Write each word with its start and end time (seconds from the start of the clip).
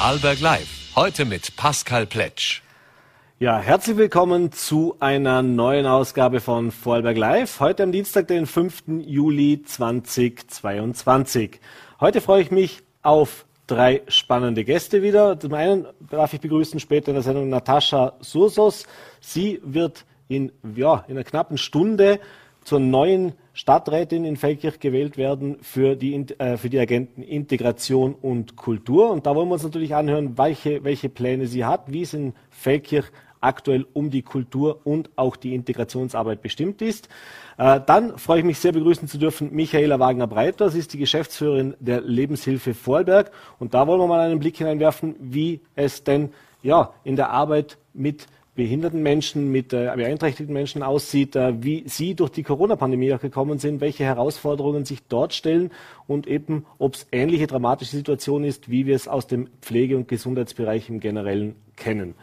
Vorarlberg 0.00 0.40
Live. 0.40 0.96
Heute 0.96 1.26
mit 1.26 1.56
Pascal 1.56 2.06
Pletsch. 2.06 2.62
Ja, 3.38 3.58
herzlich 3.58 3.98
willkommen 3.98 4.50
zu 4.50 4.96
einer 4.98 5.42
neuen 5.42 5.84
Ausgabe 5.84 6.40
von 6.40 6.70
Vorarlberg 6.70 7.18
Live. 7.18 7.60
Heute 7.60 7.82
am 7.82 7.92
Dienstag, 7.92 8.26
den 8.26 8.46
5. 8.46 8.84
Juli 9.04 9.62
2022. 9.62 11.60
Heute 12.00 12.22
freue 12.22 12.40
ich 12.40 12.50
mich 12.50 12.82
auf 13.02 13.44
drei 13.66 14.00
spannende 14.08 14.64
Gäste 14.64 15.02
wieder. 15.02 15.38
Zum 15.38 15.52
einen 15.52 15.86
darf 16.08 16.32
ich 16.32 16.40
begrüßen 16.40 16.80
später 16.80 17.08
in 17.08 17.14
der 17.16 17.22
Sendung 17.22 17.50
Natascha 17.50 18.14
Sursos. 18.20 18.86
Sie 19.20 19.60
wird 19.62 20.06
in, 20.28 20.50
ja, 20.76 21.04
in 21.08 21.18
einer 21.18 21.24
knappen 21.24 21.58
Stunde 21.58 22.20
zur 22.64 22.80
neuen 22.80 23.34
Stadträtin 23.52 24.24
in 24.24 24.36
Feldkirch 24.36 24.78
gewählt 24.78 25.16
werden 25.16 25.58
für 25.60 25.96
die, 25.96 26.14
äh, 26.38 26.56
für 26.56 26.70
die 26.70 26.78
Agenten 26.78 27.22
Integration 27.22 28.14
und 28.14 28.56
Kultur. 28.56 29.10
Und 29.10 29.26
da 29.26 29.34
wollen 29.34 29.48
wir 29.48 29.54
uns 29.54 29.62
natürlich 29.64 29.94
anhören, 29.94 30.38
welche, 30.38 30.84
welche 30.84 31.08
Pläne 31.08 31.46
sie 31.46 31.64
hat, 31.64 31.92
wie 31.92 32.02
es 32.02 32.14
in 32.14 32.34
Feldkirch 32.50 33.06
aktuell 33.40 33.86
um 33.92 34.10
die 34.10 34.22
Kultur 34.22 34.80
und 34.84 35.10
auch 35.16 35.36
die 35.36 35.54
Integrationsarbeit 35.54 36.42
bestimmt 36.42 36.82
ist. 36.82 37.08
Äh, 37.58 37.80
dann 37.84 38.18
freue 38.18 38.40
ich 38.40 38.44
mich 38.44 38.58
sehr 38.58 38.72
begrüßen 38.72 39.08
zu 39.08 39.18
dürfen 39.18 39.52
Michaela 39.54 39.98
Wagner-Breiter. 39.98 40.70
Sie 40.70 40.78
ist 40.78 40.92
die 40.92 40.98
Geschäftsführerin 40.98 41.74
der 41.80 42.02
Lebenshilfe 42.02 42.74
Vorarlberg. 42.74 43.30
Und 43.58 43.74
da 43.74 43.86
wollen 43.86 44.00
wir 44.00 44.06
mal 44.06 44.20
einen 44.20 44.40
Blick 44.40 44.58
hineinwerfen, 44.58 45.16
wie 45.18 45.60
es 45.74 46.04
denn 46.04 46.30
ja, 46.62 46.92
in 47.04 47.16
der 47.16 47.30
Arbeit 47.30 47.78
mit 47.94 48.26
behinderten 48.60 49.02
Menschen, 49.02 49.50
mit 49.50 49.72
äh, 49.72 49.90
beeinträchtigten 49.96 50.52
Menschen 50.52 50.82
aussieht, 50.82 51.34
äh, 51.34 51.62
wie 51.62 51.84
sie 51.86 52.14
durch 52.14 52.28
die 52.28 52.42
Corona-Pandemie 52.42 53.14
auch 53.14 53.20
gekommen 53.20 53.58
sind, 53.58 53.80
welche 53.80 54.04
Herausforderungen 54.04 54.84
sich 54.84 54.98
dort 55.08 55.32
stellen 55.32 55.70
und 56.06 56.26
eben, 56.26 56.66
ob 56.76 56.94
es 56.94 57.06
ähnliche 57.10 57.46
dramatische 57.46 57.96
Situationen 57.96 58.46
ist, 58.46 58.70
wie 58.70 58.84
wir 58.84 58.94
es 58.94 59.08
aus 59.08 59.26
dem 59.26 59.48
Pflege- 59.62 59.96
und 59.96 60.08
Gesundheitsbereich 60.08 60.90
im 60.90 61.00
Generellen 61.00 61.54
kennen. 61.76 62.14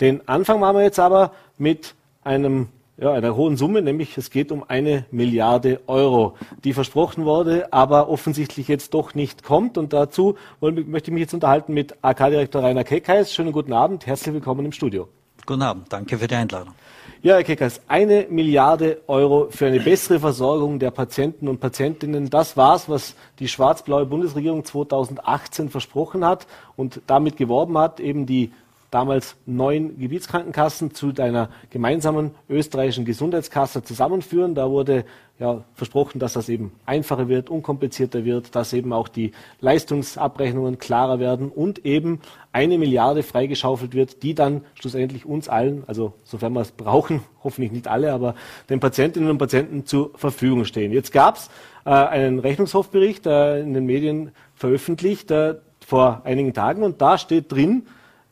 Den 0.00 0.28
Anfang 0.28 0.60
machen 0.60 0.76
wir 0.76 0.84
jetzt 0.84 1.00
aber 1.00 1.32
mit 1.58 1.96
einem 2.22 2.68
ja, 2.96 3.10
einer 3.12 3.34
hohen 3.34 3.56
Summe, 3.56 3.82
nämlich 3.82 4.16
es 4.16 4.30
geht 4.30 4.52
um 4.52 4.62
eine 4.68 5.06
Milliarde 5.10 5.80
Euro, 5.88 6.36
die 6.62 6.72
versprochen 6.72 7.24
wurde, 7.24 7.72
aber 7.72 8.08
offensichtlich 8.08 8.68
jetzt 8.68 8.94
doch 8.94 9.16
nicht 9.16 9.42
kommt. 9.42 9.76
Und 9.76 9.92
dazu 9.92 10.36
wollen, 10.60 10.88
möchte 10.88 11.10
ich 11.10 11.14
mich 11.14 11.22
jetzt 11.22 11.34
unterhalten 11.34 11.74
mit 11.74 11.96
AK-Direktor 12.00 12.62
Rainer 12.62 12.84
Keckheis. 12.84 13.34
Schönen 13.34 13.50
guten 13.50 13.72
Abend, 13.72 14.06
herzlich 14.06 14.32
willkommen 14.32 14.64
im 14.66 14.72
Studio. 14.72 15.08
Guten 15.46 15.62
Abend, 15.62 15.92
danke 15.92 16.18
für 16.18 16.26
die 16.26 16.34
Einladung. 16.34 16.74
Ja, 17.22 17.34
Herr 17.34 17.44
Keckers, 17.44 17.80
eine 17.86 18.26
Milliarde 18.30 19.02
Euro 19.06 19.48
für 19.50 19.66
eine 19.66 19.80
bessere 19.80 20.20
Versorgung 20.20 20.78
der 20.78 20.90
Patienten 20.90 21.48
und 21.48 21.60
Patientinnen. 21.60 22.30
Das 22.30 22.56
war's, 22.56 22.88
was 22.88 23.14
die 23.38 23.48
schwarz-blaue 23.48 24.06
Bundesregierung 24.06 24.64
2018 24.64 25.68
versprochen 25.68 26.24
hat 26.24 26.46
und 26.76 27.02
damit 27.06 27.36
geworben 27.36 27.76
hat, 27.76 28.00
eben 28.00 28.24
die 28.24 28.52
damals 28.90 29.36
neun 29.46 29.98
Gebietskrankenkassen 29.98 30.94
zu 30.94 31.12
einer 31.18 31.50
gemeinsamen 31.70 32.32
österreichischen 32.48 33.04
Gesundheitskasse 33.04 33.82
zusammenführen. 33.82 34.54
Da 34.54 34.70
wurde 34.70 35.04
ja, 35.40 35.64
versprochen, 35.74 36.18
dass 36.18 36.34
das 36.34 36.50
eben 36.50 36.72
einfacher 36.84 37.28
wird, 37.28 37.48
unkomplizierter 37.48 38.24
wird, 38.26 38.54
dass 38.54 38.74
eben 38.74 38.92
auch 38.92 39.08
die 39.08 39.32
Leistungsabrechnungen 39.60 40.78
klarer 40.78 41.18
werden 41.18 41.48
und 41.48 41.86
eben 41.86 42.20
eine 42.52 42.76
Milliarde 42.76 43.22
freigeschaufelt 43.22 43.94
wird, 43.94 44.22
die 44.22 44.34
dann 44.34 44.64
schlussendlich 44.74 45.24
uns 45.24 45.48
allen, 45.48 45.84
also 45.86 46.12
sofern 46.24 46.52
wir 46.52 46.60
es 46.60 46.72
brauchen, 46.72 47.22
hoffentlich 47.44 47.72
nicht 47.72 47.88
alle, 47.88 48.12
aber 48.12 48.34
den 48.68 48.80
Patientinnen 48.80 49.30
und 49.30 49.38
Patienten 49.38 49.86
zur 49.86 50.10
Verfügung 50.14 50.66
stehen. 50.66 50.92
Jetzt 50.92 51.10
gab 51.10 51.36
es 51.36 51.48
äh, 51.86 51.90
einen 51.90 52.38
Rechnungshofbericht 52.38 53.24
äh, 53.26 53.60
in 53.60 53.72
den 53.72 53.86
Medien 53.86 54.32
veröffentlicht 54.54 55.30
äh, 55.30 55.54
vor 55.86 56.20
einigen 56.24 56.52
Tagen 56.52 56.82
und 56.82 57.00
da 57.00 57.16
steht 57.16 57.50
drin, 57.50 57.86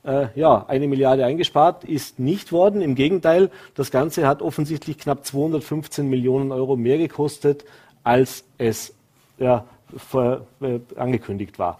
äh, 0.04 0.26
ja, 0.34 0.64
eine 0.68 0.86
Milliarde 0.86 1.24
eingespart 1.24 1.84
ist 1.84 2.18
nicht 2.18 2.52
worden. 2.52 2.80
Im 2.80 2.94
Gegenteil, 2.94 3.50
das 3.74 3.90
Ganze 3.90 4.26
hat 4.26 4.42
offensichtlich 4.42 4.98
knapp 4.98 5.24
215 5.24 6.08
Millionen 6.08 6.52
Euro 6.52 6.76
mehr 6.76 6.98
gekostet, 6.98 7.64
als 8.04 8.44
es 8.58 8.94
ja, 9.38 9.64
vor, 9.96 10.46
äh, 10.60 10.80
angekündigt 10.96 11.58
war. 11.58 11.78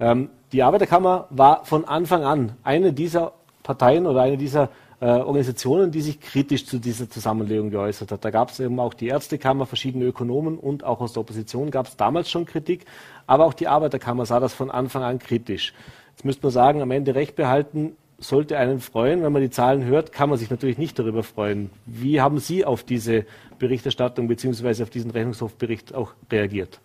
Ähm, 0.00 0.30
die 0.52 0.62
Arbeiterkammer 0.62 1.26
war 1.30 1.64
von 1.64 1.84
Anfang 1.84 2.24
an 2.24 2.52
eine 2.62 2.92
dieser 2.92 3.32
Parteien 3.62 4.06
oder 4.06 4.22
eine 4.22 4.38
dieser 4.38 4.70
äh, 5.00 5.06
Organisationen, 5.06 5.90
die 5.90 6.00
sich 6.00 6.20
kritisch 6.20 6.66
zu 6.66 6.78
dieser 6.78 7.08
Zusammenlegung 7.08 7.70
geäußert 7.70 8.10
hat. 8.10 8.24
Da 8.24 8.30
gab 8.30 8.50
es 8.50 8.60
eben 8.60 8.80
auch 8.80 8.94
die 8.94 9.08
Ärztekammer, 9.08 9.66
verschiedene 9.66 10.04
Ökonomen 10.06 10.58
und 10.58 10.84
auch 10.84 11.00
aus 11.00 11.12
der 11.12 11.20
Opposition 11.20 11.70
gab 11.70 11.86
es 11.86 11.96
damals 11.96 12.30
schon 12.30 12.46
Kritik, 12.46 12.84
aber 13.26 13.44
auch 13.44 13.54
die 13.54 13.68
Arbeiterkammer 13.68 14.26
sah 14.26 14.40
das 14.40 14.54
von 14.54 14.70
Anfang 14.70 15.02
an 15.02 15.18
kritisch. 15.18 15.72
Jetzt 16.18 16.24
müsste 16.24 16.42
man 16.42 16.50
sagen, 16.50 16.82
am 16.82 16.90
Ende 16.90 17.14
Recht 17.14 17.36
behalten 17.36 17.92
sollte 18.18 18.58
einen 18.58 18.80
freuen. 18.80 19.22
Wenn 19.22 19.32
man 19.32 19.40
die 19.40 19.50
Zahlen 19.50 19.84
hört, 19.84 20.10
kann 20.10 20.28
man 20.28 20.36
sich 20.36 20.50
natürlich 20.50 20.76
nicht 20.76 20.98
darüber 20.98 21.22
freuen. 21.22 21.70
Wie 21.86 22.20
haben 22.20 22.40
Sie 22.40 22.64
auf 22.64 22.82
diese 22.82 23.24
Berichterstattung 23.60 24.26
bzw. 24.26 24.82
auf 24.82 24.90
diesen 24.90 25.12
Rechnungshofbericht 25.12 25.94
auch 25.94 26.14
reagiert? 26.28 26.80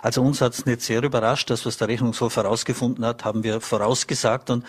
Also 0.00 0.22
uns 0.22 0.40
hat 0.40 0.54
es 0.54 0.64
nicht 0.64 0.80
sehr 0.80 1.02
überrascht. 1.02 1.50
Das, 1.50 1.66
was 1.66 1.76
der 1.76 1.88
Rechnungshof 1.88 2.36
herausgefunden 2.36 3.04
hat, 3.04 3.22
haben 3.22 3.44
wir 3.44 3.60
vorausgesagt 3.60 4.48
und 4.48 4.64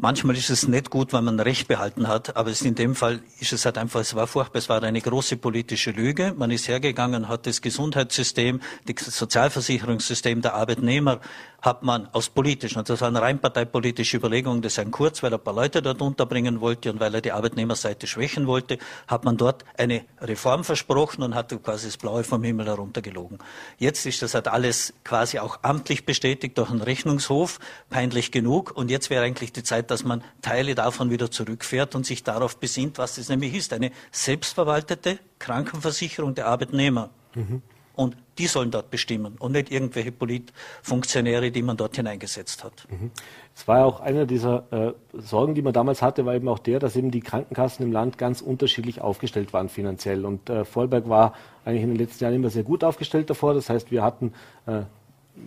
Manchmal 0.00 0.36
ist 0.36 0.48
es 0.48 0.68
nicht 0.68 0.90
gut, 0.90 1.12
wenn 1.12 1.24
man 1.24 1.40
Recht 1.40 1.66
behalten 1.66 2.06
hat, 2.06 2.36
aber 2.36 2.52
in 2.62 2.76
dem 2.76 2.94
Fall 2.94 3.20
ist 3.40 3.52
es 3.52 3.64
halt 3.64 3.78
einfach, 3.78 3.98
es 3.98 4.14
war 4.14 4.28
furchtbar, 4.28 4.60
es 4.60 4.68
war 4.68 4.80
eine 4.80 5.00
große 5.00 5.38
politische 5.38 5.90
Lüge. 5.90 6.34
Man 6.38 6.52
ist 6.52 6.68
hergegangen, 6.68 7.28
hat 7.28 7.48
das 7.48 7.60
Gesundheitssystem, 7.62 8.60
das 8.86 9.06
Sozialversicherungssystem 9.06 10.40
der 10.40 10.54
Arbeitnehmer 10.54 11.18
hat 11.60 11.82
man 11.82 12.08
aus 12.12 12.28
politischen, 12.28 12.78
und 12.78 12.88
das 12.88 13.00
war 13.00 13.08
eine 13.08 13.20
rein 13.20 13.40
parteipolitische 13.40 14.16
Überlegung 14.16 14.62
des 14.62 14.76
Herrn 14.76 14.92
Kurz, 14.92 15.22
weil 15.22 15.32
er 15.32 15.38
ein 15.38 15.44
paar 15.44 15.54
Leute 15.54 15.82
dort 15.82 16.00
unterbringen 16.00 16.60
wollte 16.60 16.92
und 16.92 17.00
weil 17.00 17.14
er 17.14 17.20
die 17.20 17.32
Arbeitnehmerseite 17.32 18.06
schwächen 18.06 18.46
wollte, 18.46 18.78
hat 19.08 19.24
man 19.24 19.36
dort 19.36 19.64
eine 19.76 20.04
Reform 20.20 20.62
versprochen 20.62 21.22
und 21.22 21.34
hat 21.34 21.50
quasi 21.64 21.86
das 21.86 21.96
Blaue 21.96 22.22
vom 22.22 22.44
Himmel 22.44 22.66
heruntergelogen. 22.66 23.38
Jetzt 23.76 24.06
ist 24.06 24.22
das 24.22 24.34
halt 24.34 24.46
alles 24.46 24.94
quasi 25.02 25.40
auch 25.40 25.58
amtlich 25.62 26.06
bestätigt 26.06 26.56
durch 26.58 26.70
einen 26.70 26.82
Rechnungshof, 26.82 27.58
peinlich 27.90 28.30
genug, 28.30 28.76
und 28.76 28.88
jetzt 28.90 29.10
wäre 29.10 29.24
eigentlich 29.24 29.52
die 29.52 29.64
Zeit, 29.64 29.90
dass 29.90 30.04
man 30.04 30.22
Teile 30.42 30.76
davon 30.76 31.10
wieder 31.10 31.30
zurückfährt 31.30 31.96
und 31.96 32.06
sich 32.06 32.22
darauf 32.22 32.58
besinnt, 32.58 32.98
was 32.98 33.18
es 33.18 33.28
nämlich 33.28 33.54
ist, 33.54 33.72
eine 33.72 33.90
selbstverwaltete 34.12 35.18
Krankenversicherung 35.40 36.36
der 36.36 36.46
Arbeitnehmer. 36.46 37.10
Mhm. 37.34 37.62
Und 37.98 38.16
die 38.38 38.46
sollen 38.46 38.70
dort 38.70 38.92
bestimmen 38.92 39.34
und 39.40 39.50
nicht 39.50 39.72
irgendwelche 39.72 40.12
Politfunktionäre, 40.12 41.50
die 41.50 41.62
man 41.62 41.76
dort 41.76 41.96
hineingesetzt 41.96 42.62
hat. 42.62 42.86
Mhm. 42.88 43.10
Es 43.56 43.66
war 43.66 43.78
ja 43.78 43.84
auch 43.86 43.98
einer 43.98 44.24
dieser 44.24 44.66
äh, 44.70 44.92
Sorgen, 45.20 45.56
die 45.56 45.62
man 45.62 45.72
damals 45.72 46.00
hatte, 46.00 46.24
war 46.24 46.36
eben 46.36 46.46
auch 46.46 46.60
der, 46.60 46.78
dass 46.78 46.94
eben 46.94 47.10
die 47.10 47.18
Krankenkassen 47.18 47.84
im 47.84 47.90
Land 47.90 48.16
ganz 48.16 48.40
unterschiedlich 48.40 49.00
aufgestellt 49.00 49.52
waren 49.52 49.68
finanziell. 49.68 50.24
Und 50.24 50.48
äh, 50.48 50.64
Vollberg 50.64 51.08
war 51.08 51.34
eigentlich 51.64 51.82
in 51.82 51.88
den 51.88 51.98
letzten 51.98 52.22
Jahren 52.22 52.36
immer 52.36 52.50
sehr 52.50 52.62
gut 52.62 52.84
aufgestellt 52.84 53.30
davor. 53.30 53.54
Das 53.54 53.68
heißt, 53.68 53.90
wir 53.90 54.04
hatten 54.04 54.32
äh, 54.66 54.82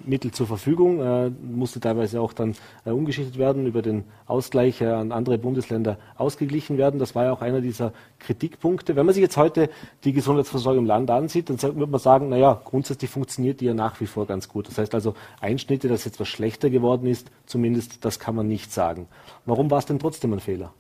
Mittel 0.06 0.32
zur 0.32 0.48
Verfügung, 0.48 1.00
äh, 1.02 1.30
musste 1.30 1.80
teilweise 1.80 2.22
auch 2.22 2.34
dann 2.34 2.56
äh, 2.86 2.92
umgeschichtet 2.92 3.38
werden, 3.38 3.66
über 3.66 3.82
den 3.82 4.04
Ausgleich 4.26 4.82
äh, 4.82 4.88
an 4.88 5.12
andere 5.12 5.38
Bundesländer 5.38 5.98
ausgeglichen 6.18 6.78
werden. 6.78 7.00
Das 7.00 7.16
war 7.16 7.26
ja 7.26 7.32
auch 7.32 7.42
einer 7.42 7.62
dieser 7.62 7.94
Kritikpunkte. 8.20 8.96
Wenn 8.96 9.06
man 9.06 9.14
sich 9.14 9.22
jetzt 9.22 9.38
heute 9.38 9.70
die 10.04 10.14
Gesundheitsversorgung 10.14 10.84
im 10.84 10.88
Land 10.88 11.10
ansieht, 11.12 11.50
dann 11.50 11.62
würde 11.62 11.92
man 11.92 12.00
sagen, 12.00 12.30
naja, 12.30 12.62
grundsätzlich 12.64 13.10
funktioniert 13.10 13.62
die 13.62 13.66
ja 13.66 13.74
nach 13.74 14.00
wie 14.02 14.08
vor 14.08 14.26
ganz 14.26 14.48
gut. 14.48 14.68
Das 14.68 14.78
heißt 14.78 14.94
also, 14.96 15.14
Einschnitte, 15.40 15.88
dass 15.88 16.06
jetzt 16.06 16.20
was 16.20 16.28
schlechter 16.28 16.70
geworden 16.70 17.08
ist, 17.08 17.32
zumindest 17.46 18.04
das 18.06 18.20
kann 18.20 18.36
man 18.36 18.48
nicht 18.48 18.72
sagen. 18.72 19.08
Warum 19.46 19.70
war 19.72 19.80
es 19.80 19.86
denn 19.86 20.00
trotzdem 20.00 20.34
ein 20.34 20.40
Fehler? 20.40 20.74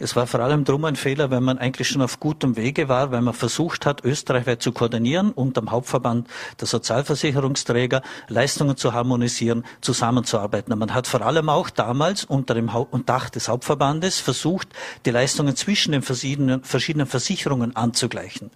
Es 0.00 0.14
war 0.14 0.28
vor 0.28 0.40
allem 0.40 0.64
drum 0.64 0.84
ein 0.84 0.94
Fehler, 0.94 1.30
weil 1.30 1.40
man 1.40 1.58
eigentlich 1.58 1.88
schon 1.88 2.02
auf 2.02 2.20
gutem 2.20 2.56
Wege 2.56 2.88
war, 2.88 3.10
weil 3.10 3.20
man 3.20 3.34
versucht 3.34 3.84
hat, 3.84 4.04
österreichweit 4.04 4.62
zu 4.62 4.70
koordinieren 4.70 5.32
und 5.32 5.58
am 5.58 5.72
Hauptverband 5.72 6.28
der 6.60 6.68
Sozialversicherungsträger 6.68 8.02
Leistungen 8.28 8.76
zu 8.76 8.92
harmonisieren, 8.92 9.64
zusammenzuarbeiten. 9.80 10.72
Und 10.72 10.78
man 10.78 10.94
hat 10.94 11.08
vor 11.08 11.22
allem 11.22 11.48
auch 11.48 11.68
damals 11.70 12.24
unter 12.24 12.54
dem 12.54 12.70
Dach 13.06 13.28
des 13.30 13.48
Hauptverbandes 13.48 14.20
versucht, 14.20 14.68
die 15.04 15.10
Leistungen 15.10 15.56
zwischen 15.56 15.90
den 15.92 16.02
verschiedenen, 16.02 16.62
verschiedenen 16.62 17.08
Versicherungen 17.08 17.74
anzugleichen. 17.74 18.50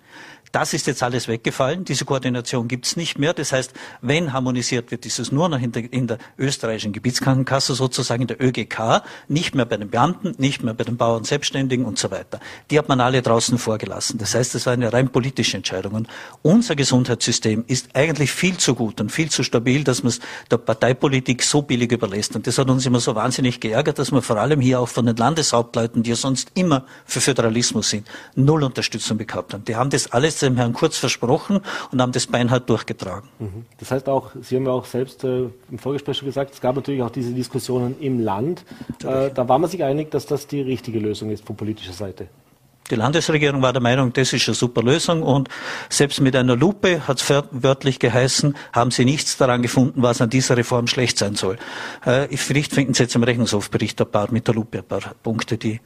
Das 0.53 0.75
ist 0.75 0.87
jetzt 0.87 1.03
alles 1.03 1.29
weggefallen. 1.29 1.87
Diese 1.87 2.05
Koordination 2.05 2.69
gibt 2.69 2.85
es 2.85 2.97
nicht 2.97 3.19
mehr. 3.19 3.33
Das 3.33 3.53
heißt, 3.53 3.73
wenn 4.03 4.35
harmonisiert 4.35 4.91
wird, 4.91 5.07
ist 5.07 5.19
es 5.19 5.33
nur 5.33 5.49
noch 5.49 5.61
in 5.61 5.73
der, 5.73 5.91
in 5.91 6.07
der 6.07 6.19
österreichischen 6.37 6.93
Gebietskrankenkasse, 6.93 7.75
sozusagen 7.75 8.23
in 8.23 8.29
der 8.29 8.41
ÖGK, 8.41 9.03
nicht 9.29 9.55
mehr 9.55 9.65
bei 9.65 9.79
den 9.79 9.89
Beamten, 9.89 10.35
nicht 10.37 10.63
mehr 10.63 10.75
bei 10.75 10.85
den 10.85 10.99
Bauern 10.99 11.25
Selbstständigen 11.33 11.87
und 11.87 11.99
so 11.99 12.11
weiter. 12.11 12.41
Die 12.71 12.79
hat 12.79 12.91
man 12.91 13.01
alle 13.01 13.23
draußen 13.23 13.57
vorgelassen. 13.57 14.19
Das 14.19 14.35
heißt, 14.35 14.55
das 14.55 14.67
war 14.67 14.75
eine 14.75 14.93
rein 14.93 15.09
politische 15.09 15.57
Entscheidung. 15.57 15.95
Und 15.95 16.09
unser 16.43 16.77
Gesundheitssystem 16.77 17.65
ist 17.69 17.89
eigentlich 17.95 18.31
viel 18.31 18.59
zu 18.59 18.75
gut 18.75 19.01
und 19.01 19.11
viel 19.11 19.31
zu 19.31 19.43
stabil, 19.43 19.83
dass 19.83 20.03
man 20.03 20.11
es 20.11 20.21
der 20.51 20.59
Parteipolitik 20.59 21.43
so 21.43 21.63
billig 21.63 21.91
überlässt. 21.91 22.37
Und 22.37 22.47
das 22.47 22.59
hat 22.59 22.69
uns 22.69 22.85
immer 22.85 23.01
so 23.01 23.15
wahnsinnig 23.15 23.61
geärgert, 23.61 23.99
dass 23.99 24.13
wir 24.13 24.21
vor 24.21 24.37
allem 24.37 24.61
hier 24.61 24.81
auch 24.81 24.89
von 24.89 25.07
den 25.07 25.17
Landeshauptleuten, 25.17 26.03
die 26.03 26.11
ja 26.11 26.17
sonst 26.17 26.51
immer 26.53 26.85
für 27.07 27.23
Föderalismus 27.23 27.89
sind, 27.89 28.07
null 28.35 28.63
Unterstützung 28.63 29.17
bekommen 29.17 29.49
haben. 29.53 29.65
Die 29.65 29.77
haben 29.77 29.89
das 29.89 30.13
alles 30.13 30.39
dem 30.41 30.57
Herrn 30.57 30.75
Kurz 30.75 30.99
versprochen 30.99 31.61
und 31.91 32.03
haben 32.03 32.13
das 32.13 32.27
beinhart 32.27 32.69
durchgetragen. 32.69 33.27
Mhm. 33.39 33.65
Das 33.79 33.91
heißt 33.91 34.07
auch, 34.09 34.33
Sie 34.43 34.57
haben 34.57 34.67
ja 34.67 34.73
auch 34.73 34.85
selbst 34.85 35.25
äh, 35.25 35.49
im 35.71 35.79
Vorgespräch 35.79 36.19
schon 36.19 36.27
gesagt, 36.27 36.53
es 36.53 36.61
gab 36.61 36.77
natürlich 36.77 37.03
auch 37.03 37.11
diese 37.11 37.33
Diskussionen 37.33 37.97
im 38.01 38.21
Land. 38.21 38.65
Äh, 39.03 39.31
da 39.35 39.49
war 39.49 39.59
man 39.59 39.71
sich 39.71 39.83
einig, 39.83 40.11
dass 40.11 40.27
das 40.27 40.47
die 40.47 40.61
richtige 40.61 40.99
Lösung 40.99 41.22
ist 41.31 41.47
von 41.47 41.57
politischer 41.57 41.93
Seite. 41.93 42.29
Die 42.91 42.97
Landesregierung 42.97 43.63
war 43.63 43.73
der 43.73 43.81
Meinung, 43.81 44.13
das 44.13 44.33
ist 44.33 44.49
eine 44.49 44.55
super 44.55 44.83
Lösung 44.83 45.23
und 45.23 45.49
selbst 45.89 46.21
mit 46.21 46.37
einer 46.37 46.57
Lupe, 46.57 47.07
hat 47.07 47.23
es 47.23 47.45
wörtlich 47.51 47.99
geheißen, 47.99 48.57
haben 48.73 48.91
sie 48.91 49.05
nichts 49.05 49.37
daran 49.37 49.63
gefunden, 49.63 50.03
was 50.03 50.21
an 50.21 50.29
dieser 50.29 50.57
Reform 50.57 50.87
schlecht 50.89 51.17
sein 51.17 51.35
soll. 51.35 51.59
Äh, 52.05 52.37
vielleicht 52.37 52.75
finden 52.75 52.93
Sie 52.93 53.05
jetzt 53.05 53.15
im 53.15 53.23
Rechnungshofbericht 53.23 54.01
ein 54.01 54.11
paar 54.11 54.31
mit 54.31 54.47
der 54.47 54.55
Lupe 54.55 54.79
ein 54.79 54.85
paar 54.85 55.15
Punkte, 55.23 55.57
die 55.57 55.81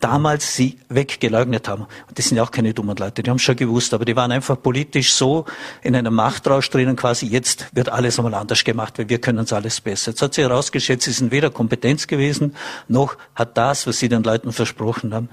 damals 0.00 0.56
sie 0.56 0.78
weggeleugnet 0.88 1.68
haben. 1.68 1.82
Und 2.08 2.18
das 2.18 2.26
sind 2.26 2.36
ja 2.36 2.42
auch 2.42 2.50
keine 2.50 2.74
dummen 2.74 2.96
Leute, 2.96 3.22
die 3.22 3.30
haben 3.30 3.38
schon 3.38 3.56
gewusst, 3.56 3.94
aber 3.94 4.04
die 4.04 4.16
waren 4.16 4.32
einfach 4.32 4.60
politisch 4.60 5.12
so 5.12 5.44
in 5.82 5.94
einem 5.94 6.14
Machtrausch 6.14 6.68
drinnen, 6.70 6.96
quasi 6.96 7.26
jetzt 7.26 7.66
wird 7.72 7.90
alles 7.90 8.18
einmal 8.18 8.34
anders 8.34 8.64
gemacht, 8.64 8.98
weil 8.98 9.08
wir 9.08 9.20
können 9.20 9.38
uns 9.38 9.52
alles 9.52 9.80
besser. 9.80 10.10
Jetzt 10.10 10.22
hat 10.22 10.34
sich 10.34 10.44
herausgeschätzt, 10.44 11.04
sie 11.04 11.12
sind 11.12 11.30
weder 11.30 11.50
Kompetenz 11.50 12.06
gewesen, 12.06 12.56
noch 12.88 13.16
hat 13.34 13.56
das, 13.56 13.86
was 13.86 13.98
sie 13.98 14.08
den 14.08 14.22
Leuten 14.22 14.52
versprochen 14.52 15.14
haben, 15.14 15.28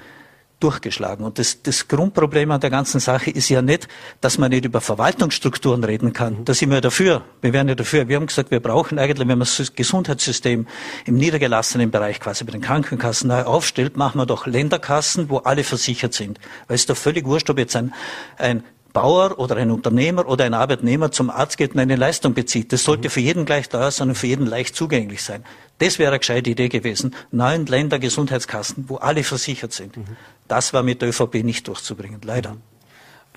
durchgeschlagen. 0.60 1.24
Und 1.24 1.38
das, 1.38 1.62
das 1.62 1.88
Grundproblem 1.88 2.50
an 2.52 2.60
der 2.60 2.70
ganzen 2.70 3.00
Sache 3.00 3.30
ist 3.30 3.50
ja 3.50 3.62
nicht, 3.62 3.88
dass 4.22 4.38
man 4.38 4.50
nicht 4.50 4.66
über 4.66 4.82
Verwaltungsstrukturen 4.82 5.84
reden 5.84 6.14
kann. 6.14 6.46
Da 6.46 6.54
sind 6.54 6.72
wir 6.72 6.82
dafür. 6.82 7.24
Wir 7.42 7.54
wären 7.54 7.68
ja 7.68 7.76
dafür. 7.76 8.08
Wir 8.08 8.16
haben 8.16 8.26
gesagt, 8.26 8.50
wir 8.50 8.60
brauchen 8.60 8.98
eigentlich, 8.98 9.20
wenn 9.20 9.38
man 9.38 9.40
das 9.40 9.74
Gesundheitssystem 9.76 10.68
im 11.06 11.16
niedergelassenen 11.16 11.92
Bereich 11.92 12.20
quasi 12.20 12.44
bei 12.44 12.52
den 12.52 12.62
Krankenkassen 12.62 13.28
neu 13.28 13.44
aufstellt, 13.44 13.98
machen 13.98 14.20
wir 14.20 14.26
doch 14.26 14.48
Länderkassen, 14.48 15.30
wo 15.30 15.38
alle 15.38 15.64
versichert 15.64 16.14
sind. 16.14 16.40
Weil 16.68 16.76
es 16.76 16.86
doch 16.86 16.98
völlig 16.98 17.26
wurscht, 17.26 17.50
ob 17.50 17.60
jetzt 17.60 17.76
ein, 17.76 17.94
ein 18.38 18.64
Bauer 18.98 19.38
oder 19.38 19.58
ein 19.58 19.70
Unternehmer 19.70 20.28
oder 20.28 20.46
ein 20.46 20.56
Arbeitnehmer 20.56 21.12
zum 21.12 21.30
Arzt 21.30 21.60
geht 21.60 21.76
und 21.76 21.80
eine 21.80 21.96
Leistung 21.96 22.34
bezieht. 22.34 22.74
Das 22.74 22.84
sollte 22.84 23.12
für 23.12 23.20
jeden 23.20 23.46
gleich 23.46 23.70
teuer 23.70 23.92
sein 23.92 24.10
und 24.10 24.16
für 24.16 24.26
jeden 24.26 24.48
leicht 24.48 24.76
zugänglich 24.76 25.22
sein. 25.22 25.46
Das 25.78 26.00
wäre 26.00 26.10
eine 26.10 26.18
gescheite 26.18 26.50
Idee 26.50 26.68
gewesen. 26.68 27.14
Neun 27.30 27.68
Länder 27.68 28.00
Gesundheitskassen, 28.00 28.86
wo 28.88 28.96
alle 28.96 29.24
versichert 29.24 29.72
sind. 29.72 29.98
Mhm. 29.98 30.18
Das 30.48 30.74
war 30.74 30.82
mit 30.82 31.04
der 31.04 31.10
ÖVP 31.10 31.44
nicht 31.44 31.68
durchzubringen, 31.68 32.22
leider. 32.24 32.58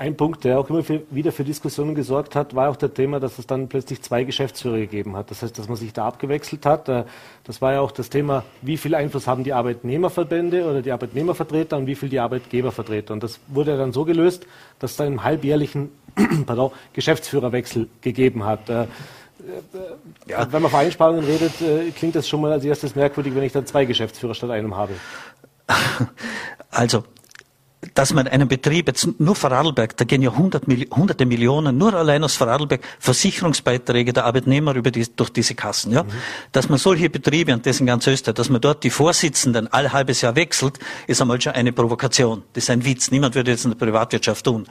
Ein 0.00 0.16
Punkt, 0.16 0.44
der 0.44 0.58
auch 0.58 0.70
immer 0.70 0.82
für, 0.82 1.02
wieder 1.10 1.30
für 1.30 1.44
Diskussionen 1.44 1.94
gesorgt 1.94 2.34
hat, 2.34 2.54
war 2.54 2.70
auch 2.70 2.76
der 2.76 2.94
Thema, 2.94 3.20
dass 3.20 3.38
es 3.38 3.46
dann 3.46 3.68
plötzlich 3.68 4.00
zwei 4.00 4.24
Geschäftsführer 4.24 4.78
gegeben 4.78 5.14
hat. 5.14 5.30
Das 5.30 5.42
heißt, 5.42 5.58
dass 5.58 5.68
man 5.68 5.76
sich 5.76 5.92
da 5.92 6.06
abgewechselt 6.06 6.64
hat. 6.64 6.88
Äh, 6.88 7.04
das 7.44 7.60
war 7.60 7.74
ja 7.74 7.80
auch 7.80 7.90
das 7.90 8.08
Thema, 8.08 8.42
wie 8.62 8.78
viel 8.78 8.94
Einfluss 8.94 9.26
haben 9.26 9.44
die 9.44 9.52
Arbeitnehmerverbände 9.52 10.64
oder 10.64 10.80
die 10.80 10.90
Arbeitnehmervertreter 10.90 11.76
und 11.76 11.86
wie 11.86 11.94
viel 11.96 12.08
die 12.08 12.18
Arbeitgebervertreter. 12.18 13.12
Und 13.12 13.22
das 13.22 13.40
wurde 13.48 13.76
dann 13.76 13.92
so 13.92 14.06
gelöst, 14.06 14.46
dass 14.78 14.92
es 14.92 15.00
einen 15.02 15.22
halbjährlichen 15.22 15.90
pardon, 16.46 16.70
Geschäftsführerwechsel 16.94 17.90
gegeben 18.00 18.46
hat. 18.46 18.70
Äh, 18.70 18.86
ja. 20.26 20.50
Wenn 20.50 20.62
man 20.62 20.70
von 20.70 20.80
Einsparungen 20.80 21.24
redet, 21.26 21.60
äh, 21.60 21.90
klingt 21.90 22.14
das 22.14 22.26
schon 22.26 22.40
mal 22.40 22.52
als 22.52 22.64
erstes 22.64 22.94
merkwürdig, 22.94 23.34
wenn 23.34 23.42
ich 23.42 23.52
dann 23.52 23.66
zwei 23.66 23.84
Geschäftsführer 23.84 24.32
statt 24.34 24.48
einem 24.48 24.74
habe. 24.78 24.94
Also, 26.72 27.02
dass 27.94 28.12
man 28.12 28.28
einen 28.28 28.48
Betrieb, 28.48 28.88
jetzt 28.88 29.08
nur 29.18 29.34
Vorarlberg, 29.34 29.96
da 29.96 30.04
gehen 30.04 30.22
ja 30.22 30.34
hundert, 30.36 30.64
hunderte 30.66 31.26
Millionen, 31.26 31.76
nur 31.78 31.94
allein 31.94 32.24
aus 32.24 32.36
Vorarlberg, 32.36 32.82
Versicherungsbeiträge 32.98 34.12
der 34.12 34.24
Arbeitnehmer 34.24 34.74
über 34.74 34.90
die, 34.90 35.06
durch 35.14 35.30
diese 35.30 35.54
Kassen, 35.54 35.92
ja. 35.92 36.04
Mhm. 36.04 36.08
Dass 36.52 36.68
man 36.68 36.78
solche 36.78 37.10
Betriebe, 37.10 37.52
und 37.52 37.66
das 37.66 37.80
in 37.80 37.86
ganz 37.86 38.06
Österreich, 38.06 38.34
dass 38.34 38.48
man 38.48 38.60
dort 38.60 38.84
die 38.84 38.90
Vorsitzenden 38.90 39.72
all 39.72 39.92
halbes 39.92 40.20
Jahr 40.20 40.36
wechselt, 40.36 40.78
ist 41.06 41.20
einmal 41.20 41.40
schon 41.40 41.52
eine 41.52 41.72
Provokation. 41.72 42.42
Das 42.52 42.64
ist 42.64 42.70
ein 42.70 42.84
Witz. 42.84 43.10
Niemand 43.10 43.34
würde 43.34 43.50
jetzt 43.50 43.64
in 43.64 43.70
der 43.70 43.78
Privatwirtschaft 43.78 44.44
tun. 44.44 44.66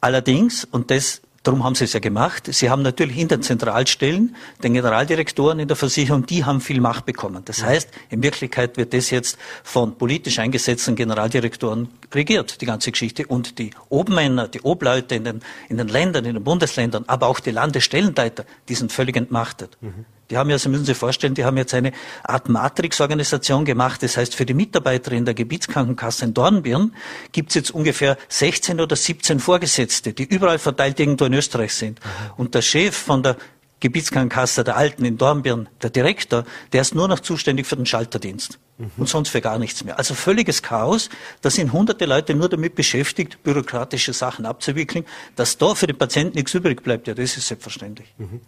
Allerdings, 0.00 0.66
und 0.70 0.90
das 0.90 1.20
Darum 1.42 1.64
haben 1.64 1.74
sie 1.74 1.84
es 1.84 1.94
ja 1.94 2.00
gemacht. 2.00 2.52
Sie 2.52 2.68
haben 2.68 2.82
natürlich 2.82 3.16
in 3.16 3.28
den 3.28 3.42
Zentralstellen 3.42 4.36
den 4.62 4.74
Generaldirektoren 4.74 5.58
in 5.58 5.68
der 5.68 5.76
Versicherung, 5.76 6.26
die 6.26 6.44
haben 6.44 6.60
viel 6.60 6.82
Macht 6.82 7.06
bekommen. 7.06 7.42
Das 7.46 7.64
heißt, 7.64 7.88
in 8.10 8.22
Wirklichkeit 8.22 8.76
wird 8.76 8.92
das 8.92 9.08
jetzt 9.08 9.38
von 9.64 9.96
politisch 9.96 10.38
eingesetzten 10.38 10.96
Generaldirektoren 10.96 11.88
regiert, 12.14 12.60
die 12.60 12.66
ganze 12.66 12.92
Geschichte. 12.92 13.26
Und 13.26 13.58
die 13.58 13.70
Obmänner, 13.88 14.48
die 14.48 14.60
Obleute 14.60 15.14
in 15.14 15.24
den, 15.24 15.40
in 15.70 15.78
den 15.78 15.88
Ländern, 15.88 16.26
in 16.26 16.34
den 16.34 16.44
Bundesländern, 16.44 17.04
aber 17.06 17.28
auch 17.28 17.40
die 17.40 17.52
Landesstellenleiter, 17.52 18.44
die 18.68 18.74
sind 18.74 18.92
völlig 18.92 19.16
entmachtet. 19.16 19.78
Mhm. 19.80 20.04
Die 20.30 20.36
haben 20.36 20.48
ja, 20.48 20.58
Sie 20.58 20.68
müssen 20.68 20.84
sich 20.84 20.96
vorstellen, 20.96 21.34
die 21.34 21.44
haben 21.44 21.56
jetzt 21.56 21.74
eine 21.74 21.92
Art 22.22 22.48
Matrix-Organisation 22.48 23.64
gemacht. 23.64 24.02
Das 24.02 24.16
heißt, 24.16 24.34
für 24.34 24.46
die 24.46 24.54
Mitarbeiter 24.54 25.12
in 25.12 25.24
der 25.24 25.34
Gebietskrankenkasse 25.34 26.24
in 26.24 26.34
Dornbirn 26.34 26.94
gibt 27.32 27.50
es 27.50 27.56
jetzt 27.56 27.70
ungefähr 27.72 28.16
16 28.28 28.80
oder 28.80 28.96
17 28.96 29.40
Vorgesetzte, 29.40 30.12
die 30.12 30.24
überall 30.24 30.58
verteilt 30.58 31.00
irgendwo 31.00 31.24
in 31.24 31.34
Österreich 31.34 31.74
sind. 31.74 32.00
Und 32.36 32.54
der 32.54 32.62
Chef 32.62 32.96
von 32.96 33.22
der 33.22 33.36
Gebietskrankenkasse 33.80 34.62
der 34.62 34.76
Alten 34.76 35.04
in 35.04 35.16
Dornbirn, 35.16 35.68
der 35.82 35.90
Direktor, 35.90 36.44
der 36.72 36.82
ist 36.82 36.94
nur 36.94 37.08
noch 37.08 37.20
zuständig 37.20 37.66
für 37.66 37.76
den 37.76 37.86
Schalterdienst 37.86 38.58
mhm. 38.78 38.90
und 38.98 39.08
sonst 39.08 39.30
für 39.30 39.40
gar 39.40 39.58
nichts 39.58 39.82
mehr. 39.84 39.98
Also 39.98 40.14
völliges 40.14 40.62
Chaos. 40.62 41.08
Da 41.40 41.50
sind 41.50 41.72
hunderte 41.72 42.04
Leute 42.04 42.34
nur 42.34 42.50
damit 42.50 42.74
beschäftigt, 42.74 43.42
bürokratische 43.42 44.12
Sachen 44.12 44.44
abzuwickeln. 44.44 45.06
Dass 45.34 45.56
da 45.56 45.74
für 45.74 45.86
den 45.86 45.96
Patienten 45.96 46.36
nichts 46.36 46.54
übrig 46.54 46.82
bleibt, 46.82 47.08
ja, 47.08 47.14
das 47.14 47.36
ist 47.36 47.48
selbstverständlich. 47.48 48.14
Mhm. 48.18 48.42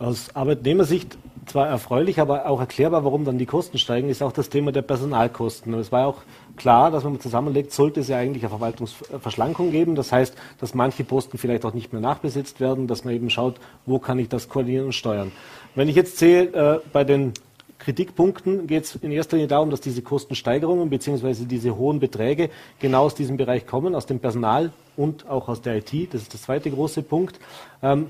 Aus 0.00 0.34
Arbeitnehmersicht 0.34 1.18
zwar 1.44 1.68
erfreulich, 1.68 2.20
aber 2.20 2.46
auch 2.48 2.58
erklärbar, 2.58 3.04
warum 3.04 3.26
dann 3.26 3.36
die 3.36 3.44
Kosten 3.44 3.76
steigen, 3.76 4.08
ist 4.08 4.22
auch 4.22 4.32
das 4.32 4.48
Thema 4.48 4.72
der 4.72 4.80
Personalkosten. 4.80 5.74
es 5.74 5.92
war 5.92 6.06
auch 6.06 6.22
klar, 6.56 6.90
dass 6.90 7.04
wenn 7.04 7.12
man 7.12 7.20
zusammenlegt, 7.20 7.70
sollte 7.70 8.00
es 8.00 8.08
ja 8.08 8.16
eigentlich 8.16 8.42
eine 8.42 8.48
Verwaltungsverschlankung 8.48 9.70
geben. 9.70 9.96
Das 9.96 10.10
heißt, 10.10 10.34
dass 10.58 10.72
manche 10.72 11.04
Posten 11.04 11.36
vielleicht 11.36 11.66
auch 11.66 11.74
nicht 11.74 11.92
mehr 11.92 12.00
nachbesetzt 12.00 12.60
werden, 12.60 12.86
dass 12.86 13.04
man 13.04 13.12
eben 13.12 13.28
schaut, 13.28 13.56
wo 13.84 13.98
kann 13.98 14.18
ich 14.18 14.30
das 14.30 14.48
koordinieren 14.48 14.86
und 14.86 14.94
steuern. 14.94 15.32
Wenn 15.74 15.90
ich 15.90 15.96
jetzt 15.96 16.16
sehe, 16.16 16.44
äh, 16.44 16.80
bei 16.94 17.04
den 17.04 17.34
Kritikpunkten 17.78 18.66
geht 18.66 18.84
es 18.84 18.94
in 18.94 19.12
erster 19.12 19.36
Linie 19.36 19.48
darum, 19.48 19.68
dass 19.68 19.82
diese 19.82 20.00
Kostensteigerungen 20.00 20.88
bzw. 20.88 21.44
diese 21.44 21.76
hohen 21.76 22.00
Beträge 22.00 22.48
genau 22.78 23.02
aus 23.02 23.14
diesem 23.14 23.36
Bereich 23.36 23.66
kommen, 23.66 23.94
aus 23.94 24.06
dem 24.06 24.18
Personal 24.18 24.72
und 24.96 25.28
auch 25.28 25.50
aus 25.50 25.60
der 25.60 25.76
IT. 25.76 26.14
Das 26.14 26.22
ist 26.22 26.32
der 26.32 26.40
zweite 26.40 26.70
große 26.70 27.02
Punkt. 27.02 27.38
Ähm, 27.82 28.06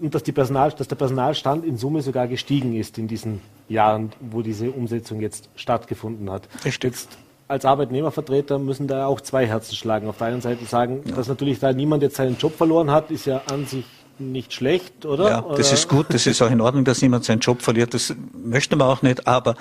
und 0.00 0.14
dass, 0.14 0.22
Personal, 0.22 0.72
dass 0.72 0.88
der 0.88 0.96
Personalstand 0.96 1.64
in 1.64 1.76
Summe 1.76 2.02
sogar 2.02 2.28
gestiegen 2.28 2.74
ist 2.74 2.98
in 2.98 3.08
diesen 3.08 3.40
Jahren, 3.68 4.12
wo 4.20 4.42
diese 4.42 4.70
Umsetzung 4.70 5.20
jetzt 5.20 5.48
stattgefunden 5.56 6.30
hat. 6.30 6.48
Jetzt 6.64 7.18
als 7.48 7.64
Arbeitnehmervertreter 7.64 8.58
müssen 8.58 8.86
da 8.86 9.06
auch 9.06 9.20
zwei 9.20 9.46
Herzen 9.46 9.74
schlagen. 9.74 10.08
Auf 10.08 10.18
der 10.18 10.28
einen 10.28 10.40
Seite 10.40 10.64
sagen, 10.64 11.02
ja. 11.04 11.16
dass 11.16 11.28
natürlich 11.28 11.58
da 11.58 11.72
niemand 11.72 12.02
jetzt 12.02 12.16
seinen 12.16 12.36
Job 12.36 12.56
verloren 12.56 12.90
hat, 12.90 13.10
ist 13.10 13.26
ja 13.26 13.42
an 13.50 13.66
sich 13.66 13.84
nicht 14.18 14.52
schlecht, 14.52 15.04
oder? 15.04 15.28
Ja, 15.28 15.40
das 15.40 15.68
oder? 15.68 15.72
ist 15.72 15.88
gut, 15.88 16.06
das 16.10 16.26
ist 16.26 16.40
auch 16.42 16.50
in 16.50 16.60
Ordnung, 16.60 16.84
dass 16.84 17.02
niemand 17.02 17.24
seinen 17.24 17.40
Job 17.40 17.62
verliert. 17.62 17.94
Das 17.94 18.14
möchte 18.32 18.76
man 18.76 18.88
auch 18.88 19.02
nicht, 19.02 19.26
aber 19.26 19.56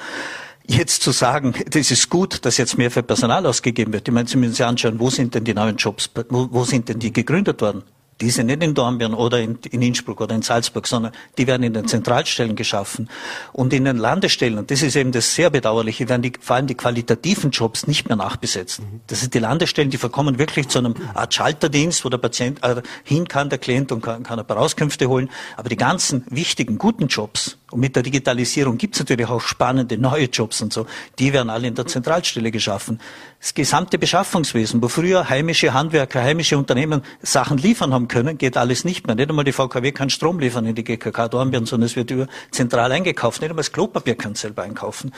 jetzt 0.68 1.02
zu 1.02 1.12
sagen, 1.12 1.56
das 1.70 1.90
ist 1.90 2.10
gut, 2.10 2.46
dass 2.46 2.58
jetzt 2.58 2.78
mehr 2.78 2.92
für 2.92 3.02
Personal 3.02 3.46
ausgegeben 3.46 3.92
wird. 3.94 4.08
Ich 4.08 4.14
meine, 4.14 4.28
Sie 4.28 4.38
müssen 4.38 4.54
sich 4.54 4.66
anschauen, 4.66 5.00
wo 5.00 5.10
sind 5.10 5.34
denn 5.34 5.44
die 5.44 5.54
neuen 5.54 5.78
Jobs, 5.78 6.10
wo, 6.30 6.48
wo 6.52 6.64
sind 6.66 6.90
denn 6.90 7.00
die 7.00 7.12
gegründet 7.12 7.62
worden? 7.62 7.84
Die 8.22 8.30
sind 8.32 8.48
nicht 8.48 8.62
in 8.62 8.74
Dornbirn 8.74 9.14
oder 9.14 9.40
in, 9.40 9.58
in, 9.72 9.82
Innsbruck 9.82 10.20
oder 10.20 10.36
in 10.36 10.42
Salzburg, 10.42 10.88
sondern 10.88 11.14
die 11.38 11.48
werden 11.48 11.64
in 11.64 11.74
den 11.74 11.88
Zentralstellen 11.88 12.56
geschaffen. 12.56 13.10
Und 13.54 13.72
in 13.72 13.86
den 13.86 13.98
Landestellen, 13.98 14.58
und 14.58 14.72
das 14.72 14.82
ist 14.82 14.96
eben 14.96 15.12
das 15.12 15.36
sehr 15.36 15.50
Bedauerliche, 15.50 16.10
werden 16.10 16.22
die, 16.22 16.34
vor 16.40 16.58
allem 16.58 16.68
die 16.68 16.76
qualitativen 16.76 17.52
Jobs 17.52 17.88
nicht 17.88 18.10
mehr 18.10 18.18
nachbesetzt. 18.18 18.82
Das 19.08 19.22
sind 19.22 19.34
die 19.34 19.40
Landestellen, 19.40 19.90
die 19.90 19.98
verkommen 19.98 20.38
wirklich 20.38 20.68
zu 20.68 20.80
einem 20.80 20.96
Art 21.14 21.34
Schalterdienst, 21.34 22.04
wo 22.04 22.10
der 22.10 22.18
Patient 22.18 22.62
äh, 22.64 22.82
hin 23.04 23.28
kann, 23.28 23.50
der 23.50 23.58
Klient, 23.58 23.92
und 23.92 24.02
kann, 24.02 24.24
kann 24.24 24.38
ein 24.38 24.46
paar 24.46 24.58
Auskünfte 24.58 25.08
holen. 25.08 25.30
Aber 25.56 25.70
die 25.70 25.78
ganzen 25.78 26.26
wichtigen, 26.30 26.78
guten 26.78 27.08
Jobs, 27.08 27.58
und 27.72 27.82
mit 27.82 27.96
der 27.96 28.04
Digitalisierung 28.04 28.78
gibt 28.78 28.96
es 28.96 29.00
natürlich 29.00 29.28
auch 29.28 29.42
spannende 29.42 29.98
neue 29.98 30.26
Jobs 30.26 30.62
und 30.62 30.74
so. 30.74 30.88
Die 31.20 31.34
werden 31.34 31.50
alle 31.50 31.68
in 31.68 31.76
der 31.76 31.86
Zentralstelle 31.86 32.52
geschaffen. 32.52 33.00
Das 33.40 33.54
gesamte 33.54 33.98
Beschaffungswesen, 33.98 34.82
wo 34.82 34.90
früher 34.90 35.30
heimische 35.30 35.74
Handwerker, 35.74 36.22
heimische 36.22 36.58
Unternehmen 36.58 37.04
Sachen 37.22 37.58
liefern 37.58 37.94
haben 37.94 38.10
können, 38.10 38.38
geht 38.38 38.58
alles 38.58 38.84
nicht 38.84 39.08
mehr. 39.08 39.16
Nicht 39.16 39.30
einmal 39.30 39.46
die 39.46 39.54
VKW 39.54 39.94
kann 39.94 40.10
Strom 40.10 40.40
liefern 40.40 40.66
in 40.66 40.76
die 40.76 40.84
GKK 40.84 41.30
Dornbirn, 41.30 41.66
sondern 41.66 41.86
es 41.86 41.96
wird 41.96 42.12
über 42.12 42.28
zentral 42.52 42.92
eingekauft. 42.92 43.40
Nicht 43.40 43.50
einmal 43.50 43.62
das 43.62 43.72
Klopapier 43.72 44.16
kann 44.16 44.36
selber 44.36 44.64
einkaufen. 44.64 45.14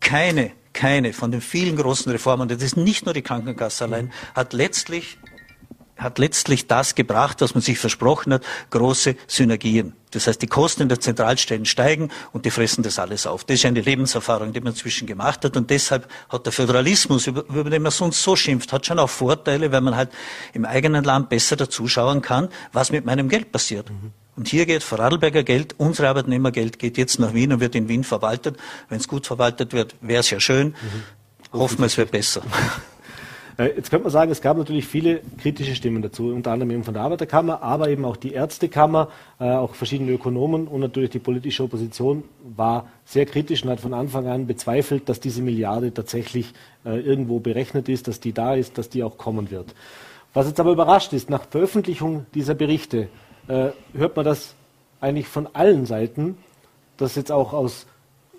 Keine, 0.00 0.52
keine 0.74 1.14
von 1.14 1.32
den 1.32 1.40
vielen 1.40 1.76
großen 1.76 2.12
Reformen, 2.12 2.48
das 2.48 2.62
ist 2.62 2.76
nicht 2.76 3.06
nur 3.06 3.14
die 3.14 3.22
Krankenkasse 3.22 3.84
allein, 3.84 4.12
hat 4.34 4.52
letztlich 4.52 5.16
hat 5.98 6.18
letztlich 6.18 6.66
das 6.66 6.94
gebracht, 6.94 7.40
was 7.40 7.54
man 7.54 7.62
sich 7.62 7.78
versprochen 7.78 8.32
hat, 8.32 8.44
große 8.70 9.16
Synergien. 9.26 9.94
Das 10.10 10.26
heißt, 10.26 10.40
die 10.40 10.46
Kosten 10.46 10.82
in 10.82 10.88
der 10.88 11.00
Zentralstellen 11.00 11.66
steigen 11.66 12.10
und 12.32 12.46
die 12.46 12.50
fressen 12.50 12.82
das 12.82 12.98
alles 12.98 13.26
auf. 13.26 13.44
Das 13.44 13.56
ist 13.56 13.66
eine 13.66 13.80
Lebenserfahrung, 13.80 14.52
die 14.52 14.60
man 14.60 14.72
inzwischen 14.72 15.06
gemacht 15.06 15.44
hat. 15.44 15.56
Und 15.56 15.68
deshalb 15.70 16.08
hat 16.30 16.46
der 16.46 16.52
Föderalismus, 16.52 17.26
über, 17.26 17.44
über 17.48 17.68
den 17.68 17.82
man 17.82 17.92
sonst 17.92 18.22
so 18.22 18.34
schimpft, 18.34 18.72
hat 18.72 18.86
schon 18.86 18.98
auch 18.98 19.10
Vorteile, 19.10 19.70
weil 19.70 19.82
man 19.82 19.96
halt 19.96 20.10
im 20.54 20.64
eigenen 20.64 21.04
Land 21.04 21.28
besser 21.28 21.56
dazuschauen 21.56 22.22
kann, 22.22 22.48
was 22.72 22.90
mit 22.90 23.04
meinem 23.04 23.28
Geld 23.28 23.52
passiert. 23.52 23.90
Mhm. 23.90 24.12
Und 24.36 24.48
hier 24.48 24.66
geht 24.66 24.84
Vorarlberger 24.84 25.42
Geld, 25.42 25.74
unser 25.78 26.08
Arbeitnehmergeld 26.08 26.78
geht 26.78 26.96
jetzt 26.96 27.18
nach 27.18 27.34
Wien 27.34 27.52
und 27.52 27.60
wird 27.60 27.74
in 27.74 27.88
Wien 27.88 28.04
verwaltet. 28.04 28.56
Wenn 28.88 28.98
es 28.98 29.08
gut 29.08 29.26
verwaltet 29.26 29.72
wird, 29.72 29.96
wäre 30.00 30.20
es 30.20 30.30
ja 30.30 30.38
schön. 30.38 30.68
Mhm. 30.68 31.58
Hoffen 31.58 31.78
wir, 31.78 31.86
es 31.86 31.96
wird 31.98 32.12
besser. 32.12 32.42
Äh, 33.58 33.74
jetzt 33.76 33.90
könnte 33.90 34.04
man 34.04 34.12
sagen, 34.12 34.30
es 34.30 34.40
gab 34.40 34.56
natürlich 34.56 34.86
viele 34.86 35.20
kritische 35.36 35.74
Stimmen 35.74 36.00
dazu, 36.00 36.28
unter 36.28 36.52
anderem 36.52 36.70
eben 36.70 36.84
von 36.84 36.94
der 36.94 37.02
Arbeiterkammer, 37.02 37.60
aber 37.62 37.90
eben 37.90 38.04
auch 38.04 38.16
die 38.16 38.32
Ärztekammer, 38.32 39.08
äh, 39.40 39.50
auch 39.50 39.74
verschiedene 39.74 40.12
Ökonomen 40.12 40.68
und 40.68 40.80
natürlich 40.80 41.10
die 41.10 41.18
politische 41.18 41.64
Opposition 41.64 42.22
war 42.56 42.88
sehr 43.04 43.26
kritisch 43.26 43.64
und 43.64 43.70
hat 43.70 43.80
von 43.80 43.94
Anfang 43.94 44.28
an 44.28 44.46
bezweifelt, 44.46 45.08
dass 45.08 45.18
diese 45.20 45.42
Milliarde 45.42 45.92
tatsächlich 45.92 46.54
äh, 46.84 47.00
irgendwo 47.00 47.40
berechnet 47.40 47.88
ist, 47.88 48.06
dass 48.06 48.20
die 48.20 48.32
da 48.32 48.54
ist, 48.54 48.78
dass 48.78 48.88
die 48.88 49.02
auch 49.02 49.18
kommen 49.18 49.50
wird. 49.50 49.74
Was 50.34 50.46
jetzt 50.46 50.60
aber 50.60 50.70
überrascht 50.70 51.12
ist, 51.12 51.28
nach 51.28 51.44
Veröffentlichung 51.48 52.26
dieser 52.34 52.54
Berichte 52.54 53.08
hört 53.46 54.14
man 54.14 54.26
das 54.26 54.54
eigentlich 55.00 55.26
von 55.26 55.48
allen 55.54 55.86
Seiten, 55.86 56.36
dass 56.98 57.16
jetzt 57.16 57.32
auch 57.32 57.54
aus 57.54 57.86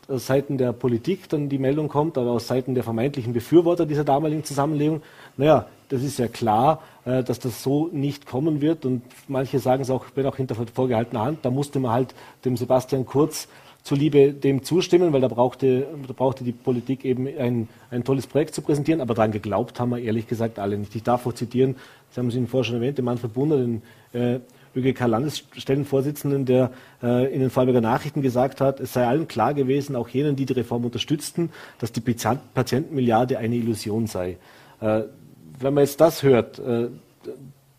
aus 0.10 0.28
Seiten 0.28 0.58
der 0.58 0.74
Politik 0.74 1.30
dann 1.30 1.50
die 1.50 1.58
Meldung 1.58 1.88
kommt, 1.88 2.18
aber 2.18 2.32
aus 2.32 2.48
Seiten 2.48 2.76
der 2.76 2.84
vermeintlichen 2.84 3.34
Befürworter 3.34 3.86
dieser 3.86 4.04
damaligen 4.04 4.44
Zusammenlegung, 4.44 5.02
naja, 5.38 5.68
das 5.90 6.04
ist 6.04 6.20
ja 6.20 6.28
klar, 6.28 6.82
äh, 7.06 7.24
dass 7.24 7.40
das 7.40 7.64
so 7.64 7.90
nicht 7.92 8.26
kommen 8.26 8.62
wird. 8.62 8.86
Und 8.86 9.02
manche 9.28 9.60
sagen 9.60 9.82
es 9.82 9.90
auch, 9.90 10.06
wenn 10.16 10.26
auch 10.26 10.38
hinter 10.38 10.56
vorgehaltener 10.56 11.22
Hand, 11.22 11.40
da 11.44 11.52
musste 11.52 11.80
man 11.80 11.92
halt 11.92 12.16
dem 12.46 12.58
Sebastian 12.58 13.06
Kurz 13.06 13.48
zuliebe 13.84 14.34
dem 14.34 14.64
zustimmen, 14.64 15.14
weil 15.14 15.22
da 15.22 15.28
brauchte, 15.28 15.88
da 16.08 16.14
brauchte 16.14 16.44
die 16.44 16.52
Politik 16.52 17.06
eben 17.06 17.28
ein, 17.28 17.70
ein 17.92 18.04
tolles 18.04 18.28
Projekt 18.28 18.54
zu 18.54 18.62
präsentieren, 18.62 19.02
aber 19.02 19.14
daran 19.14 19.32
geglaubt 19.32 19.80
haben 19.80 19.92
wir 19.92 20.00
ehrlich 20.00 20.28
gesagt 20.28 20.60
alle 20.60 20.78
nicht. 20.78 20.96
Ich 20.96 21.04
darf 21.04 21.26
auch 21.26 21.34
zitieren, 21.34 21.76
das 22.10 22.18
haben 22.18 22.30
Sie 22.30 22.38
ihn 22.38 22.48
vorher 22.48 22.66
schon 22.66 22.76
erwähnt, 22.76 22.98
den 22.98 23.06
Manfred 23.06 23.34
Bunder, 23.34 23.58
den 23.58 23.82
äh, 24.14 24.40
ÖGK-Landesstellenvorsitzenden, 24.76 26.46
der 26.46 26.72
äh, 27.02 27.34
in 27.34 27.40
den 27.40 27.50
Vorarlberger 27.50 27.82
Nachrichten 27.82 28.22
gesagt 28.22 28.62
hat, 28.62 28.80
es 28.80 28.94
sei 28.94 29.06
allen 29.06 29.28
klar 29.28 29.54
gewesen, 29.54 29.96
auch 29.96 30.10
jenen, 30.10 30.36
die 30.36 30.46
die 30.46 30.54
Reform 30.54 30.86
unterstützten, 30.86 31.52
dass 31.80 31.92
die 31.92 32.02
Patientenmilliarde 32.02 33.38
eine 33.38 33.56
Illusion 33.56 34.08
sei. 34.08 34.38
Äh, 34.82 35.04
wenn 35.60 35.74
man 35.74 35.84
jetzt 35.84 36.00
das 36.00 36.24
hört, 36.24 36.60
äh, 36.60 36.88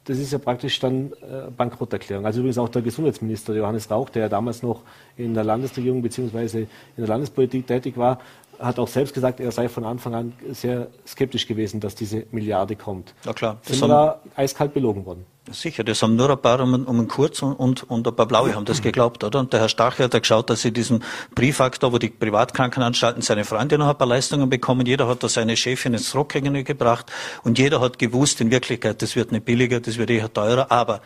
das 0.04 0.18
ist 0.18 0.32
ja 0.32 0.38
praktisch 0.38 0.80
dann 0.80 1.12
äh, 1.12 1.50
Bankrotterklärung. 1.56 2.26
Also 2.26 2.40
übrigens 2.40 2.58
auch 2.58 2.68
der 2.68 2.82
Gesundheitsminister 2.82 3.54
Johannes 3.54 3.90
Rauch, 3.90 4.08
der 4.08 4.22
ja 4.22 4.28
damals 4.28 4.62
noch 4.62 4.82
in 5.16 5.34
der 5.34 5.44
Landesregierung 5.44 6.02
bzw. 6.02 6.62
in 6.62 6.68
der 6.96 7.06
Landespolitik 7.06 7.66
tätig 7.66 7.96
war, 7.96 8.18
hat 8.60 8.78
auch 8.78 8.88
selbst 8.88 9.14
gesagt, 9.14 9.40
er 9.40 9.50
sei 9.52 9.68
von 9.68 9.84
Anfang 9.84 10.14
an 10.14 10.32
sehr 10.52 10.88
skeptisch 11.06 11.46
gewesen, 11.46 11.80
dass 11.80 11.94
diese 11.94 12.26
Milliarde 12.30 12.76
kommt. 12.76 13.14
Ja 13.24 13.32
klar. 13.32 13.58
Sind 13.62 13.80
wir 13.80 13.88
da 13.88 14.20
eiskalt 14.36 14.74
belogen 14.74 15.04
worden? 15.06 15.26
Sicher, 15.50 15.82
das 15.82 16.02
haben 16.02 16.16
nur 16.16 16.30
ein 16.30 16.38
paar 16.38 16.60
um, 16.60 16.74
um 16.74 16.98
einen 16.98 17.08
Kurz 17.08 17.42
und, 17.42 17.54
und, 17.54 17.90
und 17.90 18.06
ein 18.06 18.14
paar 18.14 18.26
Blaue 18.26 18.54
haben 18.54 18.66
das 18.66 18.82
geglaubt, 18.82 19.24
oder? 19.24 19.40
Und 19.40 19.52
der 19.52 19.60
Herr 19.60 19.68
Stachel 19.68 20.04
hat 20.04 20.14
ja 20.14 20.20
geschaut, 20.20 20.50
dass 20.50 20.62
sie 20.62 20.72
diesen 20.72 21.02
Briefakt, 21.34 21.82
wo 21.82 21.98
die 21.98 22.10
Privatkrankenanstalten 22.10 23.22
seine 23.22 23.44
Freunde 23.44 23.78
noch 23.78 23.88
ein 23.88 23.98
paar 23.98 24.06
Leistungen 24.06 24.48
bekommen. 24.48 24.86
Jeder 24.86 25.08
hat 25.08 25.22
da 25.22 25.28
seine 25.28 25.56
Chefin 25.56 25.94
ins 25.94 26.14
Rockgänge 26.14 26.62
gebracht 26.62 27.10
und 27.42 27.58
jeder 27.58 27.80
hat 27.80 27.98
gewusst, 27.98 28.40
in 28.40 28.50
Wirklichkeit, 28.50 29.02
das 29.02 29.16
wird 29.16 29.32
nicht 29.32 29.44
billiger, 29.44 29.80
das 29.80 29.96
wird 29.98 30.10
eher 30.10 30.32
teurer, 30.32 30.70
aber 30.70 31.00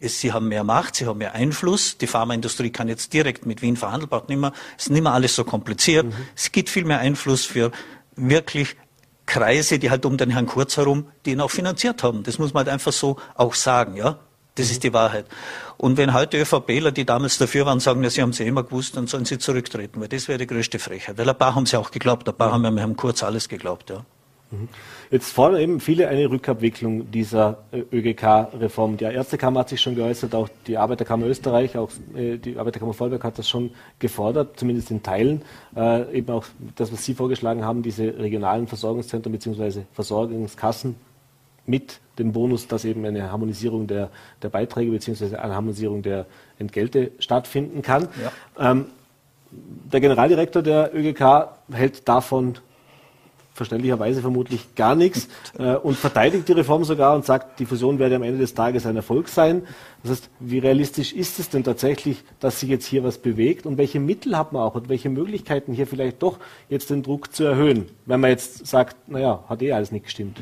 sie 0.00 0.32
haben 0.32 0.48
mehr 0.48 0.64
Macht, 0.64 0.96
sie 0.96 1.06
haben 1.06 1.18
mehr 1.18 1.34
Einfluss. 1.34 1.98
Die 1.98 2.06
Pharmaindustrie 2.06 2.70
kann 2.70 2.88
jetzt 2.88 3.12
direkt 3.12 3.46
mit 3.46 3.62
Wien 3.62 3.76
verhandeln, 3.76 4.08
braucht 4.08 4.28
nicht 4.28 4.38
mehr, 4.38 4.52
es 4.76 4.84
ist 4.84 4.90
nicht 4.90 5.02
mehr 5.02 5.12
alles 5.12 5.34
so 5.34 5.44
kompliziert. 5.44 6.06
Mhm. 6.06 6.12
Es 6.36 6.52
gibt 6.52 6.70
viel 6.70 6.84
mehr 6.84 7.00
Einfluss 7.00 7.44
für 7.44 7.72
wirklich 8.16 8.76
Kreise, 9.26 9.78
die 9.78 9.90
halt 9.90 10.06
um 10.06 10.16
den 10.16 10.30
Herrn 10.30 10.46
Kurz 10.46 10.76
herum, 10.76 11.06
die 11.24 11.32
ihn 11.32 11.40
auch 11.40 11.50
finanziert 11.50 12.02
haben. 12.02 12.22
Das 12.22 12.38
muss 12.38 12.54
man 12.54 12.64
halt 12.64 12.72
einfach 12.72 12.92
so 12.92 13.16
auch 13.34 13.54
sagen, 13.54 13.96
ja. 13.96 14.18
Das 14.54 14.66
mhm. 14.66 14.72
ist 14.72 14.84
die 14.84 14.92
Wahrheit. 14.92 15.26
Und 15.76 15.96
wenn 15.96 16.12
heute 16.14 16.40
ÖVPler, 16.40 16.90
die 16.90 17.04
damals 17.04 17.38
dafür 17.38 17.66
waren, 17.66 17.78
sagen, 17.78 18.02
ja, 18.02 18.10
sie 18.10 18.22
haben 18.22 18.30
es 18.30 18.40
immer 18.40 18.64
gewusst, 18.64 18.96
dann 18.96 19.06
sollen 19.06 19.24
sie 19.24 19.38
zurücktreten, 19.38 20.00
weil 20.00 20.08
das 20.08 20.26
wäre 20.26 20.38
die 20.38 20.46
größte 20.46 20.78
Frechheit. 20.78 21.18
Weil 21.18 21.28
ein 21.28 21.38
paar 21.38 21.54
haben 21.54 21.66
sie 21.66 21.76
auch 21.76 21.90
geglaubt, 21.90 22.28
ein 22.28 22.34
paar 22.36 22.52
haben 22.52 22.64
ja 22.64 22.74
Herrn 22.76 22.96
Kurz 22.96 23.22
alles 23.22 23.48
geglaubt, 23.48 23.90
ja. 23.90 24.04
Mhm. 24.50 24.68
Jetzt 25.10 25.32
fordern 25.32 25.60
eben 25.60 25.80
viele 25.80 26.08
eine 26.08 26.30
Rückabwicklung 26.30 27.10
dieser 27.10 27.64
äh, 27.70 27.82
ÖGK-Reform. 27.92 28.96
Die 28.96 29.04
Ärztekammer 29.04 29.60
hat 29.60 29.68
sich 29.68 29.80
schon 29.80 29.94
geäußert, 29.94 30.34
auch 30.34 30.48
die 30.66 30.78
Arbeiterkammer 30.78 31.26
Österreich, 31.26 31.76
auch 31.76 31.90
äh, 32.16 32.38
die 32.38 32.56
Arbeiterkammer 32.56 32.94
Vollberg 32.94 33.24
hat 33.24 33.38
das 33.38 33.48
schon 33.48 33.70
gefordert, 33.98 34.58
zumindest 34.58 34.90
in 34.90 35.02
Teilen. 35.02 35.42
Äh, 35.76 36.18
eben 36.18 36.32
auch 36.32 36.46
das, 36.76 36.92
was 36.92 37.04
Sie 37.04 37.14
vorgeschlagen 37.14 37.64
haben, 37.64 37.82
diese 37.82 38.18
regionalen 38.18 38.66
Versorgungszentren 38.66 39.32
bzw. 39.32 39.82
Versorgungskassen 39.92 40.96
mit 41.66 42.00
dem 42.18 42.32
Bonus, 42.32 42.66
dass 42.66 42.84
eben 42.84 43.04
eine 43.04 43.30
Harmonisierung 43.30 43.86
der, 43.86 44.10
der 44.42 44.48
Beiträge 44.48 44.90
bzw. 44.90 45.36
eine 45.36 45.54
Harmonisierung 45.54 46.02
der 46.02 46.26
Entgelte 46.58 47.12
stattfinden 47.18 47.82
kann. 47.82 48.08
Ja. 48.58 48.72
Ähm, 48.72 48.86
der 49.50 50.00
Generaldirektor 50.00 50.62
der 50.62 50.94
ÖGK 50.94 51.48
hält 51.70 52.08
davon 52.08 52.58
verständlicherweise 53.58 54.22
vermutlich 54.22 54.74
gar 54.74 54.94
nichts 54.94 55.28
äh, 55.58 55.74
und 55.74 55.96
verteidigt 55.96 56.48
die 56.48 56.52
Reform 56.52 56.84
sogar 56.84 57.14
und 57.14 57.26
sagt, 57.26 57.60
die 57.60 57.66
Fusion 57.66 57.98
werde 57.98 58.16
am 58.16 58.22
Ende 58.22 58.38
des 58.38 58.54
Tages 58.54 58.86
ein 58.86 58.96
Erfolg 58.96 59.28
sein. 59.28 59.62
Das 60.02 60.12
heißt, 60.12 60.30
wie 60.40 60.58
realistisch 60.58 61.12
ist 61.12 61.38
es 61.38 61.50
denn 61.50 61.64
tatsächlich, 61.64 62.24
dass 62.40 62.60
sich 62.60 62.70
jetzt 62.70 62.86
hier 62.86 63.04
was 63.04 63.18
bewegt 63.18 63.66
und 63.66 63.76
welche 63.76 64.00
Mittel 64.00 64.38
hat 64.38 64.52
man 64.52 64.62
auch 64.62 64.74
und 64.74 64.88
welche 64.88 65.10
Möglichkeiten 65.10 65.74
hier 65.74 65.86
vielleicht 65.86 66.22
doch 66.22 66.38
jetzt 66.70 66.88
den 66.88 67.02
Druck 67.02 67.34
zu 67.34 67.44
erhöhen, 67.44 67.90
wenn 68.06 68.20
man 68.20 68.30
jetzt 68.30 68.66
sagt, 68.66 69.08
naja, 69.08 69.44
hat 69.48 69.60
eh 69.60 69.72
alles 69.72 69.92
nicht 69.92 70.04
gestimmt. 70.04 70.38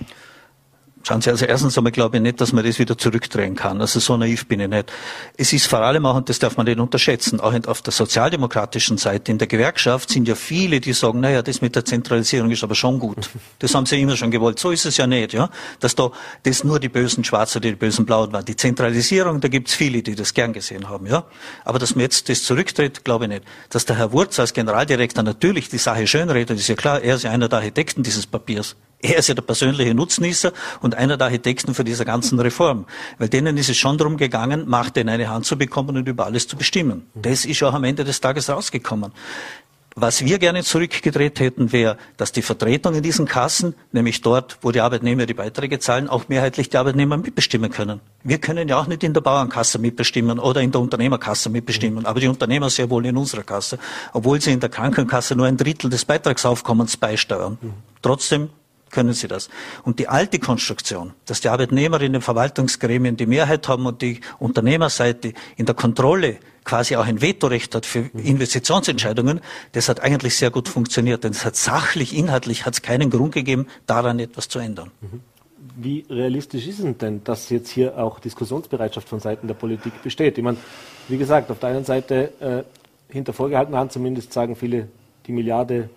Schauen 1.07 1.21
Sie, 1.21 1.31
also 1.31 1.45
erstens 1.45 1.79
einmal 1.79 1.93
glaube 1.93 2.17
ich 2.17 2.23
nicht, 2.25 2.41
dass 2.41 2.53
man 2.53 2.65
das 2.65 2.81
wieder 2.81 2.99
zurückdrehen 2.99 3.55
kann. 3.55 3.81
Also 3.81 4.01
so 4.01 4.17
naiv 4.17 4.49
bin 4.49 4.59
ich 4.59 4.67
nicht. 4.67 4.93
Es 5.37 5.53
ist 5.53 5.69
vor 5.69 5.79
allem 5.79 6.05
auch, 6.05 6.17
und 6.17 6.29
das 6.29 6.41
darf 6.41 6.57
man 6.57 6.67
nicht 6.67 6.81
unterschätzen, 6.81 7.39
auch 7.39 7.55
auf 7.69 7.81
der 7.81 7.93
sozialdemokratischen 7.93 8.99
Seite, 8.99 9.31
in 9.31 9.39
der 9.39 9.47
Gewerkschaft 9.47 10.11
sind 10.11 10.27
ja 10.27 10.35
viele, 10.35 10.81
die 10.81 10.93
sagen, 10.93 11.21
naja, 11.21 11.43
das 11.43 11.61
mit 11.61 11.77
der 11.77 11.85
Zentralisierung 11.85 12.51
ist 12.51 12.65
aber 12.65 12.75
schon 12.75 12.99
gut. 12.99 13.31
Das 13.61 13.73
haben 13.77 13.87
sie 13.87 14.01
immer 14.01 14.17
schon 14.17 14.33
gewollt. 14.33 14.59
So 14.59 14.73
ist 14.73 14.85
es 14.85 14.97
ja 14.97 15.07
nicht, 15.07 15.33
ja. 15.33 15.49
Dass 15.79 15.95
da, 15.95 16.11
das 16.43 16.65
nur 16.65 16.81
die 16.81 16.89
bösen 16.89 17.23
Schwarzen, 17.23 17.63
die 17.63 17.77
bösen 17.77 18.05
Blauen 18.05 18.33
waren. 18.33 18.45
Die 18.45 18.57
Zentralisierung, 18.57 19.41
da 19.41 19.47
gibt's 19.47 19.75
viele, 19.75 20.03
die 20.03 20.17
das 20.17 20.35
gern 20.35 20.53
gesehen 20.53 20.89
haben, 20.89 21.07
ja. 21.07 21.23
Aber 21.65 21.79
dass 21.79 21.95
man 21.95 22.01
jetzt 22.01 22.29
das 22.29 22.43
zurücktritt, 22.43 23.05
glaube 23.05 23.27
ich 23.27 23.29
nicht. 23.29 23.45
Dass 23.71 23.85
der 23.85 23.97
Herr 23.97 24.11
Wurz 24.11 24.41
als 24.41 24.53
Generaldirektor 24.53 25.23
natürlich 25.23 25.69
die 25.69 25.79
Sache 25.79 26.09
schönredet, 26.09 26.59
ist 26.59 26.67
ja 26.67 26.75
klar, 26.75 27.01
er 27.01 27.15
ist 27.15 27.23
ja 27.23 27.31
einer 27.31 27.49
der 27.49 27.61
Architekten 27.61 28.03
dieses 28.03 28.27
Papiers. 28.27 28.75
Er 29.01 29.19
ist 29.19 29.29
ja 29.29 29.35
der 29.35 29.43
persönliche 29.43 29.95
Nutznießer 29.95 30.53
und 30.81 30.95
einer 30.95 31.17
der 31.17 31.27
Architekten 31.27 31.75
für 31.75 31.85
diese 31.85 32.05
ganzen 32.05 32.41
Reform. 32.41 32.87
Weil 33.19 33.29
denen 33.29 33.57
ist 33.57 33.69
es 33.69 33.77
schon 33.77 33.99
darum 33.99 34.17
gegangen, 34.17 34.69
Macht 34.69 34.97
in 34.97 35.09
eine 35.09 35.29
Hand 35.29 35.47
zu 35.47 35.57
bekommen 35.57 35.97
und 35.97 36.09
über 36.09 36.25
alles 36.25 36.49
zu 36.49 36.57
bestimmen. 36.57 37.07
Das 37.15 37.45
ist 37.45 37.63
auch 37.63 37.75
am 37.75 37.85
Ende 37.85 38.05
des 38.05 38.21
Tages 38.21 38.49
rausgekommen. 38.49 39.13
Was 39.99 40.23
wir 40.23 40.39
gerne 40.39 40.63
zurückgedreht 40.63 41.41
hätten, 41.41 41.73
wäre, 41.73 41.97
dass 42.19 42.31
die 42.31 42.43
Vertretung 42.43 42.95
in 42.95 43.03
diesen 43.03 43.25
Kassen, 43.25 43.75
nämlich 43.93 44.21
dort, 44.21 44.59
wo 44.61 44.71
die 44.71 44.83
Arbeitnehmer 44.83 45.25
die 45.25 45.33
Beiträge 45.33 45.79
zahlen, 45.79 46.11
auch 46.11 46.29
mehrheitlich 46.29 46.69
die 46.69 46.77
Arbeitnehmer 46.77 47.17
mitbestimmen 47.17 47.71
können. 47.71 48.01
Wir 48.23 48.37
können 48.37 48.69
ja 48.69 48.79
auch 48.79 48.89
nicht 48.89 49.05
in 49.05 49.15
der 49.15 49.23
Bauernkasse 49.23 49.79
mitbestimmen 49.79 50.39
oder 50.39 50.61
in 50.61 50.71
der 50.71 50.83
Unternehmerkasse 50.83 51.49
mitbestimmen, 51.49 52.05
aber 52.05 52.21
die 52.21 52.29
Unternehmer 52.29 52.69
sehr 52.69 52.91
wohl 52.91 53.07
in 53.07 53.17
unserer 53.17 53.43
Kasse, 53.43 53.79
obwohl 54.13 54.39
sie 54.39 54.53
in 54.53 54.61
der 54.61 54.69
Krankenkasse 54.69 55.35
nur 55.35 55.47
ein 55.47 55.57
Drittel 55.57 55.89
des 55.89 56.05
Beitragsaufkommens 56.05 56.99
beisteuern. 56.99 57.57
Trotzdem 58.03 58.51
können 58.97 59.13
sie 59.13 59.29
das. 59.29 59.51
Und 59.85 59.99
die 59.99 60.09
alte 60.09 60.39
Konstruktion, 60.39 61.13
dass 61.27 61.43
die 61.43 61.51
Arbeitnehmer 61.51 62.01
in 62.01 62.15
den 62.15 62.23
Verwaltungsgremien 62.23 63.19
die 63.19 63.27
Mehrheit 63.27 63.69
haben 63.69 63.85
und 63.85 64.01
die 64.01 64.21
Unternehmerseite 64.39 65.35
in 65.57 65.67
der 65.67 65.75
Kontrolle 65.75 66.39
quasi 66.65 66.97
auch 66.97 67.05
ein 67.05 67.21
Vetorecht 67.21 67.75
hat 67.75 67.85
für 67.85 68.11
Investitionsentscheidungen, 68.15 69.41
das 69.73 69.91
hat 69.91 70.01
eigentlich 70.01 70.35
sehr 70.37 70.51
gut 70.51 70.69
funktioniert. 70.69 71.25
Denn 71.25 71.33
es 71.33 71.45
hat 71.45 71.57
sachlich, 71.57 72.17
inhaltlich 72.17 72.65
hat 72.65 72.73
es 72.73 72.83
keinen 72.83 73.11
Grund 73.11 73.35
gegeben, 73.35 73.67
daran 73.87 74.19
etwas 74.19 74.49
zu 74.49 74.59
ändern. 74.59 74.91
Mhm. 75.03 75.21
Wie 75.79 76.07
realistisch 76.09 76.67
ist 76.67 76.79
es 76.79 76.97
denn, 76.97 77.23
dass 77.23 77.51
jetzt 77.51 77.69
hier 77.69 77.99
auch 77.99 78.19
Diskussionsbereitschaft 78.19 79.09
von 79.09 79.21
Seiten 79.21 79.47
der 79.47 79.55
Politik 79.55 80.03
besteht? 80.03 80.39
Ich 80.39 80.45
meine, 80.45 80.57
wie 81.09 81.19
gesagt, 81.19 81.51
auf 81.51 81.59
der 81.59 81.69
einen 81.69 81.85
Seite 81.85 82.33
äh, 82.41 83.13
hinter 83.13 83.35
vorgehaltener 83.35 83.79
Hand 83.79 83.93
zumindest 83.93 84.33
sagen 84.33 84.57
viele, 84.57 84.89
die 85.27 85.33
Milliarde, 85.33 85.91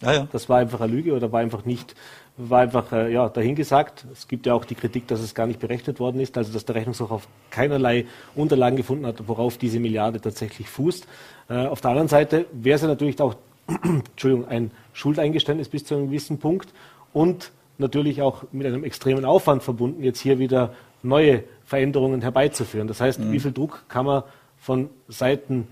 ja, 0.00 0.12
ja. 0.12 0.28
das 0.32 0.48
war 0.48 0.58
einfach 0.58 0.80
eine 0.80 0.92
Lüge 0.92 1.14
oder 1.14 1.30
war 1.30 1.40
einfach 1.40 1.64
nicht 1.64 1.94
war 2.36 2.60
einfach 2.60 2.92
äh, 2.92 3.12
ja, 3.12 3.28
dahingesagt. 3.28 4.06
Es 4.12 4.26
gibt 4.26 4.46
ja 4.46 4.54
auch 4.54 4.64
die 4.64 4.74
Kritik, 4.74 5.06
dass 5.06 5.20
es 5.20 5.34
gar 5.34 5.46
nicht 5.46 5.60
berechnet 5.60 6.00
worden 6.00 6.20
ist, 6.20 6.36
also 6.38 6.52
dass 6.52 6.64
der 6.64 6.74
Rechnungshof 6.74 7.10
auf 7.10 7.28
keinerlei 7.50 8.06
Unterlagen 8.34 8.76
gefunden 8.76 9.06
hat, 9.06 9.28
worauf 9.28 9.58
diese 9.58 9.80
Milliarde 9.80 10.20
tatsächlich 10.20 10.68
fußt. 10.68 11.06
Äh, 11.48 11.66
auf 11.66 11.80
der 11.80 11.90
anderen 11.90 12.08
Seite 12.08 12.46
wäre 12.52 12.76
es 12.76 12.82
ja 12.82 12.88
natürlich 12.88 13.20
auch 13.20 13.36
Entschuldigung, 13.82 14.48
ein 14.48 14.70
Schuldeingeständnis 14.92 15.68
bis 15.68 15.84
zu 15.84 15.94
einem 15.94 16.06
gewissen 16.06 16.38
Punkt 16.38 16.72
und 17.12 17.52
natürlich 17.78 18.22
auch 18.22 18.44
mit 18.52 18.66
einem 18.66 18.84
extremen 18.84 19.24
Aufwand 19.24 19.62
verbunden, 19.62 20.02
jetzt 20.02 20.20
hier 20.20 20.38
wieder 20.38 20.74
neue 21.02 21.44
Veränderungen 21.64 22.22
herbeizuführen. 22.22 22.88
Das 22.88 23.00
heißt, 23.00 23.20
mhm. 23.20 23.32
wie 23.32 23.40
viel 23.40 23.52
Druck 23.52 23.84
kann 23.88 24.06
man 24.06 24.22
von 24.58 24.90
Seiten 25.08 25.68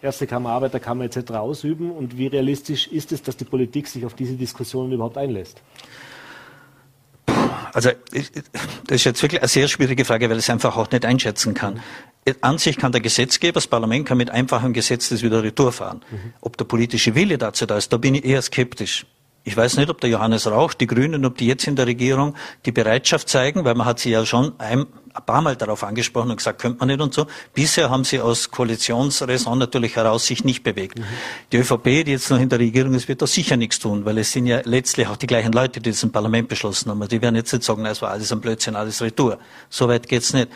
Erste 0.00 0.26
Kammer, 0.26 0.50
Arbeiterkammer 0.50 1.04
etc. 1.04 1.32
ausüben 1.32 1.90
und 1.90 2.16
wie 2.16 2.28
realistisch 2.28 2.86
ist 2.86 3.10
es, 3.12 3.22
dass 3.22 3.36
die 3.36 3.44
Politik 3.44 3.88
sich 3.88 4.06
auf 4.06 4.14
diese 4.14 4.34
Diskussionen 4.34 4.92
überhaupt 4.92 5.18
einlässt? 5.18 5.60
Also 7.72 7.90
das 8.12 8.96
ist 8.96 9.04
jetzt 9.04 9.22
wirklich 9.22 9.40
eine 9.40 9.48
sehr 9.48 9.68
schwierige 9.68 10.04
Frage, 10.04 10.30
weil 10.30 10.38
ich 10.38 10.44
es 10.44 10.50
einfach 10.50 10.76
auch 10.76 10.90
nicht 10.90 11.04
einschätzen 11.04 11.54
kann. 11.54 11.80
An 12.40 12.58
sich 12.58 12.76
kann 12.76 12.92
der 12.92 13.00
Gesetzgeber, 13.00 13.54
das 13.54 13.66
Parlament 13.66 14.06
kann 14.06 14.18
mit 14.18 14.30
einfachem 14.30 14.72
Gesetz 14.72 15.08
das 15.08 15.22
wieder 15.22 15.42
retour 15.42 15.72
fahren. 15.72 16.02
Mhm. 16.10 16.32
Ob 16.40 16.56
der 16.56 16.64
politische 16.64 17.14
Wille 17.14 17.38
dazu 17.38 17.66
da 17.66 17.76
ist, 17.76 17.92
da 17.92 17.96
bin 17.96 18.14
ich 18.14 18.24
eher 18.24 18.42
skeptisch. 18.42 19.06
Ich 19.48 19.56
weiß 19.56 19.78
nicht, 19.78 19.88
ob 19.88 19.98
der 20.02 20.10
Johannes 20.10 20.46
Rauch, 20.46 20.74
die 20.74 20.86
Grünen, 20.86 21.24
ob 21.24 21.38
die 21.38 21.46
jetzt 21.46 21.66
in 21.66 21.74
der 21.74 21.86
Regierung 21.86 22.34
die 22.66 22.70
Bereitschaft 22.70 23.30
zeigen, 23.30 23.64
weil 23.64 23.74
man 23.74 23.86
hat 23.86 23.98
sie 23.98 24.10
ja 24.10 24.26
schon 24.26 24.52
ein, 24.58 24.80
ein 25.14 25.24
paar 25.24 25.40
Mal 25.40 25.56
darauf 25.56 25.84
angesprochen 25.84 26.30
und 26.30 26.36
gesagt, 26.36 26.60
könnte 26.60 26.80
man 26.80 26.88
nicht 26.88 27.00
und 27.00 27.14
so. 27.14 27.26
Bisher 27.54 27.88
haben 27.88 28.04
sie 28.04 28.20
aus 28.20 28.50
Koalitionsräson 28.50 29.58
natürlich 29.58 29.96
heraus 29.96 30.26
sich 30.26 30.44
nicht 30.44 30.64
bewegt. 30.64 30.98
Mhm. 30.98 31.04
Die 31.50 31.56
ÖVP, 31.56 32.04
die 32.04 32.10
jetzt 32.10 32.30
noch 32.30 32.38
in 32.38 32.50
der 32.50 32.58
Regierung 32.58 32.92
ist, 32.92 33.08
wird 33.08 33.22
da 33.22 33.26
sicher 33.26 33.56
nichts 33.56 33.78
tun, 33.78 34.04
weil 34.04 34.18
es 34.18 34.32
sind 34.32 34.44
ja 34.44 34.60
letztlich 34.64 35.08
auch 35.08 35.16
die 35.16 35.26
gleichen 35.26 35.52
Leute, 35.52 35.80
die 35.80 35.92
das 35.92 36.02
im 36.02 36.12
Parlament 36.12 36.48
beschlossen 36.48 36.90
haben. 36.90 37.08
Die 37.08 37.22
werden 37.22 37.36
jetzt 37.36 37.50
nicht 37.50 37.64
sagen, 37.64 37.86
es 37.86 38.02
war 38.02 38.10
alles 38.10 38.30
ein 38.30 38.42
Blödsinn, 38.42 38.76
alles 38.76 39.00
Retour. 39.00 39.38
So 39.70 39.88
weit 39.88 40.08
geht's 40.08 40.34
nicht. 40.34 40.48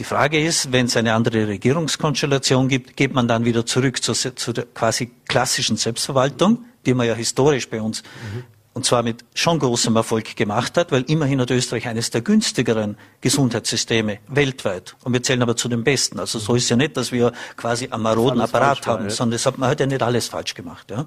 Die 0.00 0.04
Frage 0.04 0.42
ist, 0.42 0.72
wenn 0.72 0.86
es 0.86 0.96
eine 0.96 1.12
andere 1.12 1.46
Regierungskonstellation 1.46 2.68
gibt, 2.68 2.96
geht 2.96 3.12
man 3.12 3.28
dann 3.28 3.44
wieder 3.44 3.66
zurück 3.66 4.02
zur, 4.02 4.14
zu 4.14 4.52
der 4.54 4.64
quasi 4.64 5.10
klassischen 5.28 5.76
Selbstverwaltung, 5.76 6.64
die 6.86 6.94
man 6.94 7.06
ja 7.06 7.14
historisch 7.14 7.68
bei 7.68 7.82
uns 7.82 8.02
mhm 8.02 8.44
und 8.72 8.86
zwar 8.86 9.02
mit 9.02 9.24
schon 9.34 9.58
großem 9.58 9.96
Erfolg 9.96 10.36
gemacht 10.36 10.76
hat, 10.76 10.92
weil 10.92 11.02
immerhin 11.02 11.40
hat 11.40 11.50
Österreich 11.50 11.88
eines 11.88 12.10
der 12.10 12.20
günstigeren 12.20 12.96
Gesundheitssysteme 13.20 14.18
weltweit. 14.28 14.94
Und 15.02 15.12
wir 15.12 15.22
zählen 15.24 15.42
aber 15.42 15.56
zu 15.56 15.68
den 15.68 15.82
besten. 15.82 16.20
Also 16.20 16.38
so 16.38 16.54
ist 16.54 16.68
ja 16.68 16.76
nicht, 16.76 16.96
dass 16.96 17.10
wir 17.10 17.32
quasi 17.56 17.88
einen 17.88 18.04
maroden 18.04 18.40
Apparat 18.40 18.86
haben, 18.86 19.04
war, 19.04 19.10
sondern 19.10 19.40
hat, 19.40 19.58
man 19.58 19.70
hat 19.70 19.80
ja 19.80 19.86
nicht 19.86 20.02
alles 20.02 20.28
falsch 20.28 20.54
gemacht. 20.54 20.88
Ja? 20.90 21.06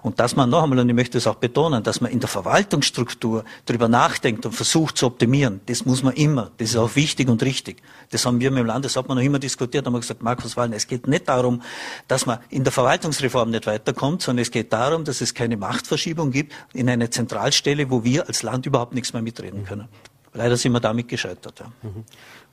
Und 0.00 0.20
dass 0.20 0.36
man 0.36 0.48
noch 0.48 0.62
einmal, 0.62 0.78
und 0.78 0.88
ich 0.88 0.94
möchte 0.94 1.18
es 1.18 1.26
auch 1.26 1.34
betonen, 1.34 1.82
dass 1.82 2.00
man 2.00 2.10
in 2.10 2.20
der 2.20 2.30
Verwaltungsstruktur 2.30 3.44
darüber 3.66 3.88
nachdenkt 3.88 4.46
und 4.46 4.52
versucht 4.52 4.96
zu 4.96 5.06
optimieren, 5.06 5.60
das 5.66 5.84
muss 5.84 6.02
man 6.02 6.14
immer. 6.14 6.50
Das 6.56 6.70
ist 6.70 6.76
auch 6.76 6.96
wichtig 6.96 7.28
und 7.28 7.42
richtig. 7.42 7.82
Das 8.10 8.24
haben 8.24 8.40
wir 8.40 8.50
mit 8.50 8.60
dem 8.60 8.66
Landeshauptmann 8.66 9.18
noch 9.18 9.24
immer 9.24 9.38
diskutiert, 9.38 9.84
haben 9.84 9.92
wir 9.92 10.00
gesagt, 10.00 10.22
Markus 10.22 10.56
Wallen, 10.56 10.72
es 10.72 10.86
geht 10.86 11.06
nicht 11.06 11.28
darum, 11.28 11.60
dass 12.08 12.24
man 12.24 12.38
in 12.48 12.64
der 12.64 12.72
Verwaltungsreform 12.72 13.50
nicht 13.50 13.66
weiterkommt, 13.66 14.22
sondern 14.22 14.42
es 14.42 14.50
geht 14.50 14.72
darum, 14.72 15.04
dass 15.04 15.20
es 15.20 15.34
keine 15.34 15.58
Machtverschiebung 15.58 16.30
gibt 16.30 16.54
in 16.72 16.88
eine 17.02 17.10
Zentralstelle, 17.10 17.90
wo 17.90 18.04
wir 18.04 18.28
als 18.28 18.42
Land 18.42 18.66
überhaupt 18.66 18.94
nichts 18.94 19.12
mehr 19.12 19.22
mitreden 19.22 19.64
können. 19.64 19.88
Leider 20.32 20.56
sind 20.56 20.72
wir 20.72 20.80
damit 20.80 21.08
gescheitert. 21.08 21.60
Ja. 21.60 21.66
Mhm. 21.82 22.04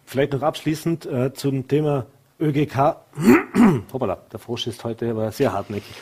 Vielleicht 0.06 0.34
noch 0.34 0.42
abschließend 0.42 1.06
äh, 1.06 1.34
zum 1.34 1.68
Thema 1.68 2.06
ÖGK. 2.40 2.96
Hoppala, 3.94 4.18
der 4.32 4.40
Frosch 4.40 4.68
ist 4.68 4.84
heute 4.84 5.12
aber 5.12 5.32
sehr 5.32 5.54
hartnäckig. 5.54 5.96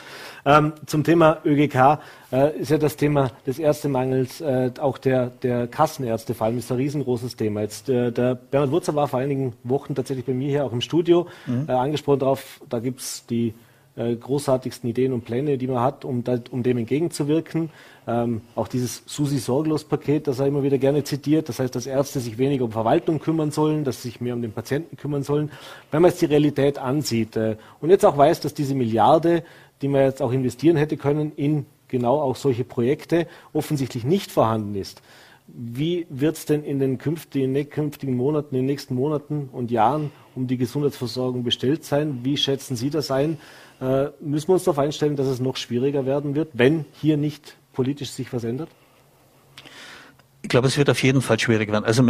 Ähm, 0.46 0.72
zum 0.86 1.04
Thema 1.04 1.38
ÖGK 1.44 1.98
äh, 2.32 2.58
ist 2.58 2.70
ja 2.70 2.78
das 2.78 2.96
Thema 2.96 3.30
des 3.46 3.58
Ärztemangels, 3.58 4.40
äh, 4.40 4.70
auch 4.80 4.96
der, 4.96 5.26
der 5.26 5.66
Kassenärzte 5.66 6.34
vor 6.34 6.46
allem 6.46 6.58
ist 6.58 6.70
ein 6.70 6.78
riesengroßes 6.78 7.36
Thema. 7.36 7.60
Jetzt, 7.60 7.88
äh, 7.88 8.12
der 8.12 8.36
Bernhard 8.36 8.70
Wurzer 8.70 8.94
war 8.94 9.08
vor 9.08 9.18
einigen 9.18 9.54
Wochen 9.64 9.94
tatsächlich 9.94 10.24
bei 10.24 10.32
mir 10.32 10.48
hier 10.48 10.64
auch 10.64 10.72
im 10.72 10.80
Studio 10.80 11.26
mhm. 11.46 11.66
Äh, 11.68 11.72
angesprochen 11.72 12.20
darauf, 12.20 12.60
da 12.68 12.78
gibt 12.78 13.00
es 13.00 13.26
die 13.26 13.52
äh, 13.98 14.14
großartigsten 14.14 14.88
Ideen 14.88 15.12
und 15.12 15.24
Pläne, 15.24 15.58
die 15.58 15.66
man 15.66 15.80
hat, 15.80 16.04
um, 16.04 16.22
um 16.50 16.62
dem 16.62 16.78
entgegenzuwirken. 16.78 17.70
Ähm, 18.06 18.40
auch 18.54 18.68
dieses 18.68 19.02
Susi-Sorglos-Paket, 19.06 20.28
das 20.28 20.38
er 20.38 20.46
immer 20.46 20.62
wieder 20.62 20.78
gerne 20.78 21.04
zitiert, 21.04 21.48
das 21.48 21.58
heißt, 21.58 21.74
dass 21.74 21.86
Ärzte 21.86 22.20
sich 22.20 22.38
weniger 22.38 22.64
um 22.64 22.72
Verwaltung 22.72 23.18
kümmern 23.18 23.50
sollen, 23.50 23.84
dass 23.84 24.02
sie 24.02 24.08
sich 24.08 24.20
mehr 24.20 24.34
um 24.34 24.40
den 24.40 24.52
Patienten 24.52 24.96
kümmern 24.96 25.24
sollen. 25.24 25.50
Wenn 25.90 26.00
man 26.00 26.10
jetzt 26.12 26.22
die 26.22 26.26
Realität 26.26 26.78
ansieht 26.78 27.36
äh, 27.36 27.56
und 27.80 27.90
jetzt 27.90 28.06
auch 28.06 28.16
weiß, 28.16 28.40
dass 28.40 28.54
diese 28.54 28.74
Milliarde, 28.74 29.42
die 29.82 29.88
man 29.88 30.02
jetzt 30.02 30.22
auch 30.22 30.32
investieren 30.32 30.76
hätte 30.76 30.96
können, 30.96 31.32
in 31.36 31.66
genau 31.88 32.20
auch 32.20 32.36
solche 32.36 32.64
Projekte 32.64 33.26
offensichtlich 33.52 34.04
nicht 34.04 34.30
vorhanden 34.30 34.74
ist. 34.74 35.02
Wie 35.50 36.06
wird 36.10 36.36
es 36.36 36.44
denn 36.44 36.62
in 36.62 36.78
den 36.78 36.98
künftigen, 36.98 37.70
künftigen 37.70 38.16
Monaten, 38.16 38.54
in 38.54 38.62
den 38.62 38.66
nächsten 38.66 38.94
Monaten 38.94 39.48
und 39.50 39.70
Jahren 39.70 40.10
um 40.34 40.46
die 40.46 40.58
Gesundheitsversorgung 40.58 41.42
bestellt 41.42 41.84
sein? 41.84 42.20
Wie 42.22 42.36
schätzen 42.36 42.76
Sie 42.76 42.90
das 42.90 43.10
ein? 43.10 43.38
Äh, 43.80 44.08
müssen 44.20 44.48
wir 44.48 44.54
uns 44.54 44.64
darauf 44.64 44.78
einstellen, 44.78 45.16
dass 45.16 45.26
es 45.26 45.40
noch 45.40 45.56
schwieriger 45.56 46.04
werden 46.04 46.34
wird, 46.34 46.50
wenn 46.52 46.84
hier 47.00 47.16
nicht 47.16 47.56
politisch 47.72 48.10
sich 48.10 48.32
was 48.32 48.44
ändert? 48.44 48.68
Ich 50.42 50.50
glaube, 50.50 50.68
es 50.68 50.76
wird 50.76 50.90
auf 50.90 51.02
jeden 51.02 51.22
Fall 51.22 51.38
schwierig 51.38 51.72
werden. 51.72 51.84
Also 51.84 52.04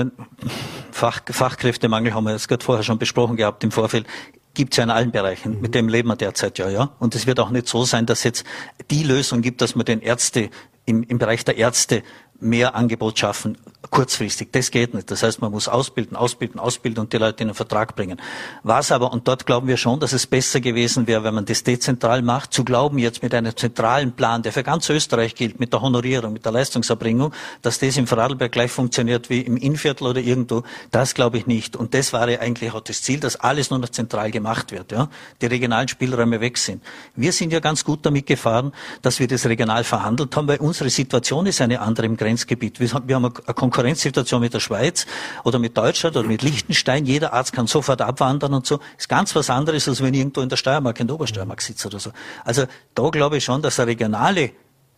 Fach, 0.90 1.20
Fachkräftemangel 1.24 2.14
haben 2.14 2.24
wir 2.24 2.32
jetzt 2.32 2.48
gerade 2.48 2.64
vorher 2.64 2.82
schon 2.82 2.98
besprochen 2.98 3.36
gehabt 3.36 3.62
im 3.62 3.70
Vorfeld 3.70 4.06
gibt 4.54 4.72
es 4.72 4.78
ja 4.78 4.84
in 4.84 4.90
allen 4.90 5.12
Bereichen. 5.12 5.54
Mhm. 5.54 5.60
Mit 5.60 5.74
dem 5.74 5.88
leben 5.88 6.08
wir 6.08 6.16
derzeit 6.16 6.58
ja, 6.58 6.68
ja. 6.68 6.90
Und 6.98 7.14
es 7.14 7.26
wird 7.26 7.38
auch 7.38 7.50
nicht 7.50 7.68
so 7.68 7.84
sein, 7.84 8.06
dass 8.06 8.24
jetzt 8.24 8.44
die 8.90 9.04
Lösung 9.04 9.40
gibt, 9.40 9.60
dass 9.60 9.76
man 9.76 9.86
den 9.86 10.00
Ärzte 10.00 10.50
im, 10.84 11.04
im 11.04 11.18
Bereich 11.18 11.44
der 11.44 11.56
Ärzte 11.56 12.02
mehr 12.40 12.74
Angebot 12.74 13.18
schaffen, 13.18 13.58
kurzfristig. 13.90 14.52
Das 14.52 14.70
geht 14.70 14.94
nicht. 14.94 15.10
Das 15.10 15.22
heißt, 15.22 15.40
man 15.40 15.50
muss 15.50 15.68
ausbilden, 15.68 16.16
ausbilden, 16.16 16.60
ausbilden 16.60 17.00
und 17.00 17.12
die 17.12 17.18
Leute 17.18 17.42
in 17.42 17.48
einen 17.48 17.54
Vertrag 17.54 17.96
bringen. 17.96 18.20
Was 18.62 18.92
aber, 18.92 19.12
und 19.12 19.26
dort 19.26 19.46
glauben 19.46 19.66
wir 19.66 19.76
schon, 19.76 20.00
dass 20.00 20.12
es 20.12 20.26
besser 20.26 20.60
gewesen 20.60 21.06
wäre, 21.06 21.24
wenn 21.24 21.34
man 21.34 21.44
das 21.44 21.62
dezentral 21.62 22.22
macht, 22.22 22.52
zu 22.52 22.64
glauben 22.64 22.98
jetzt 22.98 23.22
mit 23.22 23.34
einem 23.34 23.56
zentralen 23.56 24.12
Plan, 24.12 24.42
der 24.42 24.52
für 24.52 24.62
ganz 24.62 24.88
Österreich 24.90 25.34
gilt, 25.34 25.58
mit 25.58 25.72
der 25.72 25.80
Honorierung, 25.80 26.32
mit 26.32 26.44
der 26.44 26.52
Leistungserbringung, 26.52 27.32
dass 27.62 27.78
das 27.78 27.96
im 27.96 28.06
Vorarlberg 28.06 28.52
gleich 28.52 28.70
funktioniert 28.70 29.30
wie 29.30 29.40
im 29.40 29.56
Innviertel 29.56 30.08
oder 30.08 30.20
irgendwo, 30.20 30.64
das 30.90 31.14
glaube 31.14 31.38
ich 31.38 31.46
nicht. 31.46 31.76
Und 31.76 31.94
das 31.94 32.12
war 32.12 32.28
ja 32.28 32.40
eigentlich 32.40 32.72
auch 32.72 32.80
das 32.80 33.02
Ziel, 33.02 33.20
dass 33.20 33.36
alles 33.36 33.70
nur 33.70 33.78
noch 33.78 33.88
zentral 33.88 34.30
gemacht 34.30 34.72
wird, 34.72 34.92
ja. 34.92 35.08
Die 35.40 35.46
regionalen 35.46 35.88
Spielräume 35.88 36.40
weg 36.40 36.58
sind. 36.58 36.82
Wir 37.16 37.32
sind 37.32 37.52
ja 37.52 37.60
ganz 37.60 37.84
gut 37.84 38.04
damit 38.04 38.26
gefahren, 38.26 38.72
dass 39.02 39.18
wir 39.18 39.28
das 39.28 39.46
regional 39.46 39.84
verhandelt 39.84 40.36
haben, 40.36 40.48
weil 40.48 40.58
unsere 40.58 40.90
Situation 40.90 41.46
ist 41.46 41.60
eine 41.60 41.80
andere 41.80 42.06
im 42.06 42.16
Grenzgebiet. 42.16 42.27
Wir 42.36 42.92
haben, 42.92 43.08
wir 43.08 43.16
haben 43.16 43.24
eine 43.24 43.54
Konkurrenzsituation 43.54 44.40
mit 44.40 44.54
der 44.54 44.60
Schweiz 44.60 45.06
oder 45.44 45.58
mit 45.58 45.76
Deutschland 45.76 46.16
oder 46.16 46.26
mit 46.26 46.42
Liechtenstein. 46.42 47.06
Jeder 47.06 47.32
Arzt 47.32 47.52
kann 47.52 47.66
sofort 47.66 48.02
abwandern 48.02 48.54
und 48.54 48.66
so. 48.66 48.80
Ist 48.96 49.08
ganz 49.08 49.34
was 49.34 49.50
anderes, 49.50 49.88
als 49.88 50.02
wenn 50.02 50.14
irgendwo 50.14 50.40
in 50.40 50.48
der 50.48 50.56
Steiermark, 50.56 51.00
in 51.00 51.06
der 51.06 51.14
Obersteiermark 51.16 51.62
sitze 51.62 51.88
oder 51.88 51.98
so. 51.98 52.10
Also 52.44 52.64
da 52.94 53.08
glaube 53.10 53.38
ich 53.38 53.44
schon, 53.44 53.62
dass 53.62 53.78
eine 53.80 53.88
regionale 53.88 54.52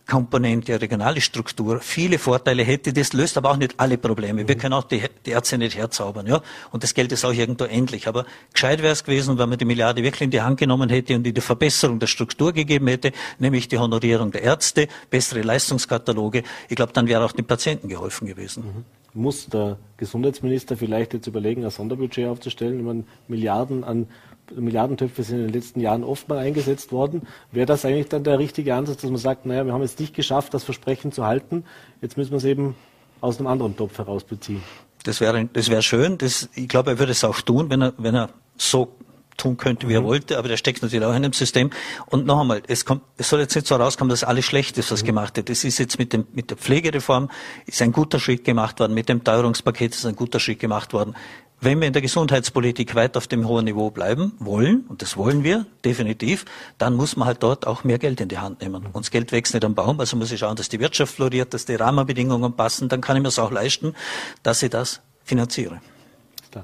Komponente, 0.07 0.79
regionale 0.81 1.21
Struktur 1.21 1.79
viele 1.79 2.19
Vorteile 2.19 2.63
hätte. 2.63 2.93
Das 2.93 3.13
löst 3.13 3.37
aber 3.37 3.51
auch 3.51 3.57
nicht 3.57 3.79
alle 3.79 3.97
Probleme. 3.97 4.47
Wir 4.47 4.55
können 4.55 4.73
auch 4.73 4.83
die, 4.83 5.03
die 5.25 5.31
Ärzte 5.31 5.57
nicht 5.57 5.77
herzaubern, 5.77 6.27
ja. 6.27 6.41
Und 6.71 6.83
das 6.83 6.93
Geld 6.93 7.11
ist 7.11 7.23
auch 7.23 7.33
irgendwo 7.33 7.65
endlich. 7.65 8.07
Aber 8.07 8.25
gescheit 8.53 8.81
wäre 8.81 8.93
es 8.93 9.03
gewesen, 9.03 9.37
wenn 9.37 9.49
man 9.49 9.57
die 9.57 9.65
Milliarde 9.65 10.03
wirklich 10.03 10.21
in 10.21 10.31
die 10.31 10.41
Hand 10.41 10.59
genommen 10.59 10.89
hätte 10.89 11.15
und 11.15 11.25
in 11.25 11.33
die 11.33 11.41
Verbesserung 11.41 11.99
der 11.99 12.07
Struktur 12.07 12.53
gegeben 12.53 12.87
hätte, 12.87 13.11
nämlich 13.39 13.67
die 13.67 13.77
Honorierung 13.77 14.31
der 14.31 14.43
Ärzte, 14.43 14.87
bessere 15.09 15.41
Leistungskataloge. 15.41 16.43
Ich 16.69 16.75
glaube, 16.75 16.93
dann 16.93 17.07
wäre 17.07 17.23
auch 17.23 17.31
den 17.31 17.45
Patienten 17.45 17.87
geholfen 17.87 18.27
gewesen. 18.27 18.63
Mhm. 18.63 18.85
Muss 19.13 19.47
der 19.47 19.77
Gesundheitsminister 19.97 20.77
vielleicht 20.77 21.13
jetzt 21.13 21.27
überlegen, 21.27 21.65
ein 21.65 21.69
Sonderbudget 21.69 22.27
aufzustellen, 22.27 22.77
wenn 22.77 22.85
man 22.85 23.07
Milliarden 23.27 23.83
an 23.83 24.07
Milliardentöpfe 24.55 25.23
sind 25.23 25.39
in 25.39 25.47
den 25.47 25.53
letzten 25.53 25.79
Jahren 25.79 26.03
oft 26.03 26.29
mal 26.29 26.37
eingesetzt 26.37 26.91
worden. 26.91 27.27
Wäre 27.51 27.65
das 27.65 27.85
eigentlich 27.85 28.09
dann 28.09 28.23
der 28.23 28.39
richtige 28.39 28.75
Ansatz, 28.75 29.01
dass 29.01 29.09
man 29.09 29.19
sagt, 29.19 29.45
naja, 29.45 29.65
wir 29.65 29.73
haben 29.73 29.81
es 29.81 29.97
nicht 29.97 30.15
geschafft, 30.15 30.53
das 30.53 30.63
Versprechen 30.63 31.11
zu 31.11 31.25
halten, 31.25 31.63
jetzt 32.01 32.17
müssen 32.17 32.31
wir 32.31 32.37
es 32.37 32.45
eben 32.45 32.75
aus 33.21 33.37
einem 33.37 33.47
anderen 33.47 33.75
Topf 33.75 33.97
herausbeziehen? 33.97 34.63
Das 35.03 35.21
wäre 35.21 35.45
das 35.51 35.69
wäre 35.69 35.81
schön. 35.81 36.17
Das, 36.17 36.49
ich 36.55 36.67
glaube, 36.67 36.91
er 36.91 36.99
würde 36.99 37.11
es 37.11 37.23
auch 37.23 37.41
tun, 37.41 37.69
wenn 37.69 37.81
er, 37.81 37.93
wenn 37.97 38.15
er 38.15 38.29
so 38.57 38.95
tun 39.37 39.57
könnte, 39.57 39.89
wie 39.89 39.93
er 39.93 40.01
mhm. 40.01 40.05
wollte, 40.05 40.37
aber 40.37 40.47
der 40.47 40.57
steckt 40.57 40.81
natürlich 40.81 41.05
auch 41.05 41.15
in 41.15 41.23
dem 41.23 41.33
System. 41.33 41.71
Und 42.07 42.25
noch 42.25 42.41
einmal, 42.41 42.61
es, 42.67 42.85
kommt, 42.85 43.01
es 43.17 43.29
soll 43.29 43.39
jetzt 43.39 43.55
nicht 43.55 43.67
so 43.67 43.75
rauskommen, 43.75 44.09
dass 44.09 44.23
alles 44.23 44.45
schlecht 44.45 44.77
ist, 44.77 44.91
was 44.91 45.01
mhm. 45.01 45.07
gemacht 45.07 45.37
wird. 45.37 45.49
Es 45.49 45.63
ist 45.63 45.79
jetzt 45.79 45.97
mit, 45.97 46.13
dem, 46.13 46.27
mit 46.33 46.49
der 46.49 46.57
Pflegereform 46.57 47.29
ist 47.65 47.81
ein 47.81 47.91
guter 47.91 48.19
Schritt 48.19 48.43
gemacht 48.43 48.79
worden, 48.79 48.93
mit 48.93 49.09
dem 49.09 49.23
Teuerungspaket 49.23 49.95
ist 49.95 50.05
ein 50.05 50.15
guter 50.15 50.39
Schritt 50.39 50.59
gemacht 50.59 50.93
worden. 50.93 51.15
Wenn 51.63 51.79
wir 51.79 51.85
in 51.85 51.93
der 51.93 52.01
Gesundheitspolitik 52.01 52.95
weit 52.95 53.15
auf 53.15 53.27
dem 53.27 53.47
hohen 53.47 53.65
Niveau 53.65 53.91
bleiben 53.91 54.31
wollen, 54.39 54.83
und 54.89 55.03
das 55.03 55.15
wollen 55.15 55.43
wir 55.43 55.67
definitiv, 55.85 56.45
dann 56.79 56.95
muss 56.95 57.15
man 57.15 57.27
halt 57.27 57.43
dort 57.43 57.67
auch 57.67 57.83
mehr 57.83 57.99
Geld 57.99 58.19
in 58.19 58.29
die 58.29 58.39
Hand 58.39 58.61
nehmen. 58.61 58.87
Und 58.87 59.05
das 59.05 59.11
Geld 59.11 59.31
wächst 59.31 59.53
nicht 59.53 59.63
am 59.63 59.75
Baum, 59.75 59.99
also 59.99 60.17
muss 60.17 60.31
ich 60.31 60.39
schauen, 60.39 60.55
dass 60.55 60.69
die 60.69 60.79
Wirtschaft 60.79 61.13
floriert, 61.13 61.53
dass 61.53 61.65
die 61.65 61.75
Rahmenbedingungen 61.75 62.53
passen, 62.53 62.89
dann 62.89 62.99
kann 62.99 63.15
ich 63.15 63.21
mir 63.21 63.27
es 63.27 63.37
auch 63.37 63.51
leisten, 63.51 63.93
dass 64.41 64.63
ich 64.63 64.71
das 64.71 65.01
finanziere. 65.23 65.81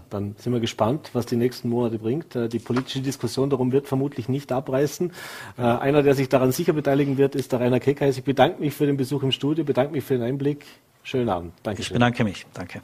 Dann 0.09 0.35
sind 0.39 0.51
wir 0.51 0.59
gespannt, 0.59 1.11
was 1.13 1.27
die 1.27 1.37
nächsten 1.37 1.69
Monate 1.69 1.99
bringt. 1.99 2.35
Äh, 2.35 2.49
die 2.49 2.59
politische 2.59 2.99
Diskussion 2.99 3.49
darum 3.49 3.71
wird 3.71 3.87
vermutlich 3.87 4.27
nicht 4.27 4.51
abreißen. 4.51 5.13
Äh, 5.57 5.61
einer, 5.61 6.03
der 6.03 6.13
sich 6.15 6.27
daran 6.27 6.51
sicher 6.51 6.73
beteiligen 6.73 7.17
wird, 7.17 7.35
ist 7.35 7.53
der 7.53 7.61
Rainer 7.61 7.79
Keckheis. 7.79 8.17
Ich 8.17 8.23
bedanke 8.25 8.59
mich 8.59 8.73
für 8.73 8.85
den 8.85 8.97
Besuch 8.97 9.23
im 9.23 9.31
Studio, 9.31 9.63
bedanke 9.63 9.93
mich 9.93 10.03
für 10.03 10.15
den 10.15 10.23
Einblick. 10.23 10.65
Schönen 11.03 11.29
Abend. 11.29 11.53
Danke. 11.63 11.81
Ich 11.81 11.89
bedanke 11.93 12.25
mich. 12.25 12.45
Danke. 12.53 12.81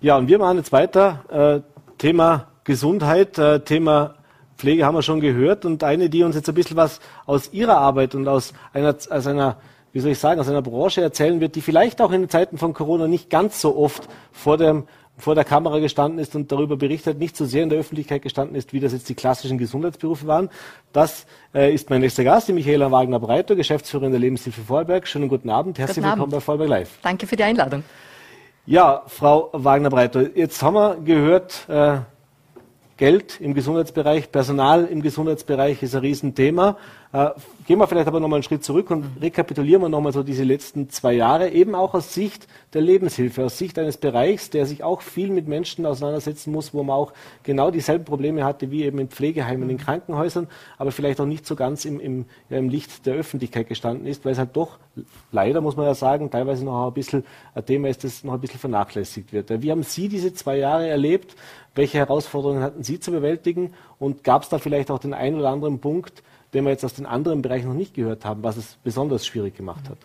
Ja, 0.00 0.16
und 0.16 0.28
wir 0.28 0.38
machen 0.38 0.58
jetzt 0.58 0.70
weiter. 0.70 1.24
Äh, 1.28 1.96
Thema 1.98 2.46
Gesundheit, 2.62 3.36
äh, 3.36 3.60
Thema 3.60 4.14
Pflege 4.56 4.86
haben 4.86 4.94
wir 4.94 5.02
schon 5.02 5.20
gehört. 5.20 5.64
Und 5.64 5.82
eine, 5.82 6.08
die 6.08 6.22
uns 6.22 6.36
jetzt 6.36 6.48
ein 6.48 6.54
bisschen 6.54 6.76
was 6.76 7.00
aus 7.26 7.52
ihrer 7.52 7.78
Arbeit 7.78 8.14
und 8.14 8.28
aus 8.28 8.52
einer, 8.72 8.90
aus 8.90 9.26
einer 9.26 9.56
wie 9.92 10.00
soll 10.00 10.12
ich 10.12 10.18
sagen, 10.18 10.40
aus 10.40 10.48
einer 10.48 10.62
Branche 10.62 11.00
erzählen 11.00 11.40
wird, 11.40 11.56
die 11.56 11.62
vielleicht 11.62 12.00
auch 12.00 12.12
in 12.12 12.22
den 12.22 12.30
Zeiten 12.30 12.58
von 12.58 12.74
Corona 12.74 13.08
nicht 13.08 13.28
ganz 13.30 13.60
so 13.60 13.76
oft 13.76 14.08
vor 14.30 14.56
dem 14.56 14.84
vor 15.20 15.34
der 15.34 15.42
Kamera 15.42 15.80
gestanden 15.80 16.20
ist 16.20 16.36
und 16.36 16.52
darüber 16.52 16.76
berichtet, 16.76 17.18
nicht 17.18 17.36
so 17.36 17.44
sehr 17.44 17.64
in 17.64 17.70
der 17.70 17.80
Öffentlichkeit 17.80 18.22
gestanden 18.22 18.54
ist, 18.54 18.72
wie 18.72 18.78
das 18.78 18.92
jetzt 18.92 19.08
die 19.08 19.16
klassischen 19.16 19.58
Gesundheitsberufe 19.58 20.28
waren. 20.28 20.48
Das 20.92 21.26
äh, 21.52 21.74
ist 21.74 21.90
mein 21.90 22.02
nächster 22.02 22.22
Gast, 22.22 22.46
die 22.46 22.52
Michaela 22.52 22.92
Wagner-Breiter, 22.92 23.56
Geschäftsführerin 23.56 24.12
der 24.12 24.20
Lebenshilfe 24.20 24.60
Vorarlberg. 24.60 25.08
Schönen 25.08 25.28
guten 25.28 25.50
Abend. 25.50 25.76
Herzlich 25.76 25.96
guten 25.96 26.06
willkommen 26.06 26.22
Abend. 26.22 26.34
bei 26.34 26.40
Vorarlberg 26.40 26.70
Live. 26.70 26.90
Danke 27.02 27.26
für 27.26 27.34
die 27.34 27.42
Einladung. 27.42 27.82
Ja, 28.70 29.04
Frau 29.06 29.48
Wagner-Breiter, 29.54 30.36
jetzt 30.36 30.62
haben 30.62 30.74
wir 30.74 30.96
gehört, 30.96 31.66
äh, 31.70 32.00
Geld 32.98 33.40
im 33.40 33.54
Gesundheitsbereich, 33.54 34.32
Personal 34.32 34.84
im 34.84 35.02
Gesundheitsbereich 35.02 35.84
ist 35.84 35.94
ein 35.94 36.00
Riesenthema. 36.00 36.76
Äh, 37.12 37.30
gehen 37.66 37.78
wir 37.78 37.86
vielleicht 37.86 38.08
aber 38.08 38.18
nochmal 38.18 38.38
einen 38.38 38.42
Schritt 38.42 38.64
zurück 38.64 38.90
und 38.90 39.04
rekapitulieren 39.22 39.80
wir 39.80 39.88
nochmal 39.88 40.12
so 40.12 40.24
diese 40.24 40.42
letzten 40.42 40.90
zwei 40.90 41.14
Jahre, 41.14 41.48
eben 41.50 41.76
auch 41.76 41.94
aus 41.94 42.12
Sicht 42.12 42.48
der 42.74 42.82
Lebenshilfe, 42.82 43.44
aus 43.44 43.56
Sicht 43.56 43.78
eines 43.78 43.96
Bereichs, 43.96 44.50
der 44.50 44.66
sich 44.66 44.82
auch 44.82 45.00
viel 45.00 45.30
mit 45.30 45.46
Menschen 45.46 45.86
auseinandersetzen 45.86 46.52
muss, 46.52 46.74
wo 46.74 46.82
man 46.82 46.96
auch 46.96 47.12
genau 47.44 47.70
dieselben 47.70 48.04
Probleme 48.04 48.44
hatte 48.44 48.70
wie 48.70 48.82
eben 48.82 48.98
in 48.98 49.08
Pflegeheimen, 49.08 49.70
in 49.70 49.78
Krankenhäusern, 49.78 50.48
aber 50.76 50.90
vielleicht 50.90 51.20
auch 51.20 51.26
nicht 51.26 51.46
so 51.46 51.54
ganz 51.54 51.84
im, 51.84 52.00
im, 52.00 52.26
ja, 52.50 52.58
im 52.58 52.68
Licht 52.68 53.06
der 53.06 53.14
Öffentlichkeit 53.14 53.68
gestanden 53.68 54.06
ist, 54.06 54.24
weil 54.24 54.32
es 54.32 54.38
halt 54.38 54.54
doch, 54.54 54.78
leider 55.30 55.60
muss 55.60 55.76
man 55.76 55.86
ja 55.86 55.94
sagen, 55.94 56.30
teilweise 56.30 56.64
noch 56.64 56.88
ein 56.88 56.94
bisschen 56.94 57.24
ein 57.54 57.64
Thema 57.64 57.88
ist, 57.88 58.02
das 58.02 58.24
noch 58.24 58.34
ein 58.34 58.40
bisschen 58.40 58.60
vernachlässigt 58.60 59.32
wird. 59.32 59.62
Wie 59.62 59.70
haben 59.70 59.84
Sie 59.84 60.08
diese 60.08 60.34
zwei 60.34 60.58
Jahre 60.58 60.88
erlebt? 60.88 61.36
Welche 61.78 61.98
Herausforderungen 61.98 62.60
hatten 62.60 62.82
Sie 62.82 62.98
zu 62.98 63.12
bewältigen? 63.12 63.72
Und 64.00 64.24
gab 64.24 64.42
es 64.42 64.48
da 64.48 64.58
vielleicht 64.58 64.90
auch 64.90 64.98
den 64.98 65.14
einen 65.14 65.38
oder 65.38 65.50
anderen 65.50 65.78
Punkt, 65.78 66.24
den 66.52 66.64
wir 66.64 66.72
jetzt 66.72 66.84
aus 66.84 66.94
den 66.94 67.06
anderen 67.06 67.40
Bereichen 67.40 67.68
noch 67.68 67.74
nicht 67.76 67.94
gehört 67.94 68.24
haben, 68.24 68.42
was 68.42 68.56
es 68.56 68.78
besonders 68.82 69.24
schwierig 69.24 69.56
gemacht 69.56 69.88
hat? 69.88 69.98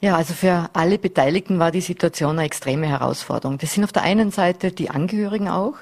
Ja, 0.00 0.14
also 0.14 0.34
für 0.34 0.70
alle 0.72 0.98
Beteiligten 0.98 1.58
war 1.58 1.72
die 1.72 1.80
Situation 1.80 2.38
eine 2.38 2.46
extreme 2.46 2.86
Herausforderung. 2.86 3.58
Das 3.58 3.72
sind 3.72 3.82
auf 3.82 3.90
der 3.90 4.04
einen 4.04 4.30
Seite 4.30 4.70
die 4.70 4.88
Angehörigen 4.88 5.48
auch, 5.48 5.74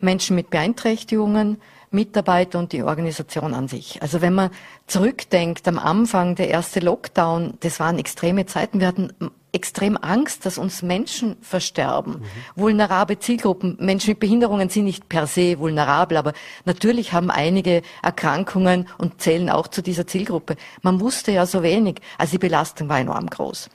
Menschen 0.00 0.34
mit 0.34 0.48
Beeinträchtigungen, 0.48 1.60
Mitarbeiter 1.90 2.58
und 2.58 2.72
die 2.72 2.82
Organisation 2.82 3.52
an 3.52 3.68
sich. 3.68 4.00
Also 4.00 4.22
wenn 4.22 4.32
man 4.32 4.50
zurückdenkt, 4.86 5.68
am 5.68 5.78
Anfang 5.78 6.36
der 6.36 6.48
erste 6.48 6.80
Lockdown, 6.80 7.58
das 7.60 7.80
waren 7.80 7.98
extreme 7.98 8.46
Zeiten. 8.46 8.80
Wir 8.80 8.86
hatten 8.86 9.12
extrem 9.52 9.96
Angst, 9.96 10.44
dass 10.44 10.58
uns 10.58 10.82
Menschen 10.82 11.36
versterben. 11.40 12.20
Mhm. 12.20 12.24
Vulnerable 12.54 13.18
Zielgruppen. 13.18 13.76
Menschen 13.80 14.10
mit 14.10 14.20
Behinderungen 14.20 14.68
sind 14.68 14.84
nicht 14.84 15.08
per 15.08 15.26
se 15.26 15.58
vulnerabel, 15.58 16.16
aber 16.18 16.32
natürlich 16.64 17.12
haben 17.12 17.30
einige 17.30 17.82
Erkrankungen 18.02 18.88
und 18.98 19.20
zählen 19.20 19.48
auch 19.50 19.68
zu 19.68 19.82
dieser 19.82 20.06
Zielgruppe. 20.06 20.56
Man 20.82 21.00
wusste 21.00 21.32
ja 21.32 21.46
so 21.46 21.62
wenig. 21.62 22.00
Also 22.18 22.32
die 22.32 22.38
Belastung 22.38 22.88
war 22.88 22.98
enorm 22.98 23.26
groß. 23.26 23.70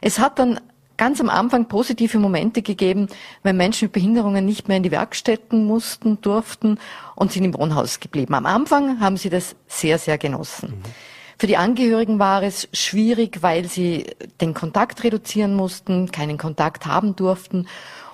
Es 0.00 0.18
hat 0.18 0.38
dann 0.38 0.60
ganz 0.96 1.20
am 1.20 1.30
Anfang 1.30 1.66
positive 1.66 2.18
Momente 2.18 2.62
gegeben, 2.62 3.08
wenn 3.42 3.56
Menschen 3.56 3.86
mit 3.86 3.92
Behinderungen 3.92 4.44
nicht 4.44 4.68
mehr 4.68 4.76
in 4.76 4.82
die 4.82 4.90
Werkstätten 4.90 5.64
mussten, 5.64 6.20
durften 6.20 6.78
und 7.16 7.32
sind 7.32 7.44
im 7.44 7.54
Wohnhaus 7.54 8.00
geblieben. 8.00 8.34
Am 8.34 8.46
Anfang 8.46 9.00
haben 9.00 9.16
sie 9.16 9.30
das 9.30 9.56
sehr, 9.66 9.98
sehr 9.98 10.18
genossen. 10.18 10.70
Mhm. 10.70 11.13
Für 11.38 11.46
die 11.46 11.56
Angehörigen 11.56 12.18
war 12.18 12.42
es 12.42 12.68
schwierig, 12.72 13.42
weil 13.42 13.66
sie 13.68 14.06
den 14.40 14.54
Kontakt 14.54 15.02
reduzieren 15.02 15.54
mussten, 15.54 16.12
keinen 16.12 16.38
Kontakt 16.38 16.86
haben 16.86 17.16
durften. 17.16 17.66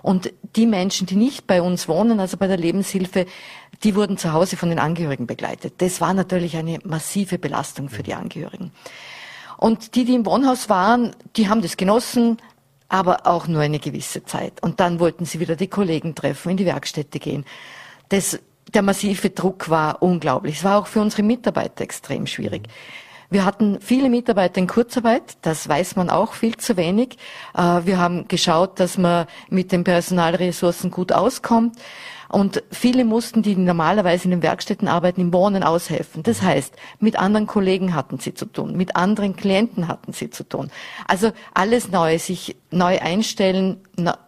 Und 0.02 0.32
die 0.56 0.66
Menschen, 0.66 1.06
die 1.06 1.16
nicht 1.16 1.46
bei 1.46 1.60
uns 1.60 1.86
wohnen, 1.86 2.20
also 2.20 2.36
bei 2.36 2.46
der 2.46 2.56
Lebenshilfe, 2.56 3.26
die 3.82 3.94
wurden 3.94 4.16
zu 4.16 4.32
Hause 4.32 4.56
von 4.56 4.70
den 4.70 4.78
Angehörigen 4.78 5.26
begleitet. 5.26 5.74
Das 5.78 6.00
war 6.00 6.14
natürlich 6.14 6.56
eine 6.56 6.78
massive 6.84 7.38
Belastung 7.38 7.88
für 7.88 8.02
die 8.02 8.14
Angehörigen. 8.14 8.72
Und 9.56 9.94
die, 9.94 10.06
die 10.06 10.14
im 10.14 10.24
Wohnhaus 10.24 10.70
waren, 10.70 11.14
die 11.36 11.48
haben 11.48 11.60
das 11.60 11.76
genossen, 11.76 12.38
aber 12.88 13.26
auch 13.26 13.46
nur 13.46 13.60
eine 13.60 13.78
gewisse 13.78 14.24
Zeit. 14.24 14.62
Und 14.62 14.80
dann 14.80 15.00
wollten 15.00 15.26
sie 15.26 15.38
wieder 15.38 15.54
die 15.54 15.68
Kollegen 15.68 16.14
treffen, 16.14 16.50
in 16.50 16.56
die 16.56 16.66
Werkstätte 16.66 17.18
gehen. 17.18 17.44
Das, 18.08 18.40
der 18.72 18.82
massive 18.82 19.30
Druck 19.30 19.68
war 19.68 20.02
unglaublich. 20.02 20.56
Es 20.56 20.64
war 20.64 20.78
auch 20.78 20.86
für 20.86 21.00
unsere 21.00 21.22
Mitarbeiter 21.22 21.84
extrem 21.84 22.26
schwierig. 22.26 22.68
Wir 23.32 23.44
hatten 23.44 23.78
viele 23.80 24.10
Mitarbeiter 24.10 24.58
in 24.58 24.66
Kurzarbeit, 24.66 25.36
das 25.42 25.68
weiß 25.68 25.94
man 25.94 26.10
auch 26.10 26.32
viel 26.32 26.56
zu 26.56 26.76
wenig. 26.76 27.16
Äh, 27.56 27.82
wir 27.84 27.98
haben 27.98 28.26
geschaut, 28.26 28.80
dass 28.80 28.98
man 28.98 29.26
mit 29.48 29.70
den 29.70 29.84
Personalressourcen 29.84 30.90
gut 30.90 31.12
auskommt. 31.12 31.76
Und 32.28 32.62
viele 32.70 33.04
mussten, 33.04 33.42
die 33.42 33.56
normalerweise 33.56 34.24
in 34.24 34.30
den 34.30 34.42
Werkstätten 34.42 34.86
arbeiten, 34.88 35.20
im 35.20 35.32
Wohnen 35.32 35.62
aushelfen. 35.64 36.22
Das 36.22 36.42
heißt, 36.42 36.74
mit 37.00 37.18
anderen 37.18 37.46
Kollegen 37.46 37.94
hatten 37.94 38.18
sie 38.18 38.34
zu 38.34 38.46
tun, 38.46 38.76
mit 38.76 38.94
anderen 38.94 39.34
Klienten 39.34 39.88
hatten 39.88 40.12
sie 40.12 40.30
zu 40.30 40.44
tun. 40.44 40.70
Also 41.08 41.32
alles 41.54 41.90
neu, 41.90 42.18
sich 42.18 42.56
neu 42.70 43.00
einstellen, 43.00 43.80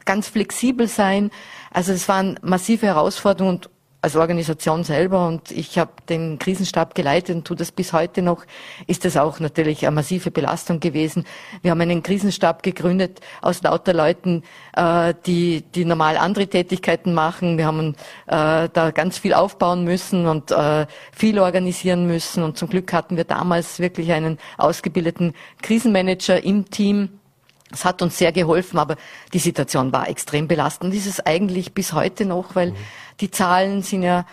ganz 0.05 0.29
flexibel 0.29 0.88
sein. 0.88 1.31
Also 1.73 1.93
es 1.93 2.09
waren 2.09 2.41
massive 2.43 2.87
Herausforderungen 2.87 3.57
und 3.57 3.71
als 4.03 4.17
Organisation 4.17 4.83
selber 4.83 5.29
und 5.29 5.53
ich 5.53 5.79
habe 5.79 5.93
den 6.09 6.41
Krisenstab 6.41 6.97
geleitet 6.97 7.37
und 7.37 7.45
tue 7.45 7.57
das 7.57 7.71
bis 7.71 7.93
heute 7.93 8.21
noch, 8.21 8.45
ist 8.88 9.05
das 9.05 9.17
auch 9.17 9.38
natürlich 9.38 9.87
eine 9.87 9.95
massive 9.95 10.33
Belastung 10.33 10.81
gewesen. 10.81 11.25
Wir 11.62 11.71
haben 11.71 11.81
einen 11.81 12.03
Krisenstab 12.03 12.65
gegründet 12.65 13.21
aus 13.43 13.62
lauter 13.62 13.95
Leuten, 13.95 14.43
äh, 14.77 15.15
die, 15.25 15.62
die 15.62 15.85
normal 15.85 16.17
andere 16.17 16.49
Tätigkeiten 16.49 17.15
machen. 17.15 17.59
Wir 17.59 17.67
haben 17.67 17.95
äh, 18.27 18.69
da 18.73 18.91
ganz 18.93 19.19
viel 19.19 19.35
aufbauen 19.35 19.85
müssen 19.85 20.27
und 20.27 20.51
äh, 20.51 20.87
viel 21.12 21.38
organisieren 21.38 22.09
müssen 22.09 22.43
und 22.43 22.59
zum 22.59 22.69
Glück 22.69 22.93
hatten 22.93 23.17
wir 23.17 23.25
damals 23.25 23.79
wirklich 23.79 24.11
einen 24.11 24.38
ausgebildeten 24.59 25.33
Krisenmanager 25.62 26.43
im 26.43 26.69
Team, 26.69 27.21
es 27.72 27.85
hat 27.85 28.02
uns 28.02 28.18
sehr 28.18 28.32
geholfen, 28.32 28.78
aber 28.78 28.96
die 29.32 29.38
Situation 29.38 29.92
war 29.92 30.08
extrem 30.08 30.48
belastend. 30.48 30.94
ist 30.94 31.06
es 31.06 31.20
eigentlich 31.20 31.72
bis 31.72 31.92
heute 31.92 32.24
noch, 32.24 32.54
weil 32.54 32.72
mhm. 32.72 32.76
die 33.20 33.30
Zahlen 33.30 33.82
sind 33.82 34.02
ja 34.02 34.26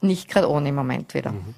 nicht 0.00 0.28
gerade 0.28 0.48
ohne 0.48 0.68
im 0.68 0.74
Moment 0.74 1.14
wieder. 1.14 1.32
Mhm. 1.32 1.54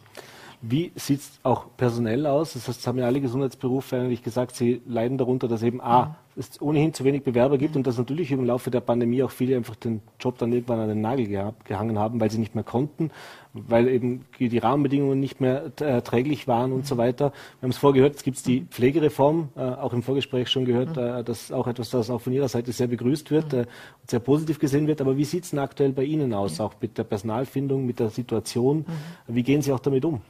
Wie 0.60 0.92
sieht 0.94 1.20
es 1.20 1.30
auch 1.42 1.66
personell 1.76 2.26
aus? 2.26 2.54
Das 2.54 2.68
heißt, 2.68 2.80
es 2.80 2.86
haben 2.86 2.98
ja 2.98 3.04
alle 3.04 3.20
Gesundheitsberufe 3.20 3.96
eigentlich 3.96 4.22
gesagt, 4.22 4.56
sie 4.56 4.80
leiden 4.86 5.18
darunter, 5.18 5.46
dass 5.46 5.62
eben 5.62 5.80
A, 5.80 6.06
mhm. 6.06 6.14
Es 6.36 6.60
ohnehin 6.60 6.92
zu 6.92 7.04
wenig 7.04 7.22
Bewerber 7.22 7.58
gibt 7.58 7.76
und 7.76 7.86
dass 7.86 7.98
natürlich 7.98 8.32
im 8.32 8.44
Laufe 8.44 8.70
der 8.70 8.80
Pandemie 8.80 9.22
auch 9.22 9.30
viele 9.30 9.56
einfach 9.56 9.76
den 9.76 10.00
Job 10.18 10.38
dann 10.38 10.52
irgendwann 10.52 10.80
an 10.80 10.88
den 10.88 11.00
Nagel 11.00 11.26
gehangen 11.64 11.98
haben, 11.98 12.20
weil 12.20 12.30
sie 12.30 12.38
nicht 12.38 12.54
mehr 12.54 12.64
konnten, 12.64 13.10
weil 13.52 13.88
eben 13.88 14.24
die 14.38 14.58
Rahmenbedingungen 14.58 15.20
nicht 15.20 15.40
mehr 15.40 15.70
erträglich 15.80 16.48
waren 16.48 16.72
und 16.72 16.86
so 16.86 16.96
weiter. 16.96 17.32
Wir 17.60 17.66
haben 17.66 17.70
es 17.70 17.78
vorgehört, 17.78 18.16
es 18.16 18.22
gibt 18.24 18.44
die 18.46 18.62
Pflegereform, 18.62 19.50
äh, 19.56 19.60
auch 19.60 19.92
im 19.92 20.02
Vorgespräch 20.02 20.48
schon 20.48 20.64
gehört, 20.64 20.96
äh, 20.96 21.22
das 21.22 21.42
ist 21.42 21.52
auch 21.52 21.66
etwas, 21.66 21.90
das 21.90 22.10
auch 22.10 22.20
von 22.20 22.32
Ihrer 22.32 22.48
Seite 22.48 22.72
sehr 22.72 22.88
begrüßt 22.88 23.30
wird 23.30 23.52
äh, 23.52 23.58
und 23.58 24.10
sehr 24.10 24.20
positiv 24.20 24.58
gesehen 24.58 24.86
wird. 24.86 25.00
Aber 25.00 25.16
wie 25.16 25.24
sieht 25.24 25.44
es 25.44 25.50
denn 25.50 25.60
aktuell 25.60 25.92
bei 25.92 26.04
Ihnen 26.04 26.34
aus, 26.34 26.58
auch 26.60 26.74
mit 26.80 26.98
der 26.98 27.04
Personalfindung, 27.04 27.86
mit 27.86 28.00
der 28.00 28.10
Situation? 28.10 28.84
Wie 29.28 29.42
gehen 29.42 29.62
Sie 29.62 29.72
auch 29.72 29.80
damit 29.80 30.04
um? 30.04 30.20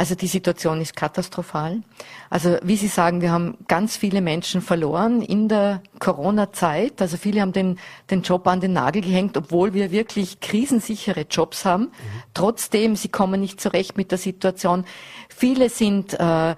Also 0.00 0.14
die 0.14 0.28
Situation 0.28 0.80
ist 0.80 0.96
katastrophal. 0.96 1.82
Also 2.30 2.56
wie 2.62 2.76
Sie 2.76 2.86
sagen, 2.86 3.20
wir 3.20 3.32
haben 3.32 3.58
ganz 3.68 3.98
viele 3.98 4.22
Menschen 4.22 4.62
verloren 4.62 5.20
in 5.20 5.46
der 5.46 5.82
Corona-Zeit. 5.98 7.02
Also 7.02 7.18
viele 7.18 7.42
haben 7.42 7.52
den, 7.52 7.78
den 8.10 8.22
Job 8.22 8.46
an 8.46 8.62
den 8.62 8.72
Nagel 8.72 9.02
gehängt, 9.02 9.36
obwohl 9.36 9.74
wir 9.74 9.90
wirklich 9.90 10.40
krisensichere 10.40 11.26
Jobs 11.30 11.66
haben. 11.66 11.82
Mhm. 11.82 12.22
Trotzdem, 12.32 12.96
sie 12.96 13.10
kommen 13.10 13.42
nicht 13.42 13.60
zurecht 13.60 13.98
mit 13.98 14.10
der 14.10 14.16
Situation. 14.16 14.86
Viele 15.28 15.68
sind 15.68 16.14
äh, 16.14 16.54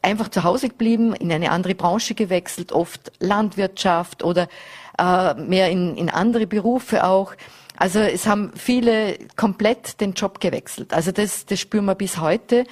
einfach 0.00 0.28
zu 0.28 0.44
Hause 0.44 0.68
geblieben, 0.68 1.12
in 1.12 1.32
eine 1.32 1.50
andere 1.50 1.74
Branche 1.74 2.14
gewechselt, 2.14 2.70
oft 2.70 3.10
Landwirtschaft 3.18 4.22
oder 4.22 4.46
äh, 4.96 5.34
mehr 5.34 5.70
in, 5.70 5.96
in 5.96 6.08
andere 6.08 6.46
Berufe 6.46 7.02
auch. 7.02 7.34
Also 7.80 8.00
es 8.00 8.26
haben 8.26 8.52
viele 8.54 9.16
komplett 9.36 10.02
den 10.02 10.12
Job 10.12 10.38
gewechselt. 10.38 10.92
Also 10.92 11.12
das, 11.12 11.46
das 11.46 11.58
spüren 11.58 11.86
wir 11.86 11.94
bis 11.94 12.18
heute. 12.20 12.64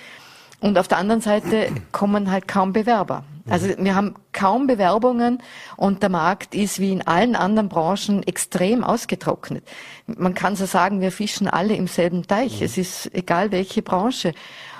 Und 0.61 0.77
auf 0.77 0.87
der 0.87 0.99
anderen 0.99 1.23
Seite 1.23 1.68
kommen 1.92 2.31
halt 2.31 2.47
kaum 2.47 2.75
Bewerber. 2.75 3.25
Also 3.49 3.68
wir 3.79 3.94
haben 3.94 4.16
kaum 4.35 4.66
Bewerbungen 4.66 5.42
und 5.79 6.03
der 6.03 6.11
Markt 6.11 6.55
ist 6.55 6.79
wie 6.79 6.92
in 6.92 7.07
allen 7.07 7.37
anderen 7.37 7.71
Branchen 7.71 8.23
extrem 8.23 8.85
ausgetrocknet. 8.85 9.66
Man 10.07 10.35
kann 10.35 10.57
so 10.57 10.66
sagen, 10.66 11.01
wir 11.01 11.11
fischen 11.11 11.49
alle 11.49 11.75
im 11.75 11.87
selben 11.87 12.27
Teich. 12.27 12.61
Es 12.61 12.77
ist 12.77 13.11
egal 13.14 13.51
welche 13.51 13.81
Branche. 13.81 14.35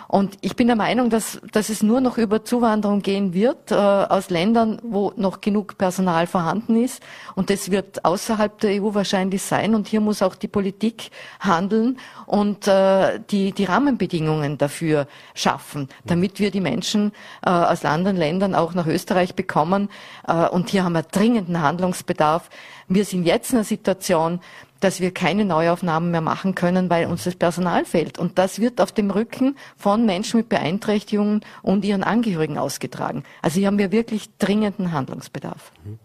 Und 0.09 0.39
ich 0.41 0.57
bin 0.57 0.69
der 0.69 0.77
Meinung, 0.77 1.11
dass, 1.11 1.39
dass 1.53 1.69
es 1.69 1.83
nur 1.83 2.01
noch 2.01 2.17
über 2.17 2.43
Zuwanderung 2.43 3.03
gehen 3.03 3.35
wird 3.35 3.71
äh, 3.71 3.75
aus 3.75 4.31
Ländern, 4.31 4.81
wo 4.83 5.13
noch 5.17 5.43
genug 5.43 5.77
Personal 5.77 6.27
vorhanden 6.27 6.83
ist. 6.83 7.03
Und 7.35 7.51
das 7.51 7.71
wird 7.71 8.07
außerhalb 8.07 8.59
der 8.59 8.83
EU 8.83 8.95
wahrscheinlich 8.95 9.43
sein. 9.43 9.75
Und 9.75 9.87
hier 9.87 10.01
muss 10.01 10.23
auch 10.23 10.35
die 10.35 10.49
Politik 10.49 11.11
handeln 11.41 11.99
und 12.25 12.67
äh, 12.67 13.21
die, 13.31 13.53
die 13.53 13.65
Rahmenbedingungen 13.65 14.57
dafür 14.57 15.07
schaffen, 15.35 15.89
damit 16.07 16.41
wir 16.41 16.51
die 16.51 16.63
Menschen 16.63 17.13
äh, 17.45 17.51
aus 17.51 17.85
anderen 17.85 18.17
Ländern 18.17 18.55
auch 18.55 18.73
nach 18.73 18.87
Österreich 18.87 19.35
bekommen. 19.35 19.91
Äh, 20.27 20.49
und 20.49 20.71
hier 20.71 20.85
haben 20.85 20.95
wir 20.95 21.03
dringenden 21.03 21.61
Handlungsbedarf. 21.61 22.49
Wir 22.89 23.05
sind 23.05 23.25
jetzt 23.25 23.51
in 23.51 23.59
einer 23.59 23.65
Situation, 23.65 24.41
dass 24.81 25.01
wir 25.01 25.11
keine 25.11 25.45
Neuaufnahmen 25.45 26.11
mehr 26.11 26.21
machen 26.21 26.55
können, 26.55 26.91
weil 26.91 27.07
uns 27.07 27.25
das 27.25 27.35
Personal 27.35 27.85
fehlt. 27.85 28.19
Und 28.19 28.39
das 28.39 28.61
wird 28.61 28.81
auf 28.81 28.93
dem 28.93 29.11
Rücken 29.11 29.57
von 29.77 30.07
Menschen 30.07 30.39
mit 30.39 30.49
Beeinträchtigungen 30.49 31.41
und 31.63 31.85
ihren 31.85 32.05
Angehörigen 32.05 32.59
ausgetragen. 32.59 33.25
Also 33.43 33.59
hier 33.59 33.67
haben 33.67 33.79
wir 33.79 33.93
wirklich 33.93 34.29
dringenden 34.39 34.93
Handlungsbedarf. 34.93 35.73
Mhm. 35.85 35.99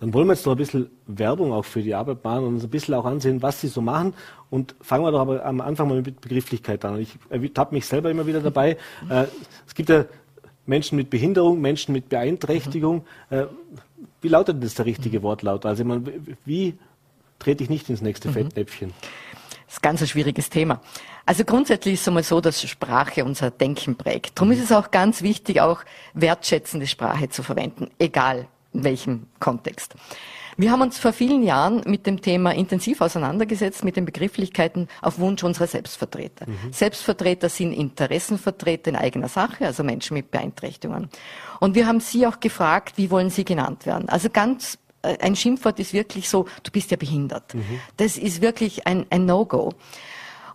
Dann 0.00 0.14
wollen 0.14 0.28
wir 0.28 0.34
jetzt 0.34 0.46
noch 0.46 0.52
ein 0.52 0.58
bisschen 0.58 0.90
Werbung 1.06 1.52
auch 1.52 1.64
für 1.64 1.82
die 1.82 1.94
Arbeit 1.94 2.22
machen 2.22 2.44
und 2.44 2.54
uns 2.54 2.64
ein 2.64 2.70
bisschen 2.70 2.94
auch 2.94 3.04
ansehen, 3.04 3.42
was 3.42 3.60
sie 3.60 3.66
so 3.66 3.80
machen. 3.80 4.14
Und 4.48 4.76
fangen 4.80 5.04
wir 5.04 5.10
doch 5.10 5.20
aber 5.20 5.44
am 5.44 5.60
Anfang 5.60 5.88
mal 5.88 6.00
mit 6.02 6.20
Begrifflichkeit 6.20 6.84
an. 6.84 7.00
Ich 7.00 7.18
habe 7.56 7.74
mich 7.74 7.84
selber 7.84 8.10
immer 8.10 8.26
wieder 8.26 8.40
dabei. 8.40 8.76
Äh, 9.10 9.24
es 9.66 9.74
gibt 9.74 9.88
ja 9.88 10.04
Menschen 10.66 10.96
mit 10.96 11.10
Behinderung, 11.10 11.60
Menschen 11.60 11.92
mit 11.92 12.08
Beeinträchtigung. 12.08 13.04
Äh, 13.30 13.46
wie 14.20 14.28
lautet 14.28 14.56
denn 14.56 14.60
das 14.62 14.74
der 14.74 14.86
richtige 14.86 15.22
Wortlaut? 15.22 15.66
Also 15.66 15.84
man, 15.84 16.06
wie 16.44 16.74
trete 17.38 17.64
ich 17.64 17.70
nicht 17.70 17.88
ins 17.88 18.02
nächste 18.02 18.28
mhm. 18.28 18.32
Fettnäpfchen? 18.34 18.92
Das 19.66 19.74
ist 19.74 19.82
ganz 19.82 20.00
ein 20.00 20.08
schwieriges 20.08 20.48
Thema. 20.48 20.80
Also 21.26 21.44
grundsätzlich 21.44 21.94
ist 21.94 22.00
es 22.02 22.08
einmal 22.08 22.22
so, 22.22 22.40
dass 22.40 22.62
Sprache 22.62 23.24
unser 23.24 23.50
Denken 23.50 23.96
prägt. 23.96 24.38
Darum 24.38 24.50
ist 24.52 24.62
es 24.62 24.72
auch 24.72 24.90
ganz 24.90 25.20
wichtig, 25.20 25.60
auch 25.60 25.82
wertschätzende 26.14 26.86
Sprache 26.86 27.28
zu 27.28 27.42
verwenden, 27.42 27.90
egal 27.98 28.48
in 28.72 28.84
welchem 28.84 29.26
Kontext. 29.38 29.94
Wir 30.56 30.72
haben 30.72 30.80
uns 30.80 30.98
vor 30.98 31.12
vielen 31.12 31.44
Jahren 31.44 31.82
mit 31.86 32.04
dem 32.06 32.20
Thema 32.20 32.52
intensiv 32.52 33.00
auseinandergesetzt, 33.00 33.84
mit 33.84 33.96
den 33.96 34.04
Begrifflichkeiten 34.04 34.88
auf 35.02 35.20
Wunsch 35.20 35.44
unserer 35.44 35.68
Selbstvertreter. 35.68 36.46
Mhm. 36.48 36.72
Selbstvertreter 36.72 37.48
sind 37.48 37.72
Interessenvertreter 37.72 38.90
in 38.90 38.96
eigener 38.96 39.28
Sache, 39.28 39.66
also 39.66 39.84
Menschen 39.84 40.14
mit 40.14 40.32
Beeinträchtigungen. 40.32 41.10
Und 41.60 41.76
wir 41.76 41.86
haben 41.86 42.00
sie 42.00 42.26
auch 42.26 42.40
gefragt, 42.40 42.94
wie 42.96 43.10
wollen 43.10 43.30
sie 43.30 43.44
genannt 43.44 43.86
werden? 43.86 44.08
Also 44.08 44.30
ganz 44.30 44.78
ein 45.20 45.36
Schimpfwort 45.36 45.78
ist 45.80 45.92
wirklich 45.92 46.28
so, 46.28 46.46
du 46.62 46.70
bist 46.70 46.90
ja 46.90 46.96
behindert. 46.96 47.54
Mhm. 47.54 47.80
Das 47.96 48.16
ist 48.18 48.40
wirklich 48.40 48.86
ein, 48.86 49.06
ein 49.10 49.26
No-Go. 49.26 49.72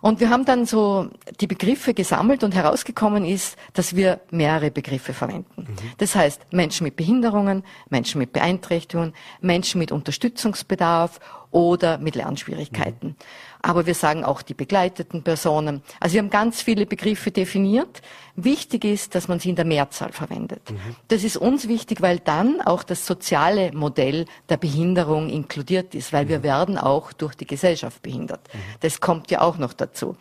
Und 0.04 0.20
wir 0.20 0.28
haben 0.28 0.44
dann 0.44 0.66
so 0.66 1.08
die 1.40 1.46
Begriffe 1.46 1.94
gesammelt 1.94 2.44
und 2.44 2.54
herausgekommen 2.54 3.24
ist, 3.24 3.56
dass 3.72 3.96
wir 3.96 4.20
mehrere 4.30 4.70
Begriffe 4.70 5.14
verwenden. 5.14 5.62
Mhm. 5.62 5.76
Das 5.96 6.14
heißt 6.14 6.42
Menschen 6.50 6.84
mit 6.84 6.96
Behinderungen, 6.96 7.64
Menschen 7.88 8.18
mit 8.18 8.34
Beeinträchtigungen, 8.34 9.14
Menschen 9.40 9.78
mit 9.78 9.92
Unterstützungsbedarf 9.92 11.20
oder 11.50 11.96
mit 11.96 12.16
Lernschwierigkeiten. 12.16 13.10
Mhm. 13.10 13.16
Aber 13.64 13.86
wir 13.86 13.94
sagen 13.94 14.24
auch 14.24 14.42
die 14.42 14.52
begleiteten 14.52 15.22
Personen. 15.22 15.82
Also 15.98 16.14
wir 16.14 16.20
haben 16.20 16.28
ganz 16.28 16.60
viele 16.60 16.84
Begriffe 16.84 17.30
definiert. 17.30 18.02
Wichtig 18.36 18.84
ist, 18.84 19.14
dass 19.14 19.26
man 19.26 19.40
sie 19.40 19.48
in 19.48 19.56
der 19.56 19.64
Mehrzahl 19.64 20.12
verwendet. 20.12 20.70
Mhm. 20.70 20.96
Das 21.08 21.24
ist 21.24 21.38
uns 21.38 21.66
wichtig, 21.66 22.02
weil 22.02 22.18
dann 22.18 22.60
auch 22.60 22.82
das 22.82 23.06
soziale 23.06 23.72
Modell 23.72 24.26
der 24.50 24.58
Behinderung 24.58 25.30
inkludiert 25.30 25.94
ist, 25.94 26.12
weil 26.12 26.26
mhm. 26.26 26.28
wir 26.28 26.42
werden 26.42 26.76
auch 26.76 27.14
durch 27.14 27.36
die 27.36 27.46
Gesellschaft 27.46 28.02
behindert. 28.02 28.42
Mhm. 28.52 28.58
Das 28.80 29.00
kommt 29.00 29.30
ja 29.30 29.40
auch 29.40 29.56
noch 29.56 29.72
dazu. 29.72 30.14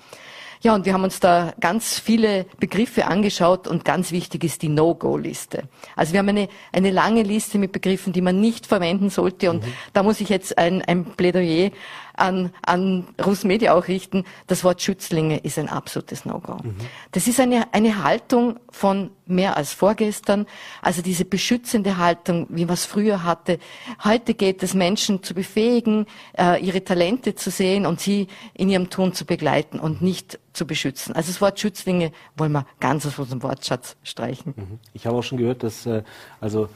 Ja, 0.61 0.73
und 0.73 0.85
wir 0.85 0.93
haben 0.93 1.03
uns 1.03 1.19
da 1.19 1.53
ganz 1.59 1.99
viele 1.99 2.45
Begriffe 2.57 3.07
angeschaut 3.07 3.67
und 3.67 3.83
ganz 3.83 4.13
wichtig 4.13 4.45
ist 4.45 4.61
die 4.61 4.69
No-Go-Liste. 4.69 5.63
Also 5.97 6.13
wir 6.13 6.19
haben 6.19 6.29
eine, 6.29 6.47
eine 6.71 6.91
lange 6.91 7.23
Liste 7.23 7.57
mit 7.57 7.73
Begriffen, 7.73 8.13
die 8.13 8.21
man 8.21 8.39
nicht 8.39 8.65
verwenden 8.65 9.09
sollte 9.09 9.49
und 9.49 9.65
mhm. 9.65 9.73
da 9.91 10.03
muss 10.03 10.21
ich 10.21 10.29
jetzt 10.29 10.57
ein, 10.57 10.81
ein 10.81 11.03
Plädoyer 11.03 11.71
an, 12.13 12.51
an 12.61 13.07
Rusmedia 13.23 13.73
auch 13.73 13.87
richten. 13.87 14.25
Das 14.47 14.63
Wort 14.63 14.81
Schützlinge 14.81 15.37
ist 15.37 15.57
ein 15.57 15.69
absolutes 15.69 16.25
No-Go. 16.25 16.57
Mhm. 16.63 16.75
Das 17.11 17.27
ist 17.27 17.39
eine, 17.39 17.73
eine 17.73 18.03
Haltung 18.03 18.59
von 18.69 19.11
mehr 19.25 19.57
als 19.57 19.73
vorgestern. 19.73 20.45
Also 20.81 21.01
diese 21.01 21.25
beschützende 21.25 21.97
Haltung, 21.97 22.47
wie 22.49 22.65
man 22.65 22.73
es 22.73 22.85
früher 22.85 23.23
hatte. 23.23 23.59
Heute 24.03 24.33
geht 24.33 24.61
es 24.63 24.73
Menschen 24.73 25.23
zu 25.23 25.33
befähigen, 25.33 26.05
äh, 26.37 26.63
ihre 26.63 26.83
Talente 26.83 27.35
zu 27.35 27.49
sehen 27.49 27.85
und 27.85 27.99
sie 27.99 28.27
in 28.53 28.69
ihrem 28.69 28.89
Tun 28.89 29.13
zu 29.13 29.25
begleiten 29.25 29.79
und 29.79 30.01
nicht 30.01 30.39
zu 30.53 30.67
beschützen. 30.67 31.15
Also 31.15 31.31
das 31.31 31.41
Wort 31.41 31.59
Schützlinge 31.59 32.11
wollen 32.37 32.51
wir 32.51 32.65
ganz 32.79 33.05
aus 33.05 33.17
unserem 33.17 33.41
Wortschatz 33.43 33.95
streichen. 34.03 34.53
Mhm. 34.55 34.79
Ich 34.93 35.07
habe 35.07 35.17
auch 35.17 35.23
schon 35.23 35.37
gehört, 35.37 35.63
dass 35.63 35.85
äh, 35.85 36.03
also 36.39 36.69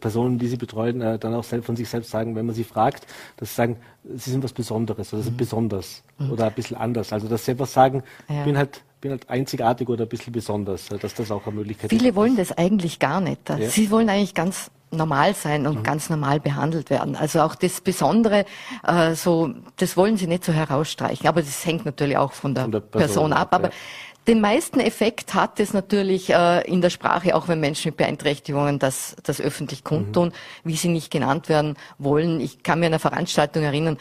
Personen, 0.00 0.38
die 0.38 0.48
sie 0.48 0.56
betreuen, 0.56 1.00
äh, 1.00 1.18
dann 1.18 1.34
auch 1.34 1.44
von 1.44 1.76
sich 1.76 1.88
selbst 1.88 2.10
sagen, 2.10 2.34
wenn 2.36 2.46
man 2.46 2.54
sie 2.54 2.64
fragt, 2.64 3.06
dass 3.36 3.50
sie 3.50 3.54
sagen, 3.54 3.76
sie 4.04 4.30
sind 4.30 4.42
was 4.42 4.52
Besonderes 4.52 5.12
oder 5.12 5.22
sind 5.22 5.34
mhm. 5.34 5.38
besonders 5.38 6.02
mhm. 6.18 6.32
oder 6.32 6.46
ein 6.46 6.52
bisschen 6.52 6.76
anders. 6.76 7.12
Also 7.12 7.28
dass 7.28 7.44
sie 7.44 7.52
einfach 7.52 7.66
sagen, 7.66 8.02
ja. 8.28 8.38
ich 8.38 8.44
bin 8.44 8.56
halt 8.56 8.82
bin 9.00 9.12
halt 9.12 9.30
einzigartig 9.30 9.88
oder 9.88 10.04
ein 10.04 10.08
bisschen 10.08 10.32
besonders, 10.32 10.90
äh, 10.90 10.98
dass 10.98 11.14
das 11.14 11.30
auch 11.30 11.46
eine 11.46 11.56
Möglichkeit 11.56 11.90
Viele 11.90 12.00
ist. 12.00 12.04
Viele 12.04 12.16
wollen 12.16 12.36
das 12.36 12.52
eigentlich 12.52 12.98
gar 12.98 13.20
nicht. 13.20 13.48
Ja. 13.48 13.58
Sie 13.68 13.90
wollen 13.90 14.08
eigentlich 14.08 14.34
ganz 14.34 14.70
normal 14.92 15.34
sein 15.34 15.66
und 15.66 15.78
mhm. 15.78 15.82
ganz 15.82 16.10
normal 16.10 16.40
behandelt 16.40 16.90
werden. 16.90 17.16
Also 17.16 17.40
auch 17.40 17.54
das 17.54 17.80
Besondere, 17.80 18.44
äh, 18.86 19.14
so, 19.14 19.54
das 19.76 19.96
wollen 19.96 20.16
sie 20.16 20.26
nicht 20.26 20.44
so 20.44 20.52
herausstreichen. 20.52 21.26
Aber 21.28 21.40
das 21.40 21.64
hängt 21.64 21.84
natürlich 21.84 22.16
auch 22.16 22.32
von 22.32 22.54
der, 22.54 22.64
von 22.64 22.72
der 22.72 22.80
Person, 22.80 23.00
Person, 23.00 23.32
ab. 23.32 23.54
Aber 23.54 23.68
ja. 23.68 23.74
Den 24.30 24.40
meisten 24.40 24.78
Effekt 24.78 25.34
hat 25.34 25.58
es 25.58 25.72
natürlich 25.72 26.30
äh, 26.30 26.60
in 26.60 26.80
der 26.80 26.90
Sprache, 26.90 27.34
auch 27.34 27.48
wenn 27.48 27.58
Menschen 27.58 27.88
mit 27.88 27.96
Beeinträchtigungen 27.96 28.78
das, 28.78 29.16
das 29.24 29.40
öffentlich 29.40 29.82
kundtun, 29.82 30.28
mhm. 30.28 30.32
wie 30.62 30.76
sie 30.76 30.86
nicht 30.86 31.10
genannt 31.10 31.48
werden 31.48 31.74
wollen. 31.98 32.40
Ich 32.40 32.62
kann 32.62 32.78
mir 32.78 32.86
an 32.86 32.92
einer 32.92 33.00
Veranstaltung 33.00 33.64
erinnern, 33.64 33.98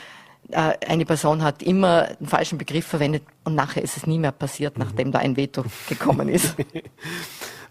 äh, 0.52 0.74
eine 0.88 1.06
Person 1.06 1.42
hat 1.42 1.64
immer 1.64 2.10
einen 2.20 2.28
falschen 2.28 2.60
Begriff 2.60 2.86
verwendet 2.86 3.24
und 3.44 3.56
nachher 3.56 3.82
ist 3.82 3.98
es 3.98 4.06
nie 4.06 4.20
mehr 4.20 4.32
passiert, 4.32 4.78
mhm. 4.78 4.84
nachdem 4.84 5.12
da 5.12 5.18
ein 5.18 5.36
Veto 5.36 5.66
gekommen 5.90 6.30
ist. 6.30 6.56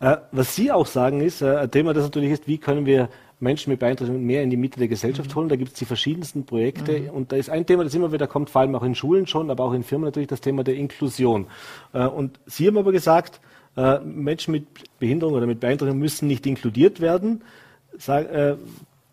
äh, 0.00 0.16
was 0.32 0.56
Sie 0.56 0.72
auch 0.72 0.86
sagen 0.86 1.20
ist, 1.20 1.42
äh, 1.42 1.58
ein 1.58 1.70
Thema, 1.70 1.94
das 1.94 2.02
natürlich 2.02 2.32
ist, 2.32 2.48
wie 2.48 2.58
können 2.58 2.86
wir 2.86 3.08
Menschen 3.40 3.70
mit 3.70 3.80
Beeinträchtigungen 3.80 4.26
mehr 4.26 4.42
in 4.42 4.50
die 4.50 4.56
Mitte 4.56 4.78
der 4.78 4.88
Gesellschaft 4.88 5.34
holen. 5.34 5.48
Da 5.48 5.56
gibt 5.56 5.72
es 5.72 5.78
die 5.78 5.84
verschiedensten 5.84 6.44
Projekte. 6.44 7.00
Mhm. 7.00 7.10
Und 7.10 7.32
da 7.32 7.36
ist 7.36 7.50
ein 7.50 7.66
Thema, 7.66 7.84
das 7.84 7.94
immer 7.94 8.12
wieder 8.12 8.26
kommt, 8.26 8.50
vor 8.50 8.62
allem 8.62 8.74
auch 8.74 8.82
in 8.82 8.94
Schulen 8.94 9.26
schon, 9.26 9.50
aber 9.50 9.64
auch 9.64 9.72
in 9.72 9.84
Firmen 9.84 10.06
natürlich, 10.06 10.28
das 10.28 10.40
Thema 10.40 10.64
der 10.64 10.74
Inklusion. 10.74 11.46
Äh, 11.92 12.06
und 12.06 12.40
Sie 12.46 12.66
haben 12.66 12.78
aber 12.78 12.92
gesagt, 12.92 13.40
äh, 13.76 14.00
Menschen 14.00 14.52
mit 14.52 14.66
Behinderung 14.98 15.34
oder 15.34 15.46
mit 15.46 15.60
Beeinträchtigung 15.60 15.98
müssen 15.98 16.26
nicht 16.26 16.46
inkludiert 16.46 17.00
werden. 17.00 17.42
Sag, 17.96 18.30
äh, 18.32 18.56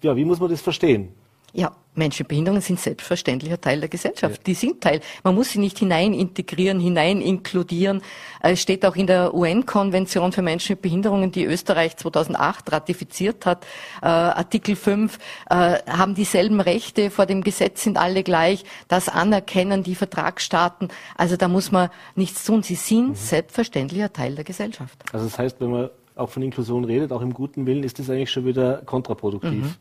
ja, 0.01 0.15
wie 0.15 0.25
muss 0.25 0.39
man 0.39 0.49
das 0.49 0.61
verstehen? 0.61 1.09
Ja, 1.55 1.71
Menschen 1.93 2.23
mit 2.23 2.27
Behinderungen 2.27 2.61
sind 2.61 2.81
selbstverständlicher 2.81 3.59
Teil 3.61 3.79
der 3.79 3.87
Gesellschaft. 3.87 4.39
Ja. 4.39 4.43
Die 4.45 4.53
sind 4.53 4.81
Teil. 4.81 4.99
Man 5.23 5.35
muss 5.35 5.51
sie 5.51 5.59
nicht 5.59 5.79
hinein 5.79 6.13
integrieren, 6.13 6.81
hinein 6.81 7.21
inkludieren. 7.21 8.01
Es 8.41 8.61
steht 8.61 8.85
auch 8.85 8.97
in 8.97 9.07
der 9.07 9.33
UN-Konvention 9.33 10.33
für 10.33 10.41
Menschen 10.41 10.73
mit 10.73 10.81
Behinderungen, 10.81 11.31
die 11.31 11.45
Österreich 11.45 11.95
2008 11.95 12.71
ratifiziert 12.73 13.45
hat, 13.45 13.65
äh, 14.01 14.07
Artikel 14.07 14.75
5, 14.75 15.17
äh, 15.49 15.79
haben 15.87 16.13
dieselben 16.13 16.59
Rechte 16.59 17.09
vor 17.09 17.25
dem 17.25 17.41
Gesetz, 17.41 17.83
sind 17.83 17.97
alle 17.97 18.23
gleich. 18.23 18.65
Das 18.89 19.07
anerkennen 19.07 19.83
die 19.83 19.95
Vertragsstaaten. 19.95 20.89
Also 21.15 21.37
da 21.37 21.47
muss 21.47 21.71
man 21.71 21.89
nichts 22.15 22.43
tun. 22.43 22.63
Sie 22.63 22.75
sind 22.75 23.09
mhm. 23.09 23.15
selbstverständlicher 23.15 24.11
Teil 24.11 24.35
der 24.35 24.43
Gesellschaft. 24.43 25.01
Also 25.13 25.25
das 25.25 25.39
heißt, 25.39 25.61
wenn 25.61 25.71
man 25.71 25.89
auch 26.15 26.29
von 26.29 26.43
Inklusion 26.43 26.83
redet, 26.83 27.11
auch 27.11 27.21
im 27.21 27.33
guten 27.33 27.65
Willen, 27.65 27.83
ist 27.83 27.99
das 27.99 28.09
eigentlich 28.09 28.31
schon 28.31 28.45
wieder 28.45 28.81
kontraproduktiv. 28.85 29.63
Mhm. 29.63 29.75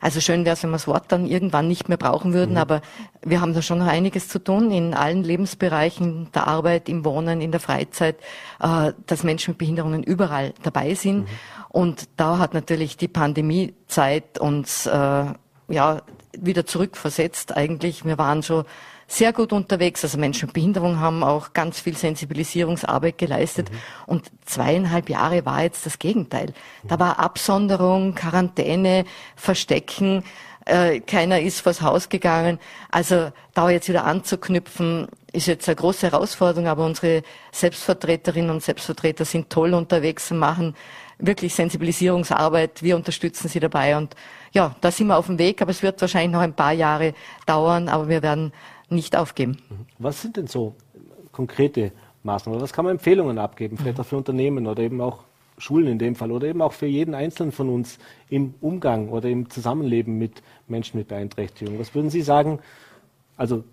Also 0.00 0.20
schön 0.20 0.44
wäre 0.44 0.54
es, 0.54 0.62
wenn 0.62 0.70
wir 0.70 0.76
das 0.76 0.86
Wort 0.86 1.04
dann 1.08 1.26
irgendwann 1.26 1.68
nicht 1.68 1.88
mehr 1.88 1.98
brauchen 1.98 2.32
würden, 2.32 2.52
mhm. 2.52 2.58
aber 2.58 2.82
wir 3.22 3.40
haben 3.40 3.54
da 3.54 3.62
schon 3.62 3.78
noch 3.78 3.86
einiges 3.86 4.28
zu 4.28 4.38
tun 4.38 4.70
in 4.70 4.94
allen 4.94 5.24
Lebensbereichen 5.24 6.28
der 6.34 6.46
Arbeit, 6.46 6.88
im 6.88 7.04
Wohnen, 7.04 7.40
in 7.40 7.50
der 7.50 7.60
Freizeit, 7.60 8.16
äh, 8.60 8.92
dass 9.06 9.24
Menschen 9.24 9.52
mit 9.52 9.58
Behinderungen 9.58 10.02
überall 10.02 10.52
dabei 10.62 10.94
sind. 10.94 11.20
Mhm. 11.20 11.26
Und 11.68 12.08
da 12.16 12.38
hat 12.38 12.54
natürlich 12.54 12.96
die 12.96 13.08
Pandemiezeit 13.08 14.38
uns 14.38 14.86
äh, 14.86 15.24
ja 15.68 16.02
wieder 16.38 16.66
zurückversetzt 16.66 17.56
eigentlich. 17.56 18.04
Wir 18.04 18.18
waren 18.18 18.42
schon 18.42 18.64
sehr 19.06 19.32
gut 19.32 19.52
unterwegs. 19.52 20.02
Also 20.04 20.18
Menschen 20.18 20.46
mit 20.46 20.54
Behinderung 20.54 20.98
haben 20.98 21.22
auch 21.22 21.52
ganz 21.52 21.80
viel 21.80 21.96
Sensibilisierungsarbeit 21.96 23.18
geleistet. 23.18 23.70
Mhm. 23.70 23.76
Und 24.06 24.30
zweieinhalb 24.44 25.08
Jahre 25.08 25.46
war 25.46 25.62
jetzt 25.62 25.86
das 25.86 25.98
Gegenteil. 25.98 26.52
Da 26.84 26.98
war 26.98 27.18
Absonderung, 27.18 28.14
Quarantäne, 28.14 29.04
Verstecken. 29.36 30.24
Äh, 30.64 31.00
keiner 31.00 31.40
ist 31.40 31.60
vors 31.60 31.80
Haus 31.80 32.08
gegangen. 32.08 32.58
Also 32.90 33.30
da 33.54 33.70
jetzt 33.70 33.88
wieder 33.88 34.04
anzuknüpfen, 34.04 35.06
ist 35.32 35.46
jetzt 35.46 35.68
eine 35.68 35.76
große 35.76 36.10
Herausforderung, 36.10 36.66
aber 36.66 36.84
unsere 36.84 37.22
Selbstvertreterinnen 37.52 38.50
und 38.50 38.62
Selbstvertreter 38.62 39.24
sind 39.24 39.50
toll 39.50 39.74
unterwegs 39.74 40.30
und 40.32 40.38
machen 40.38 40.74
wirklich 41.18 41.54
Sensibilisierungsarbeit. 41.54 42.82
Wir 42.82 42.96
unterstützen 42.96 43.48
sie 43.48 43.60
dabei 43.60 43.96
und 43.96 44.16
ja, 44.52 44.74
da 44.80 44.90
sind 44.90 45.06
wir 45.06 45.16
auf 45.16 45.26
dem 45.26 45.38
Weg, 45.38 45.62
aber 45.62 45.70
es 45.70 45.82
wird 45.82 46.00
wahrscheinlich 46.00 46.32
noch 46.32 46.40
ein 46.40 46.54
paar 46.54 46.72
Jahre 46.72 47.14
dauern, 47.46 47.88
aber 47.88 48.08
wir 48.08 48.22
werden 48.22 48.52
nicht 48.88 49.16
aufgeben. 49.16 49.58
Mhm. 49.68 49.86
Was 49.98 50.22
sind 50.22 50.36
denn 50.36 50.46
so 50.46 50.74
konkrete 51.32 51.92
Maßnahmen? 52.22 52.60
Was 52.60 52.72
kann 52.72 52.84
man 52.84 52.92
Empfehlungen 52.92 53.38
abgeben, 53.38 53.76
vielleicht 53.76 54.00
auch 54.00 54.06
für 54.06 54.16
Unternehmen 54.16 54.66
oder 54.66 54.82
eben 54.82 55.00
auch 55.00 55.24
Schulen 55.58 55.86
in 55.86 55.98
dem 55.98 56.14
Fall 56.14 56.32
oder 56.32 56.48
eben 56.48 56.60
auch 56.60 56.72
für 56.72 56.86
jeden 56.86 57.14
Einzelnen 57.14 57.52
von 57.52 57.68
uns 57.68 57.98
im 58.28 58.54
Umgang 58.60 59.08
oder 59.08 59.28
im 59.28 59.48
Zusammenleben 59.48 60.18
mit 60.18 60.42
Menschen 60.68 60.98
mit 60.98 61.08
Beeinträchtigung? 61.08 61.78
Was 61.78 61.94
würden 61.94 62.10
Sie 62.10 62.22
sagen? 62.22 62.58
Also 63.36 63.64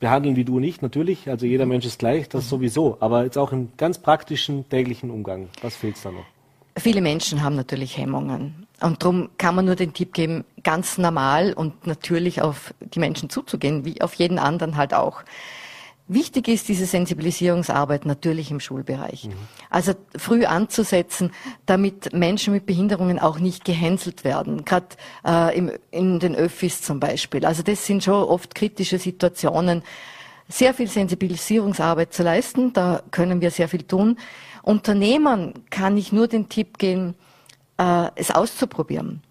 behandeln 0.00 0.36
wie 0.36 0.44
du 0.44 0.60
nicht, 0.60 0.82
natürlich. 0.82 1.28
Also 1.28 1.46
jeder. 1.46 1.66
Mensch 1.66 1.86
ist 1.86 1.98
gleich, 1.98 2.28
das 2.28 2.48
sowieso. 2.48 2.98
Aber 3.00 3.24
jetzt 3.24 3.38
auch 3.38 3.52
im 3.52 3.70
ganz 3.76 3.98
praktischen 3.98 4.68
täglichen 4.68 5.10
Umgang. 5.10 5.48
Was 5.62 5.76
fehlt 5.76 5.96
da 6.04 6.10
noch? 6.10 6.24
Viele 6.76 7.00
Menschen 7.00 7.42
haben 7.42 7.56
natürlich 7.56 7.96
Hemmungen. 7.96 8.66
Und 8.80 9.02
darum 9.02 9.30
kann 9.38 9.54
man 9.54 9.64
nur 9.64 9.76
den 9.76 9.94
Tipp 9.94 10.12
geben, 10.12 10.44
ganz 10.64 10.98
normal 10.98 11.52
und 11.52 11.86
natürlich 11.86 12.42
auf 12.42 12.74
die 12.80 12.98
Menschen 12.98 13.30
zuzugehen, 13.30 13.84
wie 13.84 14.00
auf 14.00 14.14
jeden 14.14 14.38
anderen 14.38 14.76
halt 14.76 14.94
auch. 14.94 15.22
Wichtig 16.06 16.48
ist 16.48 16.68
diese 16.68 16.84
Sensibilisierungsarbeit 16.84 18.04
natürlich 18.04 18.50
im 18.50 18.60
Schulbereich. 18.60 19.24
Mhm. 19.24 19.32
Also 19.70 19.94
früh 20.16 20.44
anzusetzen, 20.44 21.30
damit 21.64 22.12
Menschen 22.12 22.52
mit 22.52 22.66
Behinderungen 22.66 23.18
auch 23.18 23.38
nicht 23.38 23.64
gehänselt 23.64 24.22
werden, 24.22 24.66
gerade 24.66 24.88
äh, 25.26 25.70
in 25.90 26.20
den 26.20 26.34
Öffis 26.34 26.82
zum 26.82 27.00
Beispiel. 27.00 27.46
Also 27.46 27.62
das 27.62 27.86
sind 27.86 28.04
schon 28.04 28.22
oft 28.22 28.54
kritische 28.54 28.98
Situationen. 28.98 29.82
Sehr 30.46 30.74
viel 30.74 30.88
Sensibilisierungsarbeit 30.88 32.12
zu 32.12 32.22
leisten, 32.22 32.74
da 32.74 33.02
können 33.10 33.40
wir 33.40 33.50
sehr 33.50 33.68
viel 33.70 33.84
tun. 33.84 34.18
Unternehmern 34.62 35.54
kann 35.70 35.96
ich 35.96 36.12
nur 36.12 36.28
den 36.28 36.50
Tipp 36.50 36.76
geben, 36.76 37.14
äh, 37.78 38.08
es 38.14 38.30
auszuprobieren. 38.30 39.22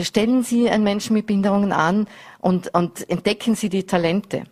Stellen 0.00 0.42
Sie 0.42 0.68
einen 0.68 0.84
Menschen 0.84 1.14
mit 1.14 1.26
Behinderungen 1.26 1.72
an 1.72 2.06
und, 2.40 2.74
und 2.74 3.08
entdecken 3.08 3.54
Sie 3.54 3.68
die 3.68 3.84
Talente. 3.84 4.44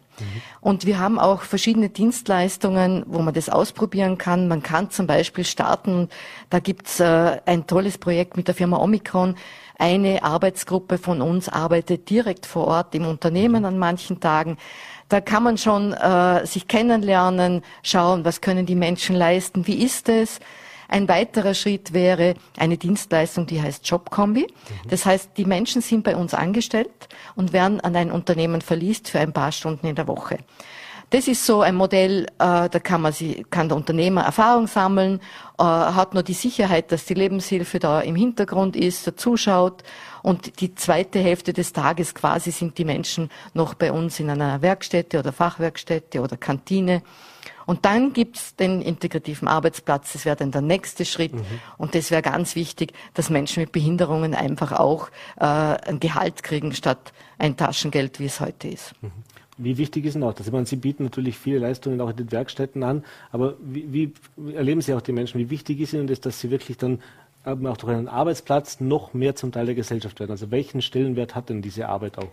Und 0.60 0.86
wir 0.86 0.98
haben 0.98 1.18
auch 1.18 1.42
verschiedene 1.42 1.88
Dienstleistungen, 1.88 3.04
wo 3.06 3.20
man 3.20 3.34
das 3.34 3.48
ausprobieren 3.48 4.18
kann. 4.18 4.48
Man 4.48 4.62
kann 4.62 4.90
zum 4.90 5.06
Beispiel 5.06 5.44
starten, 5.44 6.08
da 6.50 6.60
gibt's 6.60 7.00
äh, 7.00 7.40
ein 7.46 7.66
tolles 7.66 7.98
Projekt 7.98 8.36
mit 8.36 8.48
der 8.48 8.54
Firma 8.54 8.78
Omikron. 8.78 9.34
Eine 9.76 10.22
Arbeitsgruppe 10.22 10.98
von 10.98 11.20
uns 11.20 11.48
arbeitet 11.48 12.08
direkt 12.08 12.46
vor 12.46 12.68
Ort 12.68 12.94
im 12.94 13.06
Unternehmen 13.06 13.64
an 13.64 13.78
manchen 13.78 14.20
Tagen. 14.20 14.56
Da 15.08 15.20
kann 15.20 15.42
man 15.42 15.58
schon 15.58 15.92
äh, 15.92 16.46
sich 16.46 16.68
kennenlernen, 16.68 17.62
schauen, 17.82 18.24
was 18.24 18.40
können 18.40 18.66
die 18.66 18.76
Menschen 18.76 19.16
leisten, 19.16 19.66
wie 19.66 19.82
ist 19.82 20.08
es. 20.08 20.38
Ein 20.88 21.08
weiterer 21.08 21.54
Schritt 21.54 21.92
wäre 21.92 22.34
eine 22.56 22.76
Dienstleistung, 22.76 23.46
die 23.46 23.60
heißt 23.60 23.88
Jobkombi. 23.88 24.42
Mhm. 24.42 24.88
Das 24.88 25.06
heißt, 25.06 25.30
die 25.36 25.44
Menschen 25.44 25.82
sind 25.82 26.04
bei 26.04 26.16
uns 26.16 26.34
angestellt 26.34 27.08
und 27.34 27.52
werden 27.52 27.80
an 27.80 27.96
ein 27.96 28.10
Unternehmen 28.10 28.60
verliest 28.60 29.08
für 29.08 29.20
ein 29.20 29.32
paar 29.32 29.52
Stunden 29.52 29.86
in 29.86 29.94
der 29.96 30.08
Woche. 30.08 30.38
Das 31.10 31.28
ist 31.28 31.46
so 31.46 31.60
ein 31.60 31.76
Modell, 31.76 32.24
äh, 32.40 32.68
da 32.68 32.80
kann 32.82 33.00
man 33.00 33.12
sie, 33.12 33.46
kann 33.48 33.68
der 33.68 33.76
Unternehmer 33.76 34.22
Erfahrung 34.22 34.66
sammeln, 34.66 35.20
äh, 35.58 35.62
hat 35.62 36.12
nur 36.14 36.24
die 36.24 36.32
Sicherheit, 36.32 36.90
dass 36.90 37.04
die 37.04 37.14
Lebenshilfe 37.14 37.78
da 37.78 38.00
im 38.00 38.16
Hintergrund 38.16 38.74
ist, 38.74 39.06
dazuschaut 39.06 39.84
und 40.22 40.60
die 40.60 40.74
zweite 40.74 41.20
Hälfte 41.20 41.52
des 41.52 41.72
Tages 41.72 42.14
quasi 42.14 42.50
sind 42.50 42.78
die 42.78 42.84
Menschen 42.84 43.30
noch 43.52 43.74
bei 43.74 43.92
uns 43.92 44.18
in 44.18 44.30
einer 44.30 44.62
Werkstätte 44.62 45.20
oder 45.20 45.32
Fachwerkstätte 45.32 46.20
oder 46.20 46.36
Kantine 46.36 47.02
und 47.66 47.84
dann 47.84 48.12
gibt's 48.12 48.56
den 48.56 48.82
integrativen 48.82 49.48
Arbeitsplatz. 49.48 50.12
Das 50.12 50.24
wäre 50.24 50.36
dann 50.36 50.50
der 50.50 50.60
nächste 50.60 51.04
Schritt. 51.04 51.34
Mhm. 51.34 51.44
Und 51.78 51.94
das 51.94 52.10
wäre 52.10 52.22
ganz 52.22 52.56
wichtig, 52.56 52.92
dass 53.14 53.30
Menschen 53.30 53.60
mit 53.62 53.72
Behinderungen 53.72 54.34
einfach 54.34 54.72
auch 54.72 55.08
äh, 55.36 55.44
ein 55.44 56.00
Gehalt 56.00 56.42
kriegen 56.42 56.72
statt 56.72 57.12
ein 57.38 57.56
Taschengeld, 57.56 58.20
wie 58.20 58.26
es 58.26 58.40
heute 58.40 58.68
ist. 58.68 58.94
Mhm. 59.02 59.12
Wie 59.56 59.78
wichtig 59.78 60.04
ist 60.04 60.14
denn 60.14 60.24
auch 60.24 60.34
das? 60.34 60.46
Ich 60.48 60.52
meine, 60.52 60.66
Sie 60.66 60.76
bieten 60.76 61.04
natürlich 61.04 61.38
viele 61.38 61.58
Leistungen 61.58 62.00
auch 62.00 62.10
in 62.10 62.16
den 62.16 62.32
Werkstätten 62.32 62.82
an, 62.82 63.04
aber 63.30 63.54
wie, 63.60 64.12
wie 64.36 64.54
erleben 64.54 64.80
Sie 64.80 64.92
auch 64.94 65.00
die 65.00 65.12
Menschen? 65.12 65.38
Wie 65.38 65.50
wichtig 65.50 65.80
ist 65.80 65.92
Ihnen 65.92 66.08
das, 66.08 66.20
dass 66.20 66.40
Sie 66.40 66.50
wirklich 66.50 66.76
dann 66.76 67.00
auch 67.44 67.76
durch 67.76 67.92
einen 67.92 68.08
Arbeitsplatz 68.08 68.80
noch 68.80 69.14
mehr 69.14 69.36
zum 69.36 69.52
Teil 69.52 69.66
der 69.66 69.76
Gesellschaft 69.76 70.18
werden? 70.18 70.32
Also 70.32 70.50
welchen 70.50 70.82
Stellenwert 70.82 71.36
hat 71.36 71.50
denn 71.50 71.62
diese 71.62 71.88
Arbeit 71.88 72.18
auch? 72.18 72.32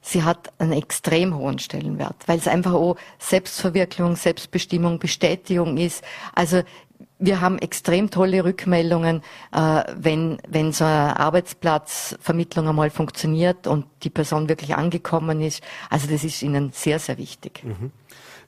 Sie 0.00 0.22
hat 0.22 0.52
einen 0.58 0.72
extrem 0.72 1.36
hohen 1.36 1.58
Stellenwert, 1.58 2.16
weil 2.26 2.38
es 2.38 2.48
einfach 2.48 2.72
auch 2.72 2.96
Selbstverwirklichung, 3.18 4.16
Selbstbestimmung, 4.16 4.98
Bestätigung 4.98 5.76
ist. 5.76 6.02
Also 6.34 6.62
wir 7.18 7.40
haben 7.40 7.58
extrem 7.58 8.10
tolle 8.10 8.44
Rückmeldungen, 8.44 9.22
äh, 9.52 9.82
wenn, 9.94 10.38
wenn 10.48 10.72
so 10.72 10.84
eine 10.84 11.18
Arbeitsplatzvermittlung 11.20 12.68
einmal 12.68 12.90
funktioniert 12.90 13.66
und 13.66 13.86
die 14.02 14.10
Person 14.10 14.48
wirklich 14.48 14.74
angekommen 14.74 15.40
ist. 15.40 15.62
Also 15.90 16.08
das 16.08 16.24
ist 16.24 16.42
ihnen 16.42 16.72
sehr, 16.72 16.98
sehr 16.98 17.18
wichtig. 17.18 17.62
Mhm. 17.62 17.92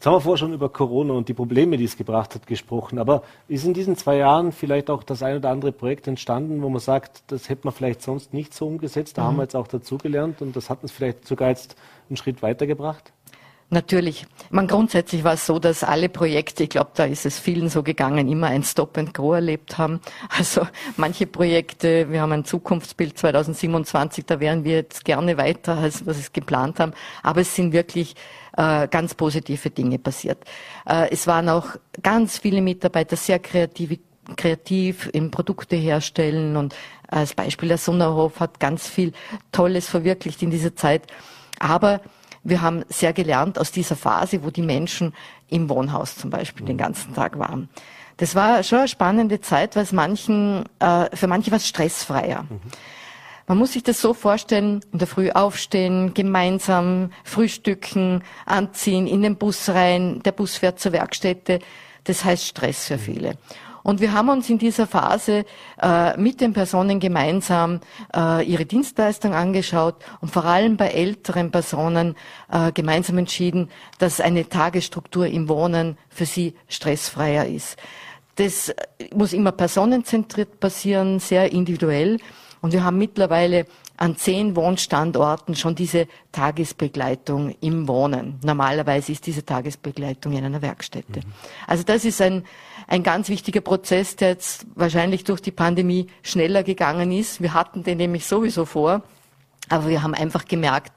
Jetzt 0.03 0.07
haben 0.07 0.15
wir 0.15 0.21
vorher 0.21 0.39
schon 0.39 0.53
über 0.53 0.69
Corona 0.69 1.15
und 1.15 1.29
die 1.29 1.33
Probleme, 1.33 1.77
die 1.77 1.85
es 1.85 1.97
gebracht 1.97 2.35
hat, 2.35 2.49
gesprochen. 2.49 2.99
Aber 2.99 3.23
ist 3.47 3.65
in 3.65 3.73
diesen 3.73 3.97
zwei 3.97 4.17
Jahren 4.17 4.51
vielleicht 4.51 4.91
auch 4.91 5.05
das 5.05 5.23
ein 5.23 5.37
oder 5.37 5.51
andere 5.51 5.71
Projekt 5.71 6.09
entstanden, 6.09 6.61
wo 6.61 6.69
man 6.69 6.81
sagt, 6.81 7.23
das 7.29 7.49
hätte 7.49 7.61
man 7.63 7.73
vielleicht 7.73 8.03
sonst 8.03 8.35
nicht 8.35 8.53
so 8.53 8.67
umgesetzt? 8.67 9.17
Da 9.17 9.23
mhm. 9.23 9.27
haben 9.27 9.37
wir 9.37 9.43
jetzt 9.45 9.55
auch 9.55 9.69
dazugelernt 9.69 10.43
und 10.43 10.57
das 10.57 10.71
hat 10.71 10.83
uns 10.83 10.91
vielleicht 10.91 11.29
sogar 11.29 11.51
jetzt 11.51 11.77
einen 12.09 12.17
Schritt 12.17 12.43
weitergebracht? 12.43 13.13
Natürlich. 13.71 14.27
Man 14.51 14.67
grundsätzlich 14.67 15.23
war 15.23 15.35
es 15.35 15.47
so, 15.47 15.61
dass 15.61 15.85
alle 15.85 16.09
Projekte, 16.09 16.65
ich 16.65 16.71
glaube, 16.71 16.91
da 16.95 17.05
ist 17.05 17.25
es 17.25 17.39
vielen 17.39 17.69
so 17.69 17.85
gegangen, 17.85 18.29
immer 18.29 18.49
ein 18.49 18.65
Stop 18.65 18.99
and 18.99 19.15
Go 19.15 19.35
erlebt 19.35 19.79
haben. 19.79 20.01
Also 20.37 20.67
manche 20.97 21.29
Projekte, 21.29 22.11
wir 22.11 22.23
haben 22.23 22.33
ein 22.33 22.45
Zukunftsbild 22.45 23.17
2027, 23.17 24.27
da 24.27 24.41
wären 24.41 24.65
wir 24.65 24.73
jetzt 24.73 25.05
gerne 25.05 25.39
weiter, 25.39 25.79
als 25.79 26.05
was 26.05 26.19
es 26.19 26.33
geplant 26.33 26.81
haben. 26.81 26.93
Aber 27.23 27.43
es 27.43 27.55
sind 27.55 27.73
wirklich 27.73 28.17
äh, 28.57 28.89
ganz 28.89 29.15
positive 29.15 29.71
Dinge 29.71 29.99
passiert. 29.99 30.45
Äh, 30.87 31.11
es 31.11 31.27
waren 31.27 31.49
auch 31.49 31.77
ganz 32.03 32.39
viele 32.39 32.63
Mitarbeiter 32.63 33.17
sehr 33.17 33.39
kreativ, 33.39 33.99
kreativ 34.37 35.11
im 35.13 35.31
Produkte 35.31 35.77
herstellen 35.77 36.57
und 36.57 36.75
als 37.09 37.35
Beispiel 37.35 37.69
der 37.69 37.79
Sonnerhof 37.79 38.41
hat 38.41 38.61
ganz 38.61 38.89
viel 38.89 39.13
Tolles 39.53 39.89
verwirklicht 39.89 40.43
in 40.43 40.51
dieser 40.51 40.75
Zeit. 40.75 41.07
Aber 41.59 42.01
wir 42.43 42.63
haben 42.63 42.85
sehr 42.89 43.13
gelernt 43.13 43.59
aus 43.59 43.71
dieser 43.71 43.97
Phase, 43.97 44.43
wo 44.43 44.51
die 44.51 44.63
Menschen 44.63 45.15
im 45.49 45.69
Wohnhaus 45.69 46.17
zum 46.17 46.31
Beispiel 46.31 46.67
den 46.67 46.79
ganzen 46.79 47.15
Tag 47.15 47.39
waren. 47.39 47.69
Das 48.17 48.35
war 48.35 48.63
schon 48.63 48.79
eine 48.79 48.89
spannende 48.89 49.41
Zeit, 49.41 49.77
weil 49.77 49.85
es 49.85 49.93
manchen, 49.93 50.65
äh, 50.79 51.15
für 51.15 51.27
manche 51.27 51.51
war 51.51 51.59
es 51.59 51.69
stressfreier. 51.69 52.45
Mhm. 52.45 52.61
Man 53.53 53.59
muss 53.59 53.75
sich 53.75 53.83
das 53.83 54.01
so 54.01 54.15
vorstellen, 54.15 54.81
in 54.95 54.99
der 54.99 55.07
Früh 55.07 55.31
aufstehen, 55.31 56.15
gemeinsam 56.15 57.11
frühstücken, 57.23 58.23
anziehen, 58.47 59.07
in 59.07 59.21
den 59.21 59.37
Bus 59.37 59.69
rein, 59.69 60.23
der 60.23 60.33
Bus 60.33 60.57
fährt 60.57 60.81
zur 60.81 60.93
Werkstätte. 60.93 61.59
Das 62.05 62.25
heißt 62.25 62.47
Stress 62.47 62.87
für 62.87 62.97
viele. 62.97 63.35
Und 63.83 64.01
wir 64.01 64.15
haben 64.15 64.31
uns 64.31 64.49
in 64.49 64.57
dieser 64.57 64.87
Phase 64.87 65.45
äh, 65.83 66.17
mit 66.17 66.41
den 66.41 66.55
Personen 66.55 66.99
gemeinsam 66.99 67.81
äh, 68.17 68.43
ihre 68.43 68.65
Dienstleistung 68.65 69.35
angeschaut 69.35 69.97
und 70.23 70.31
vor 70.31 70.47
allem 70.47 70.79
bei 70.79 70.89
älteren 70.89 71.51
Personen 71.51 72.17
äh, 72.51 72.73
gemeinsam 72.73 73.19
entschieden, 73.19 73.69
dass 73.99 74.23
eine 74.23 74.49
Tagesstruktur 74.49 75.27
im 75.27 75.51
Wohnen 75.51 75.99
für 76.09 76.25
sie 76.25 76.55
stressfreier 76.69 77.45
ist. 77.45 77.77
Das 78.37 78.75
muss 79.15 79.35
immer 79.35 79.53
personenzentriert 79.53 80.59
passieren, 80.59 81.19
sehr 81.19 81.53
individuell. 81.53 82.17
Und 82.63 82.73
wir 82.73 82.85
haben 82.85 82.97
mittlerweile 82.97 83.67
an 83.97 84.17
zehn 84.17 84.57
Wohnstandorten 84.57 85.55
schon 85.57 85.75
diese 85.75 86.07
Tagesbegleitung 86.31 87.55
im 87.61 87.89
Wohnen. 87.89 88.39
Normalerweise 88.43 89.13
ist 89.13 89.27
diese 89.27 89.45
Tagesbegleitung 89.45 90.33
in 90.33 90.45
einer 90.45 90.63
Werkstätte. 90.63 91.21
Mhm. 91.21 91.33
Also 91.67 91.83
das 91.83 92.05
ist 92.05 92.23
ein, 92.23 92.45
ein 92.87 93.03
ganz 93.03 93.29
wichtiger 93.29 93.61
Prozess, 93.61 94.17
der 94.17 94.31
jetzt 94.31 94.67
wahrscheinlich 94.77 95.25
durch 95.25 95.41
die 95.41 95.51
Pandemie 95.51 96.07
schneller 96.23 96.63
gegangen 96.63 97.13
ist. 97.13 97.43
Wir 97.43 97.53
hatten 97.53 97.83
den 97.83 97.99
nämlich 97.99 98.27
sowieso 98.27 98.65
vor, 98.65 99.03
aber 99.69 99.89
wir 99.89 100.03
haben 100.03 100.15
einfach 100.15 100.45
gemerkt, 100.47 100.93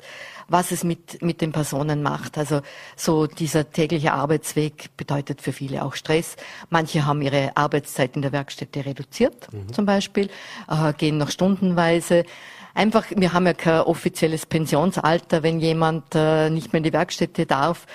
was 0.48 0.72
es 0.72 0.84
mit, 0.84 1.22
mit 1.22 1.42
den 1.42 1.52
Personen 1.52 2.04
macht. 2.04 2.38
Also 2.38 2.62
so 2.96 3.28
dieser 3.28 3.72
tägliche 3.72 4.14
Arbeitsweg 4.14 4.96
bedeutet 4.98 5.42
für 5.42 5.54
viele 5.54 5.84
auch 5.84 5.96
Stress. 5.96 6.36
Manche 6.70 7.06
haben 7.06 7.22
ihre 7.22 7.56
Arbeitszeit 7.56 8.16
in 8.16 8.22
der 8.22 8.32
Werkstätte 8.32 8.86
reduziert, 8.86 9.52
mhm. 9.52 9.74
zum 9.74 9.86
Beispiel, 9.86 10.30
äh, 10.70 10.94
gehen 10.94 11.18
noch 11.18 11.32
stundenweise. 11.32 12.26
Einfach, 12.74 13.06
wir 13.16 13.34
haben 13.34 13.46
ja 13.46 13.54
kein 13.54 13.82
offizielles 13.82 14.46
Pensionsalter, 14.46 15.44
wenn 15.44 15.60
jemand 15.60 16.14
äh, 16.14 16.50
nicht 16.50 16.74
mehr 16.74 16.80
in 16.80 16.84
die 16.84 16.94
Werkstätte 16.94 17.46
darf 17.46 17.86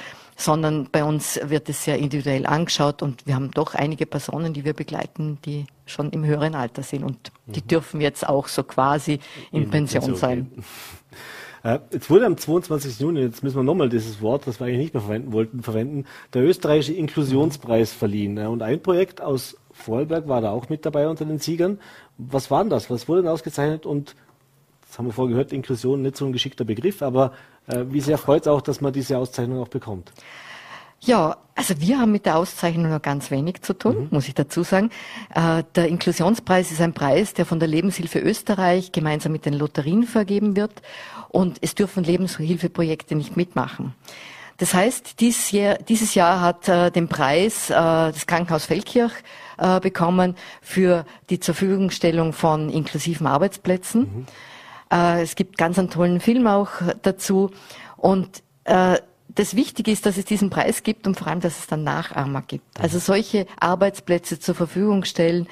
sondern 0.40 0.88
bei 0.90 1.04
uns 1.04 1.38
wird 1.44 1.68
es 1.68 1.84
sehr 1.84 1.98
individuell 1.98 2.46
angeschaut 2.46 3.02
und 3.02 3.26
wir 3.26 3.34
haben 3.34 3.50
doch 3.50 3.74
einige 3.74 4.06
Personen, 4.06 4.54
die 4.54 4.64
wir 4.64 4.72
begleiten, 4.72 5.38
die 5.44 5.66
schon 5.84 6.10
im 6.10 6.24
höheren 6.24 6.54
Alter 6.54 6.82
sind 6.82 7.04
und 7.04 7.30
die 7.46 7.60
mhm. 7.60 7.68
dürfen 7.68 8.00
jetzt 8.00 8.26
auch 8.26 8.48
so 8.48 8.62
quasi 8.62 9.20
in, 9.52 9.64
in 9.64 9.70
Pension, 9.70 10.02
Pension 10.02 10.16
sein. 10.16 10.50
Äh, 11.62 11.78
jetzt 11.92 12.08
wurde 12.10 12.26
am 12.26 12.36
22. 12.36 13.00
Juni, 13.00 13.20
jetzt 13.20 13.42
müssen 13.42 13.56
wir 13.56 13.62
nochmal 13.62 13.88
dieses 13.88 14.22
Wort, 14.22 14.46
das 14.46 14.60
wir 14.60 14.66
eigentlich 14.66 14.78
nicht 14.78 14.94
mehr 14.94 15.02
verwenden 15.02 15.32
wollten, 15.32 15.62
verwenden, 15.62 16.04
der 16.32 16.42
österreichische 16.42 16.94
Inklusionspreis 16.94 17.92
verliehen. 17.92 18.38
Und 18.38 18.62
ein 18.62 18.82
Projekt 18.82 19.20
aus 19.20 19.56
Vorarlberg 19.72 20.28
war 20.28 20.40
da 20.40 20.50
auch 20.50 20.68
mit 20.68 20.86
dabei 20.86 21.08
unter 21.08 21.24
den 21.24 21.38
Siegern. 21.38 21.78
Was 22.18 22.50
war 22.50 22.62
denn 22.62 22.70
das? 22.70 22.90
Was 22.90 23.08
wurde 23.08 23.22
denn 23.22 23.30
ausgezeichnet? 23.30 23.86
Und 23.86 24.14
das 24.88 24.98
haben 24.98 25.06
wir 25.06 25.12
vorher 25.12 25.32
gehört, 25.32 25.52
Inklusion 25.52 26.02
nicht 26.02 26.16
so 26.16 26.26
ein 26.26 26.32
geschickter 26.32 26.64
Begriff, 26.64 27.02
aber 27.02 27.32
äh, 27.66 27.84
wie 27.90 28.00
sehr 28.00 28.18
freut 28.18 28.42
es 28.42 28.48
auch, 28.48 28.60
dass 28.60 28.80
man 28.80 28.92
diese 28.92 29.18
Auszeichnung 29.18 29.60
auch 29.60 29.68
bekommt? 29.68 30.12
Ja, 31.02 31.38
also 31.54 31.80
wir 31.80 31.98
haben 31.98 32.12
mit 32.12 32.26
der 32.26 32.36
Auszeichnung 32.36 32.90
noch 32.90 33.00
ganz 33.00 33.30
wenig 33.30 33.62
zu 33.62 33.72
tun, 33.72 34.02
mhm. 34.02 34.08
muss 34.10 34.28
ich 34.28 34.34
dazu 34.34 34.62
sagen. 34.62 34.90
Äh, 35.34 35.62
der 35.74 35.88
Inklusionspreis 35.88 36.72
ist 36.72 36.80
ein 36.80 36.92
Preis, 36.92 37.32
der 37.32 37.46
von 37.46 37.58
der 37.58 37.68
Lebenshilfe 37.68 38.18
Österreich 38.18 38.92
gemeinsam 38.92 39.32
mit 39.32 39.46
den 39.46 39.54
Lotterien 39.54 40.02
vergeben 40.02 40.56
wird 40.56 40.82
und 41.30 41.58
es 41.60 41.74
dürfen 41.74 42.04
Lebenshilfeprojekte 42.04 43.14
nicht 43.14 43.36
mitmachen. 43.36 43.94
Das 44.58 44.74
heißt, 44.74 45.20
dieses 45.20 45.52
Jahr, 45.52 45.76
dieses 45.76 46.14
Jahr 46.14 46.42
hat 46.42 46.68
äh, 46.68 46.90
den 46.90 47.08
Preis 47.08 47.70
äh, 47.70 47.72
das 47.72 48.26
Krankenhaus 48.26 48.66
Feldkirch 48.66 49.12
äh, 49.56 49.80
bekommen 49.80 50.36
für 50.60 51.06
die 51.30 51.40
zur 51.40 51.54
Verfügungstellung 51.54 52.34
von 52.34 52.68
inklusiven 52.68 53.26
Arbeitsplätzen. 53.26 54.00
Mhm. 54.02 54.26
Äh, 54.92 55.22
es 55.22 55.34
gibt 55.34 55.56
ganz 55.56 55.78
einen 55.78 55.88
tollen 55.88 56.20
Film 56.20 56.46
auch 56.46 56.72
dazu 57.00 57.50
und 57.96 58.42
äh, 58.64 58.98
das 59.34 59.54
Wichtige 59.54 59.92
ist, 59.92 60.04
dass 60.06 60.18
es 60.18 60.24
diesen 60.24 60.50
Preis 60.50 60.82
gibt 60.82 61.06
und 61.06 61.16
vor 61.16 61.28
allem, 61.28 61.40
dass 61.40 61.60
es 61.60 61.66
dann 61.66 61.84
Nachahmer 61.84 62.42
gibt. 62.42 62.80
Also 62.80 62.98
solche 62.98 63.46
Arbeitsplätze 63.58 64.40
zur 64.40 64.54
Verfügung 64.54 65.04
stellen, 65.04 65.46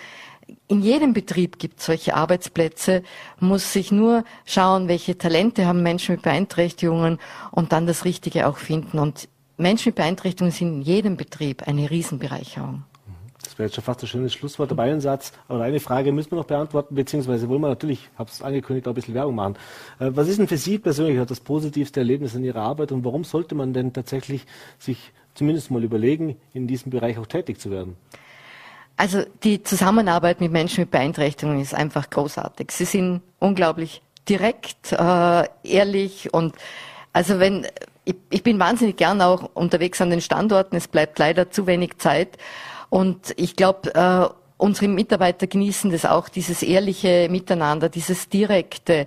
in 0.68 0.82
jedem 0.82 1.12
Betrieb 1.12 1.58
gibt 1.58 1.80
es 1.80 1.86
solche 1.86 2.14
Arbeitsplätze, 2.14 3.02
muss 3.40 3.72
sich 3.72 3.92
nur 3.92 4.24
schauen, 4.44 4.88
welche 4.88 5.16
Talente 5.16 5.66
haben 5.66 5.82
Menschen 5.82 6.16
mit 6.16 6.22
Beeinträchtigungen 6.22 7.18
und 7.50 7.72
dann 7.72 7.86
das 7.86 8.04
Richtige 8.04 8.46
auch 8.46 8.58
finden. 8.58 8.98
Und 8.98 9.28
Menschen 9.56 9.90
mit 9.90 9.96
Beeinträchtigungen 9.96 10.52
sind 10.52 10.68
in 10.68 10.82
jedem 10.82 11.16
Betrieb 11.16 11.66
eine 11.66 11.90
Riesenbereicherung. 11.90 12.84
Das 13.42 13.58
wäre 13.58 13.68
jetzt 13.68 13.76
schon 13.76 13.84
fast 13.84 14.02
ein 14.02 14.08
schönes 14.08 14.34
Schlusswort. 14.34 14.70
dabei 14.70 14.92
ein 14.92 15.00
Satz, 15.00 15.32
aber 15.46 15.62
eine 15.62 15.80
Frage 15.80 16.12
müssen 16.12 16.32
wir 16.32 16.36
noch 16.36 16.44
beantworten, 16.44 16.94
beziehungsweise 16.94 17.48
wollen 17.48 17.62
wir 17.62 17.68
natürlich, 17.68 18.08
ich 18.12 18.18
habe 18.18 18.30
es 18.30 18.42
angekündigt, 18.42 18.86
auch 18.86 18.92
ein 18.92 18.94
bisschen 18.94 19.14
Werbung 19.14 19.36
machen. 19.36 19.54
Äh, 19.98 20.10
was 20.14 20.28
ist 20.28 20.38
denn 20.38 20.48
für 20.48 20.56
Sie 20.56 20.78
persönlich 20.78 21.24
das 21.26 21.40
positivste 21.40 22.00
Erlebnis 22.00 22.34
in 22.34 22.44
Ihrer 22.44 22.62
Arbeit 22.62 22.92
und 22.92 23.04
warum 23.04 23.24
sollte 23.24 23.54
man 23.54 23.72
denn 23.72 23.92
tatsächlich 23.92 24.44
sich 24.78 25.12
zumindest 25.34 25.70
mal 25.70 25.84
überlegen, 25.84 26.36
in 26.52 26.66
diesem 26.66 26.90
Bereich 26.90 27.16
auch 27.18 27.26
tätig 27.26 27.60
zu 27.60 27.70
werden? 27.70 27.96
Also 28.98 29.22
die 29.44 29.62
Zusammenarbeit 29.62 30.40
mit 30.40 30.50
Menschen 30.50 30.80
mit 30.80 30.90
Beeinträchtigungen 30.90 31.60
ist 31.60 31.72
einfach 31.72 32.10
großartig. 32.10 32.72
Sie 32.72 32.84
sind 32.84 33.22
unglaublich 33.38 34.02
direkt, 34.28 34.92
äh, 34.92 35.44
ehrlich 35.62 36.34
und 36.34 36.54
also 37.12 37.38
wenn 37.38 37.66
ich, 38.04 38.16
ich 38.30 38.42
bin 38.42 38.58
wahnsinnig 38.58 38.96
gern 38.96 39.22
auch 39.22 39.50
unterwegs 39.54 40.00
an 40.00 40.10
den 40.10 40.20
Standorten. 40.20 40.76
Es 40.76 40.88
bleibt 40.88 41.18
leider 41.18 41.50
zu 41.50 41.66
wenig 41.66 41.98
Zeit 41.98 42.38
und 42.90 43.34
ich 43.36 43.54
glaube, 43.54 43.94
äh, 43.94 44.34
unsere 44.56 44.88
Mitarbeiter 44.88 45.46
genießen 45.46 45.92
das 45.92 46.04
auch, 46.04 46.28
dieses 46.28 46.64
ehrliche 46.64 47.28
Miteinander, 47.30 47.88
dieses 47.88 48.28
direkte. 48.28 49.06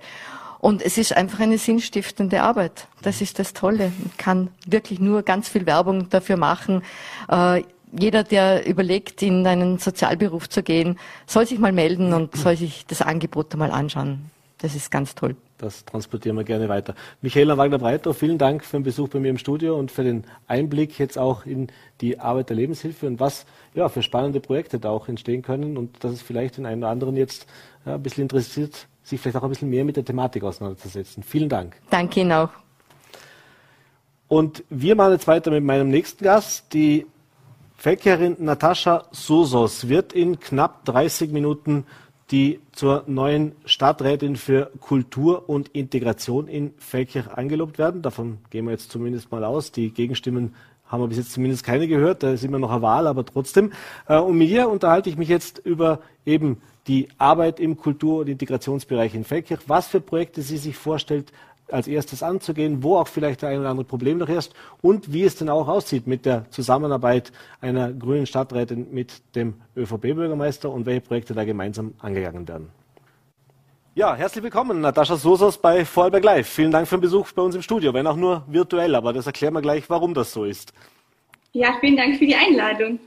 Und 0.58 0.80
es 0.80 0.96
ist 0.96 1.14
einfach 1.14 1.40
eine 1.40 1.58
sinnstiftende 1.58 2.42
Arbeit. 2.42 2.86
Das 3.02 3.20
ist 3.20 3.40
das 3.40 3.52
Tolle. 3.52 3.92
Man 3.98 4.16
kann 4.16 4.48
wirklich 4.64 5.00
nur 5.00 5.22
ganz 5.22 5.48
viel 5.48 5.66
Werbung 5.66 6.08
dafür 6.08 6.36
machen. 6.36 6.82
Äh, 7.28 7.64
jeder, 7.92 8.24
der 8.24 8.66
überlegt, 8.66 9.22
in 9.22 9.46
einen 9.46 9.78
Sozialberuf 9.78 10.48
zu 10.48 10.62
gehen, 10.62 10.98
soll 11.26 11.46
sich 11.46 11.58
mal 11.58 11.72
melden 11.72 12.12
und 12.12 12.36
soll 12.36 12.56
sich 12.56 12.86
das 12.86 13.02
Angebot 13.02 13.52
einmal 13.52 13.70
anschauen. 13.70 14.30
Das 14.58 14.74
ist 14.74 14.90
ganz 14.90 15.14
toll. 15.14 15.36
Das 15.58 15.84
transportieren 15.84 16.36
wir 16.36 16.44
gerne 16.44 16.68
weiter. 16.68 16.94
Michaela 17.20 17.56
Wagner-Breiter, 17.56 18.14
vielen 18.14 18.38
Dank 18.38 18.64
für 18.64 18.78
den 18.78 18.84
Besuch 18.84 19.08
bei 19.08 19.20
mir 19.20 19.30
im 19.30 19.38
Studio 19.38 19.76
und 19.76 19.90
für 19.90 20.04
den 20.04 20.24
Einblick 20.48 20.98
jetzt 20.98 21.18
auch 21.18 21.46
in 21.46 21.68
die 22.00 22.18
Arbeit 22.18 22.48
der 22.48 22.56
Lebenshilfe 22.56 23.06
und 23.06 23.20
was 23.20 23.44
ja, 23.74 23.88
für 23.88 24.02
spannende 24.02 24.40
Projekte 24.40 24.78
da 24.78 24.90
auch 24.90 25.08
entstehen 25.08 25.42
können 25.42 25.76
und 25.76 26.02
dass 26.02 26.12
es 26.12 26.22
vielleicht 26.22 26.56
den 26.56 26.66
einen 26.66 26.82
oder 26.82 26.90
anderen 26.90 27.16
jetzt 27.16 27.46
ja, 27.84 27.94
ein 27.94 28.02
bisschen 28.02 28.22
interessiert, 28.22 28.86
sich 29.02 29.20
vielleicht 29.20 29.36
auch 29.36 29.42
ein 29.42 29.50
bisschen 29.50 29.70
mehr 29.70 29.84
mit 29.84 29.96
der 29.96 30.04
Thematik 30.04 30.42
auseinanderzusetzen. 30.44 31.22
Vielen 31.22 31.48
Dank. 31.48 31.76
Danke 31.90 32.20
Ihnen 32.20 32.32
auch. 32.32 32.50
Und 34.28 34.64
wir 34.70 34.94
machen 34.94 35.12
jetzt 35.12 35.26
weiter 35.26 35.50
mit 35.50 35.62
meinem 35.62 35.90
nächsten 35.90 36.24
Gast, 36.24 36.72
die 36.72 37.06
Feldkehrerin 37.82 38.36
Natascha 38.38 39.06
Sosos 39.10 39.88
wird 39.88 40.12
in 40.12 40.38
knapp 40.38 40.84
30 40.84 41.32
Minuten 41.32 41.84
die 42.30 42.60
zur 42.70 43.02
neuen 43.08 43.56
Stadträtin 43.64 44.36
für 44.36 44.70
Kultur 44.78 45.48
und 45.48 45.66
Integration 45.70 46.46
in 46.46 46.74
Feldkirch 46.78 47.26
angelobt 47.32 47.78
werden. 47.78 48.00
Davon 48.00 48.38
gehen 48.50 48.66
wir 48.66 48.70
jetzt 48.70 48.92
zumindest 48.92 49.32
mal 49.32 49.42
aus. 49.42 49.72
Die 49.72 49.90
Gegenstimmen 49.90 50.54
haben 50.86 51.02
wir 51.02 51.08
bis 51.08 51.18
jetzt 51.18 51.32
zumindest 51.32 51.64
keine 51.64 51.88
gehört. 51.88 52.22
Da 52.22 52.30
ist 52.30 52.44
immer 52.44 52.60
noch 52.60 52.70
eine 52.70 52.82
Wahl, 52.82 53.08
aber 53.08 53.26
trotzdem. 53.26 53.72
Äh, 54.06 54.20
und 54.20 54.38
mit 54.38 54.48
ihr 54.48 54.68
unterhalte 54.68 55.10
ich 55.10 55.16
mich 55.16 55.28
jetzt 55.28 55.58
über 55.58 55.98
eben 56.24 56.62
die 56.86 57.08
Arbeit 57.18 57.58
im 57.58 57.76
Kultur- 57.76 58.20
und 58.20 58.28
Integrationsbereich 58.28 59.12
in 59.16 59.24
Feldkirch, 59.24 59.62
was 59.66 59.88
für 59.88 60.00
Projekte 60.00 60.42
sie 60.42 60.56
sich 60.56 60.76
vorstellt, 60.76 61.32
als 61.72 61.88
erstes 61.88 62.22
anzugehen, 62.22 62.82
wo 62.82 62.96
auch 62.96 63.08
vielleicht 63.08 63.42
ein 63.44 63.60
oder 63.60 63.70
andere 63.70 63.86
Problem 63.86 64.18
noch 64.18 64.28
ist 64.28 64.54
und 64.80 65.12
wie 65.12 65.24
es 65.24 65.36
denn 65.36 65.48
auch 65.48 65.68
aussieht 65.68 66.06
mit 66.06 66.26
der 66.26 66.50
Zusammenarbeit 66.50 67.32
einer 67.60 67.92
grünen 67.92 68.26
Stadträtin 68.26 68.92
mit 68.92 69.22
dem 69.34 69.54
ÖVP-Bürgermeister 69.76 70.70
und 70.70 70.86
welche 70.86 71.00
Projekte 71.00 71.34
da 71.34 71.44
gemeinsam 71.44 71.94
angegangen 71.98 72.46
werden. 72.46 72.68
Ja, 73.94 74.14
herzlich 74.14 74.42
willkommen, 74.42 74.80
Natascha 74.80 75.16
Sosos 75.16 75.58
bei 75.58 75.84
Vorarlberg 75.84 76.24
Live. 76.24 76.48
Vielen 76.48 76.70
Dank 76.70 76.88
für 76.88 76.96
den 76.96 77.02
Besuch 77.02 77.30
bei 77.32 77.42
uns 77.42 77.54
im 77.54 77.60
Studio, 77.60 77.92
wenn 77.92 78.06
auch 78.06 78.16
nur 78.16 78.42
virtuell, 78.46 78.94
aber 78.94 79.12
das 79.12 79.26
erklären 79.26 79.52
wir 79.52 79.60
gleich, 79.60 79.90
warum 79.90 80.14
das 80.14 80.32
so 80.32 80.44
ist. 80.44 80.72
Ja, 81.52 81.74
vielen 81.80 81.98
Dank 81.98 82.16
für 82.16 82.24
die 82.24 82.34
Einladung. 82.34 82.98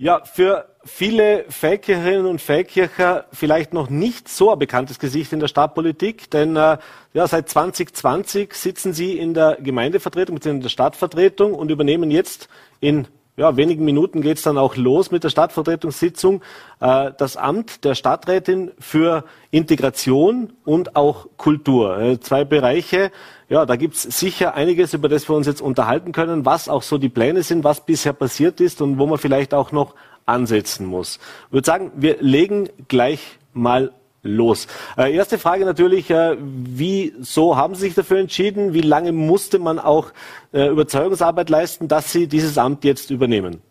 Ja, 0.00 0.22
für 0.24 0.68
viele 0.84 1.44
Feldkircherinnen 1.48 2.26
und 2.26 2.40
Feldkircher 2.40 3.24
vielleicht 3.32 3.72
noch 3.72 3.90
nicht 3.90 4.28
so 4.28 4.52
ein 4.52 4.58
bekanntes 4.60 5.00
Gesicht 5.00 5.32
in 5.32 5.40
der 5.40 5.48
Stadtpolitik, 5.48 6.30
denn 6.30 6.54
äh, 6.54 6.78
ja, 7.14 7.26
seit 7.26 7.48
2020 7.48 8.54
sitzen 8.54 8.92
Sie 8.92 9.18
in 9.18 9.34
der 9.34 9.58
Gemeindevertretung 9.60 10.36
bzw. 10.36 10.50
in 10.50 10.60
der 10.60 10.68
Stadtvertretung 10.68 11.52
und 11.52 11.72
übernehmen 11.72 12.12
jetzt 12.12 12.48
in 12.78 13.08
ja, 13.36 13.56
wenigen 13.56 13.84
Minuten 13.84 14.20
geht 14.20 14.36
es 14.36 14.42
dann 14.42 14.58
auch 14.58 14.74
los 14.74 15.12
mit 15.12 15.22
der 15.22 15.30
Stadtvertretungssitzung. 15.30 16.42
Äh, 16.80 17.12
das 17.16 17.36
Amt 17.36 17.84
der 17.84 17.94
Stadträtin 17.94 18.72
für 18.80 19.24
Integration 19.50 20.52
und 20.64 20.96
auch 20.96 21.26
Kultur. 21.36 21.98
Äh, 21.98 22.20
zwei 22.20 22.44
Bereiche. 22.44 23.10
Ja, 23.48 23.64
da 23.64 23.76
gibt's 23.76 24.02
sicher 24.02 24.54
einiges, 24.54 24.92
über 24.92 25.08
das 25.08 25.28
wir 25.28 25.34
uns 25.34 25.46
jetzt 25.46 25.62
unterhalten 25.62 26.12
können, 26.12 26.44
was 26.44 26.68
auch 26.68 26.82
so 26.82 26.98
die 26.98 27.08
Pläne 27.08 27.42
sind, 27.42 27.64
was 27.64 27.84
bisher 27.84 28.12
passiert 28.12 28.60
ist 28.60 28.82
und 28.82 28.98
wo 28.98 29.06
man 29.06 29.18
vielleicht 29.18 29.54
auch 29.54 29.72
noch 29.72 29.94
ansetzen 30.26 30.86
muss. 30.86 31.18
Ich 31.46 31.52
würde 31.52 31.66
sagen, 31.66 31.92
wir 31.96 32.18
legen 32.20 32.68
gleich 32.88 33.38
mal 33.54 33.92
los. 34.22 34.66
Äh, 34.98 35.14
erste 35.14 35.38
Frage 35.38 35.64
natürlich, 35.64 36.10
äh, 36.10 36.36
wieso 36.38 37.56
haben 37.56 37.74
Sie 37.74 37.82
sich 37.82 37.94
dafür 37.94 38.18
entschieden? 38.18 38.74
Wie 38.74 38.82
lange 38.82 39.12
musste 39.12 39.58
man 39.58 39.78
auch 39.78 40.12
äh, 40.52 40.68
Überzeugungsarbeit 40.68 41.48
leisten, 41.48 41.88
dass 41.88 42.12
Sie 42.12 42.26
dieses 42.26 42.58
Amt 42.58 42.84
jetzt 42.84 43.10
übernehmen? 43.10 43.62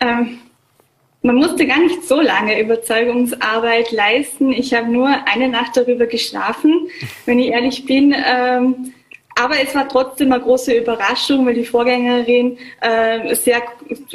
Ähm, 0.00 0.38
man 1.26 1.36
musste 1.36 1.66
gar 1.66 1.80
nicht 1.80 2.04
so 2.04 2.20
lange 2.20 2.60
Überzeugungsarbeit 2.60 3.90
leisten. 3.90 4.52
Ich 4.52 4.72
habe 4.72 4.88
nur 4.90 5.08
eine 5.26 5.48
Nacht 5.48 5.76
darüber 5.76 6.06
geschlafen, 6.06 6.88
wenn 7.26 7.40
ich 7.40 7.48
ehrlich 7.48 7.84
bin. 7.84 8.14
Ähm, 8.14 8.94
aber 9.34 9.60
es 9.60 9.74
war 9.74 9.88
trotzdem 9.88 10.32
eine 10.32 10.42
große 10.42 10.72
Überraschung, 10.72 11.44
weil 11.44 11.54
die 11.54 11.64
Vorgängerin 11.64 12.56
äh, 12.80 13.34
sehr 13.34 13.60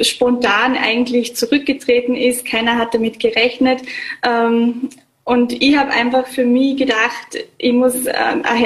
spontan 0.00 0.76
eigentlich 0.76 1.36
zurückgetreten 1.36 2.16
ist. 2.16 2.44
Keiner 2.44 2.76
hat 2.76 2.94
damit 2.94 3.20
gerechnet. 3.20 3.82
Ähm, 4.26 4.88
und 5.24 5.52
ich 5.62 5.76
habe 5.76 5.92
einfach 5.92 6.26
für 6.26 6.44
mich 6.44 6.76
gedacht, 6.78 7.38
ich 7.58 7.72
muss, 7.72 8.06
äh, 8.06 8.12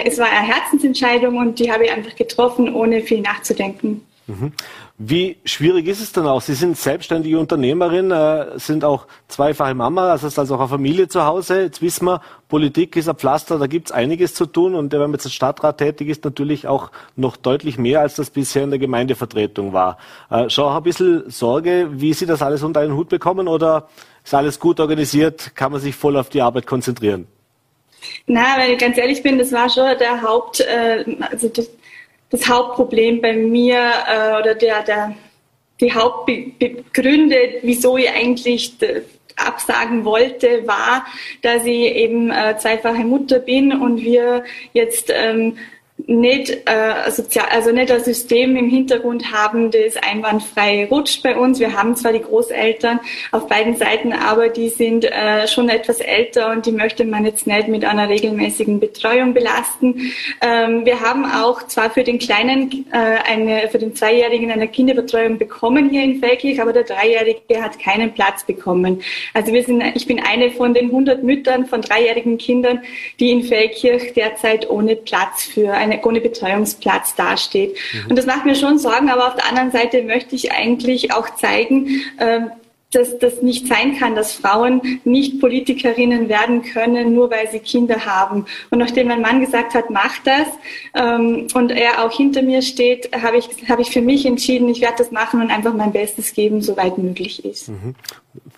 es 0.07 0.19
war 0.19 0.31
eine 0.31 0.47
Herzensentscheidung 0.47 1.37
und 1.37 1.59
die 1.59 1.71
habe 1.71 1.85
ich 1.85 1.93
einfach 1.93 2.15
getroffen, 2.15 2.73
ohne 2.73 3.03
viel 3.03 3.21
nachzudenken. 3.21 4.07
Mhm. 4.27 4.53
Wie 4.99 5.37
schwierig 5.45 5.89
ist 5.89 6.01
es 6.01 6.13
denn 6.13 6.27
auch? 6.27 6.41
Sie 6.41 6.55
sind 6.55 6.79
selbstständige 6.79 7.39
Unternehmerin, 7.39 8.11
äh, 8.11 8.59
sind 8.59 8.83
auch 8.83 9.07
zweifache 9.29 9.75
Mama, 9.75 10.13
also 10.13 10.27
ist 10.27 10.39
also 10.39 10.55
auch 10.55 10.61
eine 10.61 10.69
Familie 10.69 11.07
zu 11.07 11.27
Hause. 11.27 11.65
Jetzt 11.65 11.83
wissen 11.83 12.07
wir, 12.07 12.23
Politik 12.49 12.97
ist 12.97 13.07
ein 13.07 13.17
Pflaster, 13.17 13.59
da 13.59 13.67
gibt 13.67 13.89
es 13.89 13.93
einiges 13.93 14.33
zu 14.33 14.47
tun 14.47 14.75
und 14.75 14.93
wenn 14.93 15.01
man 15.01 15.13
jetzt 15.13 15.27
als 15.27 15.35
Stadtrat 15.35 15.77
tätig 15.77 16.09
ist, 16.09 16.25
natürlich 16.25 16.67
auch 16.67 16.91
noch 17.15 17.37
deutlich 17.37 17.77
mehr, 17.77 18.01
als 18.01 18.15
das 18.15 18.31
bisher 18.31 18.65
in 18.65 18.71
der 18.71 18.79
Gemeindevertretung 18.79 19.75
war. 19.75 19.99
Äh, 20.31 20.49
schon 20.49 20.75
ein 20.75 20.83
bisschen 20.83 21.31
Sorge, 21.31 21.89
wie 21.93 22.15
Sie 22.15 22.25
das 22.25 22.41
alles 22.41 22.63
unter 22.63 22.81
einen 22.81 22.95
Hut 22.95 23.11
bekommen 23.11 23.49
oder 23.49 23.89
ist 24.25 24.33
alles 24.33 24.59
gut 24.59 24.81
organisiert, 24.81 25.55
kann 25.55 25.73
man 25.73 25.81
sich 25.83 25.95
voll 25.95 26.17
auf 26.17 26.31
die 26.31 26.41
Arbeit 26.41 26.67
konzentrieren? 26.67 27.27
Na, 28.27 28.57
weil 28.57 28.73
ich 28.73 28.79
ganz 28.79 28.97
ehrlich 28.97 29.23
bin, 29.23 29.39
das 29.39 29.53
war 29.53 29.69
schon 29.69 29.99
der 29.99 30.23
Haupt, 30.23 30.61
äh, 30.61 31.05
also 31.31 31.49
das, 31.49 31.69
das 32.31 32.49
Hauptproblem 32.49 33.21
bei 33.21 33.35
mir 33.35 33.79
äh, 34.09 34.41
oder 34.41 34.55
der, 34.55 34.83
der, 34.83 35.15
die 35.81 35.93
Hauptbegründe, 35.93 37.37
wieso 37.63 37.97
ich 37.97 38.11
eigentlich 38.11 38.75
absagen 39.37 40.05
wollte, 40.05 40.67
war, 40.67 41.07
dass 41.43 41.65
ich 41.65 41.95
eben 41.95 42.31
äh, 42.31 42.57
zweifache 42.59 43.05
Mutter 43.05 43.39
bin 43.39 43.73
und 43.73 44.01
wir 44.01 44.45
jetzt 44.73 45.13
ähm, 45.15 45.59
nicht, 46.07 46.51
äh, 46.67 47.11
sozial, 47.11 47.47
also 47.51 47.73
nicht 47.73 47.91
ein 47.91 48.05
System 48.05 48.57
im 48.57 48.69
Hintergrund 48.69 49.33
haben, 49.33 49.71
das 49.71 49.97
einwandfrei 49.97 50.87
rutscht 50.91 51.23
bei 51.23 51.37
uns. 51.37 51.59
Wir 51.59 51.73
haben 51.73 51.97
zwar 51.97 52.13
die 52.13 52.21
Großeltern 52.21 53.01
auf 53.33 53.49
beiden 53.49 53.77
Seiten, 53.77 54.13
aber 54.13 54.49
die 54.49 54.69
sind 54.69 55.05
äh, 55.05 55.49
schon 55.49 55.69
etwas 55.69 56.01
älter 56.01 56.53
und 56.53 56.67
die 56.67 56.73
möchte 56.73 57.05
man 57.05 57.25
jetzt 57.25 57.47
nicht 57.47 57.69
mit 57.69 57.85
einer 57.85 58.09
regelmäßigen 58.09 58.79
Betreuung 58.79 59.33
belasten. 59.33 60.13
Ähm, 60.43 60.85
wir 60.85 61.01
haben 61.01 61.25
auch 61.25 61.67
zwar 61.67 61.91
für 61.91 62.05
den 62.05 62.19
Kleinen, 62.19 62.87
äh, 62.93 62.97
eine, 63.29 63.69
für 63.69 63.79
den 63.79 63.95
Zweijährigen 63.95 64.51
eine 64.51 64.69
Kinderbetreuung 64.69 65.39
bekommen 65.39 65.89
hier 65.89 66.05
in 66.05 66.21
Feldkirch, 66.21 66.61
aber 66.61 66.75
der 66.75 66.85
Dreijährige 66.85 67.63
hat 67.63 67.79
keinen 67.79 68.13
Platz 68.13 68.45
bekommen. 68.45 69.01
Also 69.33 69.53
wir 69.53 69.65
sind, 69.65 69.83
ich 69.95 70.07
bin 70.07 70.21
eine 70.21 70.51
von 70.51 70.75
den 70.75 70.87
100 70.87 71.23
Müttern 71.23 71.67
von 71.67 71.81
dreijährigen 71.81 72.37
Kindern, 72.37 72.81
die 73.19 73.33
in 73.33 73.43
Feldkirch 73.43 74.13
derzeit 74.13 74.69
ohne 74.69 74.95
Platz 74.95 75.45
für 75.45 75.86
eine 75.93 76.03
ohne 76.05 76.21
Betreuungsplatz 76.21 77.15
dasteht. 77.15 77.77
Mhm. 77.93 78.11
Und 78.11 78.17
das 78.17 78.27
macht 78.27 78.45
mir 78.45 78.55
schon 78.55 78.79
Sorgen, 78.79 79.11
aber 79.11 79.29
auf 79.29 79.37
der 79.37 79.49
anderen 79.49 79.71
Seite 79.71 80.03
möchte 80.03 80.37
ich 80.37 80.53
eigentlich 80.53 81.13
auch 81.13 81.35
zeigen, 81.37 82.03
ähm, 82.19 82.51
dass 82.93 83.19
das 83.19 83.43
nicht 83.43 83.67
sein 83.67 83.99
kann, 83.99 84.15
dass 84.15 84.33
Frauen 84.33 85.01
nicht 85.05 85.41
Politikerinnen 85.41 86.29
werden 86.29 86.63
können, 86.63 87.15
nur 87.15 87.31
weil 87.31 87.51
sie 87.51 87.59
Kinder 87.59 88.07
haben. 88.07 88.47
Und 88.71 88.79
nachdem 88.79 89.09
mein 89.09 89.21
Mann 89.21 89.41
gesagt 89.41 89.75
hat, 89.75 89.91
mach 89.91 90.19
das, 90.25 90.47
ähm, 90.95 91.49
und 91.55 91.71
er 91.73 92.05
auch 92.05 92.13
hinter 92.13 92.43
mir 92.43 92.63
steht, 92.63 93.11
habe 93.21 93.39
ich, 93.39 93.49
habe 93.69 93.83
ich 93.83 93.91
für 93.91 94.01
mich 94.01 94.25
entschieden, 94.25 94.69
ich 94.69 94.81
werde 94.81 94.97
das 94.99 95.11
machen 95.11 95.41
und 95.41 95.51
einfach 95.51 95.75
mein 95.75 95.93
Bestes 95.93 96.33
geben, 96.33 96.63
soweit 96.63 96.97
möglich 96.97 97.45
ist. 97.45 97.69
Mhm. 97.69 97.95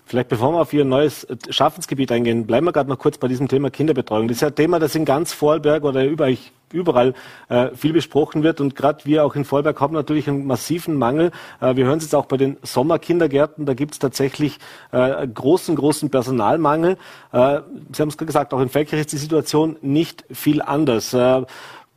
Vielleicht 0.05 0.29
bevor 0.29 0.53
wir 0.53 0.61
auf 0.61 0.73
Ihr 0.73 0.85
neues 0.85 1.27
Schaffensgebiet 1.49 2.11
eingehen, 2.11 2.45
bleiben 2.45 2.65
wir 2.65 2.71
gerade 2.71 2.89
noch 2.89 2.99
kurz 2.99 3.17
bei 3.17 3.27
diesem 3.27 3.47
Thema 3.47 3.69
Kinderbetreuung. 3.69 4.27
Das 4.27 4.37
ist 4.37 4.41
ja 4.41 4.47
ein 4.47 4.55
Thema, 4.55 4.79
das 4.79 4.95
in 4.95 5.05
ganz 5.05 5.33
Vorarlberg 5.33 5.83
oder 5.83 6.05
überall, 6.05 6.37
überall 6.73 7.13
äh, 7.49 7.69
viel 7.75 7.93
besprochen 7.93 8.43
wird. 8.43 8.61
Und 8.61 8.75
gerade 8.75 9.05
wir 9.05 9.25
auch 9.25 9.35
in 9.35 9.45
Vorarlberg 9.45 9.79
haben 9.79 9.93
natürlich 9.93 10.27
einen 10.27 10.45
massiven 10.45 10.95
Mangel. 10.95 11.31
Äh, 11.61 11.75
wir 11.75 11.85
hören 11.85 11.97
es 11.97 12.05
jetzt 12.05 12.15
auch 12.15 12.25
bei 12.25 12.37
den 12.37 12.57
Sommerkindergärten. 12.63 13.65
Da 13.65 13.73
gibt 13.73 13.93
es 13.93 13.99
tatsächlich 13.99 14.59
äh, 14.91 15.27
großen, 15.27 15.75
großen 15.75 16.09
Personalmangel. 16.09 16.97
Äh, 17.31 17.59
Sie 17.93 18.01
haben 18.01 18.09
es 18.09 18.17
gesagt, 18.17 18.53
auch 18.53 18.61
in 18.61 18.69
Feldkirch 18.69 19.01
ist 19.01 19.11
die 19.11 19.17
Situation 19.17 19.77
nicht 19.81 20.25
viel 20.31 20.61
anders. 20.61 21.13
Äh, 21.13 21.43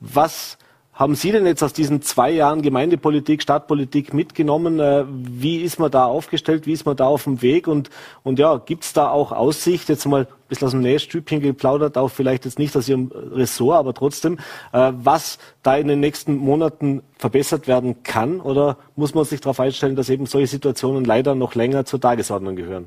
was 0.01 0.59
haben 0.95 1.15
Sie 1.15 1.33
denn 1.33 1.47
jetzt 1.47 1.63
aus 1.63 1.73
diesen 1.73 2.03
zwei 2.03 2.31
Jahren 2.31 2.61
Gemeindepolitik, 2.61 3.43
Stadtpolitik 3.43 4.13
mitgenommen? 4.13 4.79
Äh, 4.79 5.05
wie 5.09 5.63
ist 5.63 5.79
man 5.79 5.91
da 5.91 6.05
aufgestellt? 6.05 6.67
Wie 6.67 6.73
ist 6.73 6.85
man 6.85 6.97
da 6.97 7.07
auf 7.07 7.25
dem 7.25 7.41
Weg? 7.41 7.67
Und, 7.67 7.89
und 8.23 8.39
ja, 8.39 8.59
gibt 8.59 8.85
es 8.85 8.93
da 8.93 9.11
auch 9.11 9.33
Aussicht, 9.33 9.89
jetzt 9.89 10.05
mal 10.05 10.23
ein 10.23 10.27
bisschen 10.49 10.67
aus 10.67 10.73
dem 10.73 10.83
Nähstübchen 10.83 11.41
geplaudert, 11.41 11.97
auch 11.97 12.09
vielleicht 12.09 12.45
jetzt 12.45 12.59
nicht 12.59 12.77
aus 12.77 12.91
Ihrem 12.91 13.11
Ressort, 13.11 13.79
aber 13.79 13.95
trotzdem, 13.95 14.39
äh, 14.73 14.93
was 14.95 15.39
da 15.63 15.77
in 15.77 15.89
den 15.89 16.01
nächsten 16.01 16.37
Monaten 16.37 17.03
verbessert 17.17 17.67
werden 17.69 18.03
kann? 18.03 18.41
Oder 18.41 18.77
muss 18.95 19.15
man 19.15 19.25
sich 19.25 19.41
darauf 19.41 19.61
einstellen, 19.61 19.97
dass 19.97 20.11
eben 20.11 20.27
solche 20.27 20.49
Situationen 20.49 21.07
leider 21.07 21.35
noch 21.35 21.55
länger 21.55 21.87
zur 21.87 22.03
Tagesordnung 22.03 22.55
gehören? 22.55 22.87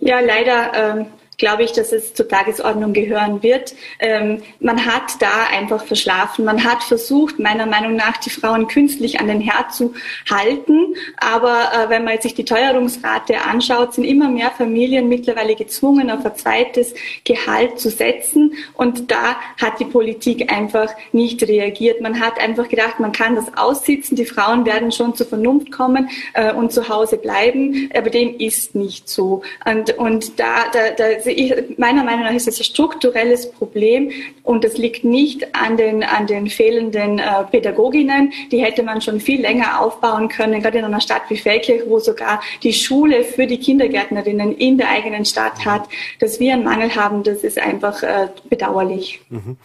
Ja, 0.00 0.20
leider 0.20 0.74
ähm, 0.74 1.06
glaube 1.42 1.64
ich, 1.64 1.72
dass 1.72 1.90
es 1.90 2.14
zur 2.14 2.28
Tagesordnung 2.28 2.92
gehören 2.92 3.42
wird. 3.42 3.74
Ähm, 3.98 4.42
man 4.60 4.86
hat 4.86 5.20
da 5.20 5.48
einfach 5.52 5.84
verschlafen. 5.84 6.44
Man 6.44 6.62
hat 6.62 6.84
versucht, 6.84 7.40
meiner 7.40 7.66
Meinung 7.66 7.96
nach, 7.96 8.16
die 8.18 8.30
Frauen 8.30 8.68
künstlich 8.68 9.18
an 9.18 9.26
den 9.26 9.40
Herd 9.40 9.74
zu 9.74 9.92
halten. 10.30 10.94
Aber 11.16 11.72
äh, 11.74 11.88
wenn 11.90 12.04
man 12.04 12.20
sich 12.20 12.34
die 12.34 12.44
Teuerungsrate 12.44 13.40
anschaut, 13.40 13.94
sind 13.94 14.04
immer 14.04 14.28
mehr 14.28 14.52
Familien 14.52 15.08
mittlerweile 15.08 15.56
gezwungen, 15.56 16.12
auf 16.12 16.24
ein 16.24 16.36
zweites 16.36 16.94
Gehalt 17.24 17.80
zu 17.80 17.90
setzen. 17.90 18.54
Und 18.74 19.10
da 19.10 19.34
hat 19.60 19.80
die 19.80 19.84
Politik 19.84 20.52
einfach 20.52 20.94
nicht 21.10 21.42
reagiert. 21.42 22.00
Man 22.00 22.20
hat 22.20 22.38
einfach 22.38 22.68
gedacht, 22.68 23.00
man 23.00 23.10
kann 23.10 23.34
das 23.34 23.56
aussitzen. 23.56 24.14
Die 24.16 24.26
Frauen 24.26 24.64
werden 24.64 24.92
schon 24.92 25.16
zur 25.16 25.26
Vernunft 25.26 25.72
kommen 25.72 26.08
äh, 26.34 26.52
und 26.52 26.70
zu 26.70 26.88
Hause 26.88 27.16
bleiben. 27.16 27.90
Aber 27.96 28.10
dem 28.10 28.38
ist 28.38 28.76
nicht 28.76 29.08
so. 29.08 29.42
Und, 29.64 29.98
und 29.98 30.38
da, 30.38 30.66
da, 30.72 30.90
da 30.96 31.31
ich, 31.32 31.78
meiner 31.78 32.04
Meinung 32.04 32.24
nach 32.24 32.32
ist 32.32 32.48
es 32.48 32.60
ein 32.60 32.64
strukturelles 32.64 33.50
Problem 33.50 34.10
und 34.42 34.64
es 34.64 34.78
liegt 34.78 35.04
nicht 35.04 35.54
an 35.54 35.76
den, 35.76 36.02
an 36.02 36.26
den 36.26 36.48
fehlenden 36.48 37.18
äh, 37.18 37.44
Pädagoginnen. 37.50 38.32
Die 38.50 38.62
hätte 38.62 38.82
man 38.82 39.00
schon 39.00 39.20
viel 39.20 39.40
länger 39.40 39.80
aufbauen 39.80 40.28
können, 40.28 40.62
gerade 40.62 40.78
in 40.78 40.84
einer 40.84 41.00
Stadt 41.00 41.22
wie 41.28 41.36
Feldkirch, 41.36 41.82
wo 41.86 41.98
sogar 41.98 42.40
die 42.62 42.72
Schule 42.72 43.24
für 43.24 43.46
die 43.46 43.58
Kindergärtnerinnen 43.58 44.56
in 44.56 44.78
der 44.78 44.90
eigenen 44.90 45.24
Stadt 45.24 45.64
hat. 45.64 45.88
Dass 46.20 46.40
wir 46.40 46.52
einen 46.52 46.64
Mangel 46.64 46.94
haben, 46.94 47.22
das 47.22 47.44
ist 47.44 47.58
einfach 47.58 48.02
äh, 48.02 48.28
bedauerlich. 48.48 49.20
Mhm. 49.30 49.56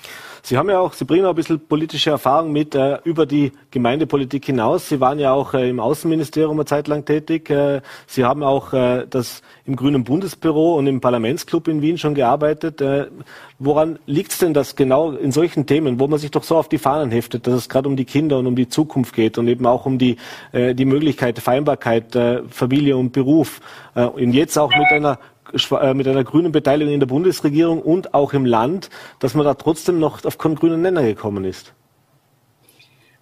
Sie 0.48 0.58
haben 0.58 0.70
ja 0.70 0.80
auch, 0.80 0.93
Sie 0.93 1.04
bringen 1.04 1.26
auch 1.26 1.32
ein 1.32 1.36
bisschen 1.36 1.60
politische 1.60 2.10
Erfahrung 2.10 2.54
mit 2.54 2.74
äh, 2.74 3.00
über 3.04 3.26
die 3.26 3.52
Gemeindepolitik 3.70 4.45
hinaus. 4.45 4.88
Sie 4.88 5.02
waren 5.02 5.20
ja 5.20 5.34
auch 5.34 5.54
äh, 5.54 5.70
im 5.70 5.82
Außenministerium 5.82 6.54
eine 6.54 6.64
Zeit 6.64 6.88
lang 6.88 7.04
tätig. 7.04 7.50
Äh, 7.50 7.82
Sie 8.06 8.24
haben 8.24 8.43
auch 8.43 8.72
äh, 8.72 9.06
das 9.10 9.41
im 9.66 9.76
Grünen 9.76 10.06
Bundesbüro 10.06 10.78
und 10.78 10.88
im 10.88 11.02
Parlamentsclub 11.02 11.68
in 11.68 11.82
Wien 11.82 11.98
schon 11.98 12.16
gearbeitet. 12.16 12.80
Äh, 12.80 13.08
woran 13.60 14.00
liegt 14.06 14.32
es 14.32 14.38
denn 14.38 14.54
das 14.54 14.78
genau 14.78 15.12
in 15.12 15.34
solchen 15.34 15.66
Themen, 15.66 16.00
wo 16.00 16.08
man 16.08 16.18
sich 16.18 16.32
doch 16.32 16.43
so 16.43 16.56
auf 16.56 16.70
die 16.70 16.78
Fahnen 16.78 17.12
heftet, 17.12 17.45
dass 17.45 17.56
es 17.56 17.68
gerade 17.68 17.89
um 17.89 17.98
die 17.98 18.06
Kinder 18.06 18.39
und 18.39 18.48
um 18.48 18.56
die 18.56 18.70
Zukunft 18.70 19.16
geht 19.16 19.38
und 19.38 19.50
eben 19.50 19.66
auch 19.66 19.86
um 19.86 19.98
die, 19.98 20.16
äh, 20.54 20.74
die 20.74 20.86
Möglichkeit, 20.86 21.39
Vereinbarkeit, 21.39 22.18
Familie 22.50 22.95
und 22.95 23.12
Beruf. 23.12 23.60
und 23.93 24.32
jetzt 24.32 24.58
auch 24.58 24.70
mit 24.70 24.88
einer 24.91 25.20
mit 25.52 26.08
einer 26.08 26.24
grünen 26.24 26.52
Beteiligung 26.52 26.93
in 26.93 27.00
der 27.00 27.08
Bundesregierung 27.08 27.82
und 27.82 28.14
auch 28.14 28.34
im 28.34 28.45
Land, 28.45 28.89
dass 29.20 29.34
man 29.34 29.45
da 29.45 29.54
trotzdem 29.54 30.00
noch 30.00 30.24
auf 30.26 30.38
keinen 30.38 30.56
grünen 30.56 30.82
Nenner 30.82 31.04
gekommen 31.04 31.43
ist? 31.45 31.74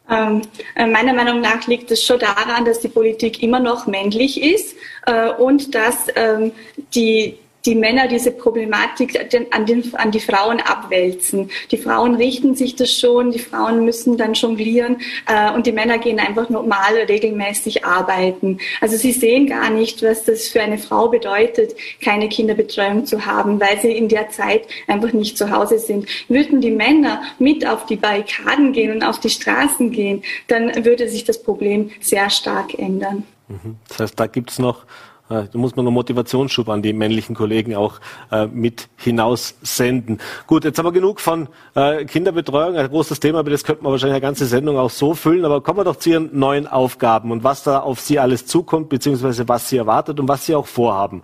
Ähm, 0.10 0.42
äh, 0.76 0.86
meiner 0.86 1.14
Meinung 1.14 1.42
nach 1.42 1.66
liegt 1.68 1.90
es 1.90 2.04
schon 2.04 2.20
daran, 2.20 2.66
dass 2.66 2.80
die 2.80 2.90
Politik 2.90 3.42
immer 3.42 3.60
noch 3.60 3.88
männlich 3.88 4.42
ist 4.42 4.76
äh, 5.08 5.32
und 5.32 5.74
dass 5.74 6.08
ähm, 6.16 6.52
die 6.94 7.40
die 7.66 7.76
Männer 7.76 8.08
diese 8.08 8.32
Problematik 8.32 9.20
an, 9.52 9.66
den, 9.66 9.94
an, 9.96 10.12
die 10.12 10.20
Frauen 10.20 10.60
abwälzen. 10.60 11.50
Die 11.72 11.78
Frauen 11.78 12.16
richten 12.16 12.56
sich 12.56 12.76
das 12.76 12.92
schon, 12.92 13.32
die 13.32 13.40
Frauen 13.40 13.86
müssen 13.86 14.18
dann 14.18 14.34
jonglieren 14.34 14.98
äh, 15.28 15.52
und 15.52 15.66
die 15.66 15.72
Männer 15.72 15.98
gehen 15.98 16.20
einfach 16.20 16.50
normal 16.50 16.96
regelmäßig 17.08 17.86
arbeiten. 17.86 18.60
Also 18.82 18.98
sie 18.98 19.12
sehen 19.12 19.48
gar 19.48 19.70
nicht, 19.70 20.04
was 20.04 20.24
das 20.24 20.48
für 20.48 20.62
eine 20.62 20.78
Frau 20.78 21.10
bedeutet, 21.10 21.76
keine 22.02 22.30
Kinderbetreuung 22.30 23.06
zu 23.06 23.26
haben, 23.26 23.60
weil 23.60 23.80
sie 23.82 23.92
in 23.92 24.10
der 24.10 24.30
Zeit 24.30 24.68
einfach 24.88 25.14
nicht 25.14 25.38
zu 25.38 25.50
Hause 25.52 25.80
sind. 25.80 26.08
Würden 26.28 26.62
die 26.62 26.72
Männer 26.72 27.22
mit 27.40 27.68
auf 27.68 27.86
die 27.86 27.96
Barrikaden 27.96 28.74
gehen 28.74 28.92
und 28.92 29.04
auf 29.04 29.20
die 29.20 29.30
Straßen 29.30 29.92
gehen, 29.92 30.24
dann 30.48 30.86
würde 30.86 31.10
sich 31.10 31.24
das 31.24 31.42
Problem 31.42 31.92
sehr 32.00 32.30
stark 32.30 32.78
ändern. 32.78 33.24
Mhm. 33.48 33.78
Das 33.88 34.00
heißt, 34.00 34.20
da 34.20 34.28
gibt 34.28 34.52
es 34.52 34.60
noch 34.60 34.86
da 35.28 35.48
muss 35.54 35.76
man 35.76 35.88
einen 35.88 35.94
Motivationsschub 35.96 36.70
an 36.70 36.84
die 36.84 36.94
männlichen 36.94 37.36
Kollegen 37.36 37.76
auch 37.76 38.00
äh, 38.32 38.46
mit 38.46 38.90
hinaus 38.96 39.56
senden. 39.64 40.20
Gut, 40.46 40.66
jetzt 40.66 40.78
haben 40.78 40.86
wir 40.86 40.92
genug 40.92 41.20
von 41.20 41.50
äh, 41.74 42.06
Kinderbetreuung, 42.06 42.76
ein 42.76 42.88
großes 42.88 43.20
Thema, 43.20 43.40
aber 43.40 43.50
das 43.50 43.64
könnte 43.64 43.84
man 43.84 43.92
wahrscheinlich 43.92 44.16
eine 44.16 44.22
ganze 44.22 44.46
Sendung 44.46 44.78
auch 44.78 44.92
so 44.92 45.16
füllen. 45.16 45.44
Aber 45.44 45.62
kommen 45.62 45.80
wir 45.80 45.84
doch 45.84 45.96
zu 45.96 46.12
Ihren 46.12 46.38
neuen 46.38 46.68
Aufgaben 46.68 47.32
und 47.32 47.44
was 47.44 47.64
da 47.64 47.80
auf 47.80 48.00
Sie 48.00 48.20
alles 48.20 48.46
zukommt, 48.46 48.90
beziehungsweise 48.90 49.48
was 49.50 49.68
Sie 49.68 49.78
erwartet 49.78 50.20
und 50.20 50.28
was 50.28 50.46
Sie 50.46 50.54
auch 50.54 50.68
vorhaben. 50.68 51.24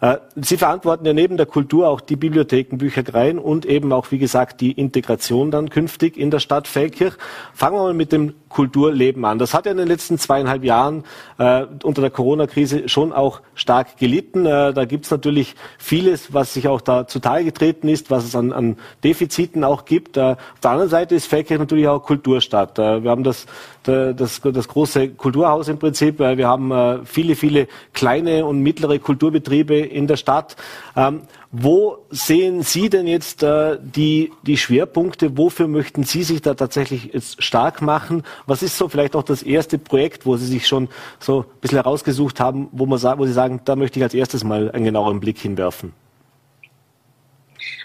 Äh, 0.00 0.16
Sie 0.34 0.56
verantworten 0.56 1.04
ja 1.04 1.12
neben 1.12 1.36
der 1.36 1.46
Kultur 1.46 1.88
auch 1.88 2.00
die 2.00 2.16
Bibliotheken, 2.16 2.78
Büchereien 2.78 3.38
und 3.38 3.66
eben 3.66 3.92
auch, 3.92 4.10
wie 4.10 4.18
gesagt, 4.18 4.60
die 4.60 4.72
Integration 4.72 5.50
dann 5.50 5.68
künftig 5.68 6.16
in 6.16 6.30
der 6.30 6.38
Stadt 6.38 6.66
Feldkirch. 6.68 7.14
Fangen 7.54 7.76
wir 7.76 7.82
mal 7.82 7.94
mit 7.94 8.12
dem 8.12 8.34
Kulturleben 8.48 9.24
an. 9.24 9.38
Das 9.38 9.54
hat 9.54 9.66
ja 9.66 9.72
in 9.72 9.78
den 9.78 9.86
letzten 9.86 10.18
zweieinhalb 10.18 10.64
Jahren 10.64 11.04
äh, 11.38 11.66
unter 11.84 12.00
der 12.00 12.10
Corona-Krise 12.10 12.88
schon 12.88 13.12
auch 13.12 13.42
stark 13.54 13.98
gelitten. 13.98 14.46
Äh, 14.46 14.72
da 14.72 14.84
gibt 14.86 15.04
es 15.04 15.10
natürlich 15.10 15.54
vieles, 15.78 16.32
was 16.34 16.54
sich 16.54 16.66
auch 16.66 16.80
da 16.80 17.06
zutage 17.06 17.44
getreten 17.44 17.88
ist, 17.88 18.10
was 18.10 18.24
es 18.24 18.34
an, 18.34 18.52
an 18.52 18.76
Defiziten 19.04 19.64
auch 19.64 19.84
gibt. 19.84 20.16
Äh, 20.16 20.20
auf 20.32 20.60
der 20.62 20.70
anderen 20.70 20.90
Seite 20.90 21.14
ist 21.14 21.26
Feldkirch 21.26 21.60
natürlich 21.60 21.86
auch 21.86 22.02
Kulturstadt. 22.02 22.78
Äh, 22.78 23.04
wir 23.04 23.10
haben 23.10 23.22
das, 23.22 23.46
das, 23.84 24.40
das 24.42 24.68
große 24.68 25.10
Kulturhaus 25.10 25.68
im 25.68 25.78
Prinzip. 25.78 26.18
Wir 26.18 26.46
haben 26.46 26.70
äh, 26.70 26.98
viele, 27.04 27.34
viele 27.34 27.66
kleine 27.94 28.44
und 28.44 28.60
mittlere 28.60 28.98
Kulturbetriebe 28.98 29.89
in 29.90 30.06
der 30.06 30.16
Stadt. 30.16 30.56
Ähm, 30.96 31.22
wo 31.50 31.98
sehen 32.10 32.62
Sie 32.62 32.88
denn 32.88 33.06
jetzt 33.06 33.42
äh, 33.42 33.78
die, 33.80 34.32
die 34.42 34.56
Schwerpunkte? 34.56 35.36
Wofür 35.36 35.68
möchten 35.68 36.04
Sie 36.04 36.22
sich 36.22 36.42
da 36.42 36.54
tatsächlich 36.54 37.12
jetzt 37.12 37.42
stark 37.42 37.82
machen? 37.82 38.22
Was 38.46 38.62
ist 38.62 38.78
so 38.78 38.88
vielleicht 38.88 39.16
auch 39.16 39.22
das 39.22 39.42
erste 39.42 39.78
Projekt, 39.78 40.26
wo 40.26 40.36
Sie 40.36 40.46
sich 40.46 40.68
schon 40.68 40.88
so 41.18 41.40
ein 41.40 41.60
bisschen 41.60 41.78
herausgesucht 41.78 42.40
haben, 42.40 42.68
wo, 42.72 42.86
man, 42.86 43.00
wo 43.18 43.26
Sie 43.26 43.32
sagen, 43.32 43.60
da 43.64 43.76
möchte 43.76 43.98
ich 43.98 44.04
als 44.04 44.14
erstes 44.14 44.44
mal 44.44 44.70
einen 44.70 44.84
genaueren 44.84 45.20
Blick 45.20 45.38
hinwerfen? 45.38 45.92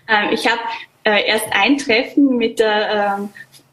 Ähm, 0.08 0.30
ich 0.32 0.46
habe 0.48 0.62
äh, 1.04 1.28
erst 1.28 1.48
ein 1.52 1.78
Treffen 1.78 2.38
mit 2.38 2.60
der 2.60 3.30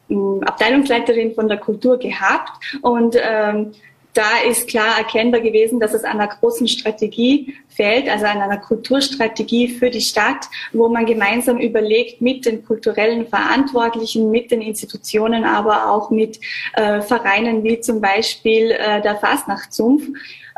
ähm, 0.09 0.43
Abteilungsleiterin 0.43 1.33
von 1.33 1.47
der 1.47 1.57
Kultur 1.57 1.97
gehabt 1.97 2.51
und 2.81 3.15
ähm, 3.19 3.71
da 4.13 4.41
ist 4.47 4.67
klar 4.67 4.97
erkennbar 4.99 5.41
gewesen, 5.41 5.79
dass 5.79 5.93
es 5.93 6.03
an 6.03 6.19
einer 6.19 6.27
großen 6.27 6.67
Strategie 6.67 7.55
fehlt, 7.67 8.07
also 8.07 8.25
an 8.25 8.41
einer 8.41 8.57
Kulturstrategie 8.59 9.69
für 9.69 9.89
die 9.89 10.01
Stadt, 10.01 10.47
wo 10.71 10.87
man 10.87 11.05
gemeinsam 11.05 11.57
überlegt 11.57 12.21
mit 12.21 12.45
den 12.45 12.63
kulturellen 12.63 13.27
Verantwortlichen, 13.27 14.29
mit 14.29 14.51
den 14.51 14.61
Institutionen, 14.61 15.43
aber 15.43 15.91
auch 15.91 16.11
mit 16.11 16.39
äh, 16.73 17.01
Vereinen 17.01 17.63
wie 17.63 17.79
zum 17.79 18.01
Beispiel 18.01 18.71
äh, 18.71 19.01
der 19.01 19.15
Fastnachtsumpf, 19.15 20.03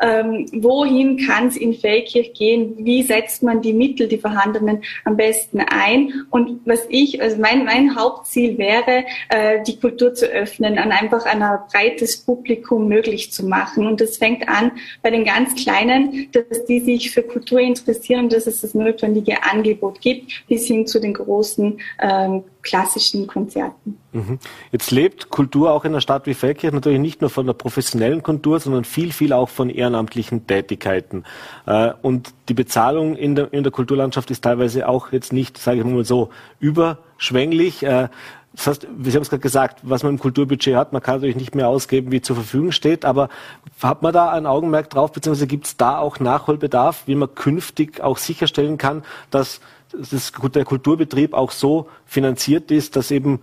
ähm, 0.00 0.46
wohin 0.52 1.18
kann 1.26 1.48
es 1.48 1.56
in 1.56 1.74
Feldkirch 1.74 2.34
gehen, 2.34 2.74
wie 2.78 3.02
setzt 3.02 3.42
man 3.42 3.62
die 3.62 3.72
Mittel, 3.72 4.08
die 4.08 4.18
vorhandenen, 4.18 4.82
am 5.04 5.16
besten 5.16 5.60
ein. 5.60 6.26
Und 6.30 6.60
was 6.64 6.86
ich, 6.88 7.20
also 7.22 7.38
mein, 7.40 7.64
mein 7.64 7.96
Hauptziel 7.96 8.58
wäre, 8.58 9.04
äh, 9.28 9.62
die 9.66 9.78
Kultur 9.78 10.14
zu 10.14 10.26
öffnen, 10.26 10.78
an 10.78 10.92
einfach 10.92 11.24
ein 11.24 11.44
breites 11.72 12.18
Publikum 12.18 12.88
möglich 12.88 13.32
zu 13.32 13.46
machen. 13.46 13.86
Und 13.86 14.00
das 14.00 14.18
fängt 14.18 14.48
an 14.48 14.72
bei 15.02 15.10
den 15.10 15.24
ganz 15.24 15.54
Kleinen, 15.54 16.28
dass 16.32 16.64
die 16.66 16.80
sich 16.80 17.10
für 17.10 17.22
Kultur 17.22 17.60
interessieren, 17.60 18.28
dass 18.28 18.46
es 18.46 18.60
das 18.60 18.74
notwendige 18.74 19.42
Angebot 19.42 20.00
gibt, 20.00 20.46
bis 20.48 20.66
hin 20.66 20.86
zu 20.86 21.00
den 21.00 21.14
großen 21.14 21.80
ähm, 22.00 22.44
klassischen 22.66 23.28
Konzerten. 23.28 23.96
Mhm. 24.12 24.38
Jetzt 24.72 24.90
lebt 24.90 25.30
Kultur 25.30 25.70
auch 25.70 25.84
in 25.84 25.92
einer 25.92 26.00
Stadt 26.00 26.26
wie 26.26 26.34
Feldkirch 26.34 26.72
natürlich 26.72 26.98
nicht 26.98 27.20
nur 27.20 27.30
von 27.30 27.46
der 27.46 27.52
professionellen 27.52 28.24
Kultur, 28.24 28.58
sondern 28.58 28.84
viel, 28.84 29.12
viel 29.12 29.32
auch 29.32 29.48
von 29.48 29.70
ehrenamtlichen 29.70 30.46
Tätigkeiten. 30.48 31.24
Äh, 31.66 31.92
und 32.02 32.34
die 32.48 32.54
Bezahlung 32.54 33.14
in 33.14 33.36
der, 33.36 33.52
in 33.52 33.62
der 33.62 33.70
Kulturlandschaft 33.70 34.30
ist 34.32 34.42
teilweise 34.42 34.88
auch 34.88 35.12
jetzt 35.12 35.32
nicht, 35.32 35.58
sage 35.58 35.78
ich 35.78 35.84
mal 35.84 36.04
so, 36.04 36.30
überschwänglich. 36.58 37.84
Äh, 37.84 38.08
das 38.56 38.66
heißt, 38.66 38.88
Sie 39.02 39.12
haben 39.12 39.22
es 39.22 39.28
gerade 39.28 39.42
gesagt, 39.42 39.80
was 39.82 40.02
man 40.02 40.14
im 40.14 40.18
Kulturbudget 40.18 40.74
hat, 40.74 40.92
man 40.92 41.02
kann 41.02 41.16
natürlich 41.16 41.36
nicht 41.36 41.54
mehr 41.54 41.68
ausgeben, 41.68 42.10
wie 42.10 42.22
zur 42.22 42.36
Verfügung 42.36 42.72
steht, 42.72 43.04
aber 43.04 43.28
hat 43.82 44.02
man 44.02 44.14
da 44.14 44.30
ein 44.30 44.46
Augenmerk 44.46 44.88
drauf, 44.88 45.12
beziehungsweise 45.12 45.46
gibt 45.46 45.66
es 45.66 45.76
da 45.76 45.98
auch 45.98 46.20
Nachholbedarf, 46.20 47.02
wie 47.06 47.14
man 47.14 47.34
künftig 47.34 48.00
auch 48.00 48.16
sicherstellen 48.16 48.78
kann, 48.78 49.04
dass 49.30 49.60
das, 49.98 50.32
der 50.54 50.64
Kulturbetrieb 50.64 51.34
auch 51.34 51.50
so 51.50 51.88
finanziert 52.04 52.70
ist, 52.70 52.96
dass 52.96 53.10
eben 53.10 53.40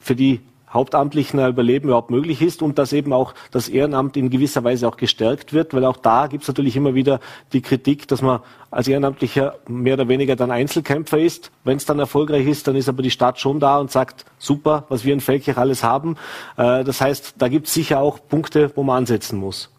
für 0.00 0.16
die 0.16 0.40
Hauptamtlichen 0.72 1.44
Überleben 1.44 1.88
überhaupt 1.88 2.10
möglich 2.10 2.40
ist 2.42 2.62
und 2.62 2.78
dass 2.78 2.92
eben 2.92 3.12
auch 3.12 3.34
das 3.50 3.68
Ehrenamt 3.68 4.16
in 4.16 4.30
gewisser 4.30 4.62
Weise 4.62 4.86
auch 4.86 4.96
gestärkt 4.96 5.52
wird, 5.52 5.74
weil 5.74 5.84
auch 5.84 5.96
da 5.96 6.28
gibt 6.28 6.42
es 6.42 6.48
natürlich 6.48 6.76
immer 6.76 6.94
wieder 6.94 7.18
die 7.52 7.60
Kritik, 7.60 8.06
dass 8.06 8.22
man 8.22 8.40
als 8.70 8.86
Ehrenamtlicher 8.86 9.58
mehr 9.66 9.94
oder 9.94 10.06
weniger 10.06 10.36
dann 10.36 10.52
Einzelkämpfer 10.52 11.18
ist. 11.18 11.50
Wenn 11.64 11.76
es 11.76 11.86
dann 11.86 11.98
erfolgreich 11.98 12.46
ist, 12.46 12.68
dann 12.68 12.76
ist 12.76 12.88
aber 12.88 13.02
die 13.02 13.10
Stadt 13.10 13.40
schon 13.40 13.58
da 13.58 13.78
und 13.78 13.90
sagt, 13.90 14.24
super, 14.38 14.84
was 14.88 15.04
wir 15.04 15.12
in 15.12 15.20
Feldkirch 15.20 15.56
alles 15.56 15.82
haben. 15.82 16.16
Äh, 16.56 16.84
das 16.84 17.00
heißt, 17.00 17.34
da 17.38 17.48
gibt 17.48 17.66
es 17.66 17.74
sicher 17.74 17.98
auch 17.98 18.20
Punkte, 18.28 18.70
wo 18.76 18.84
man 18.84 18.98
ansetzen 18.98 19.40
muss. 19.40 19.70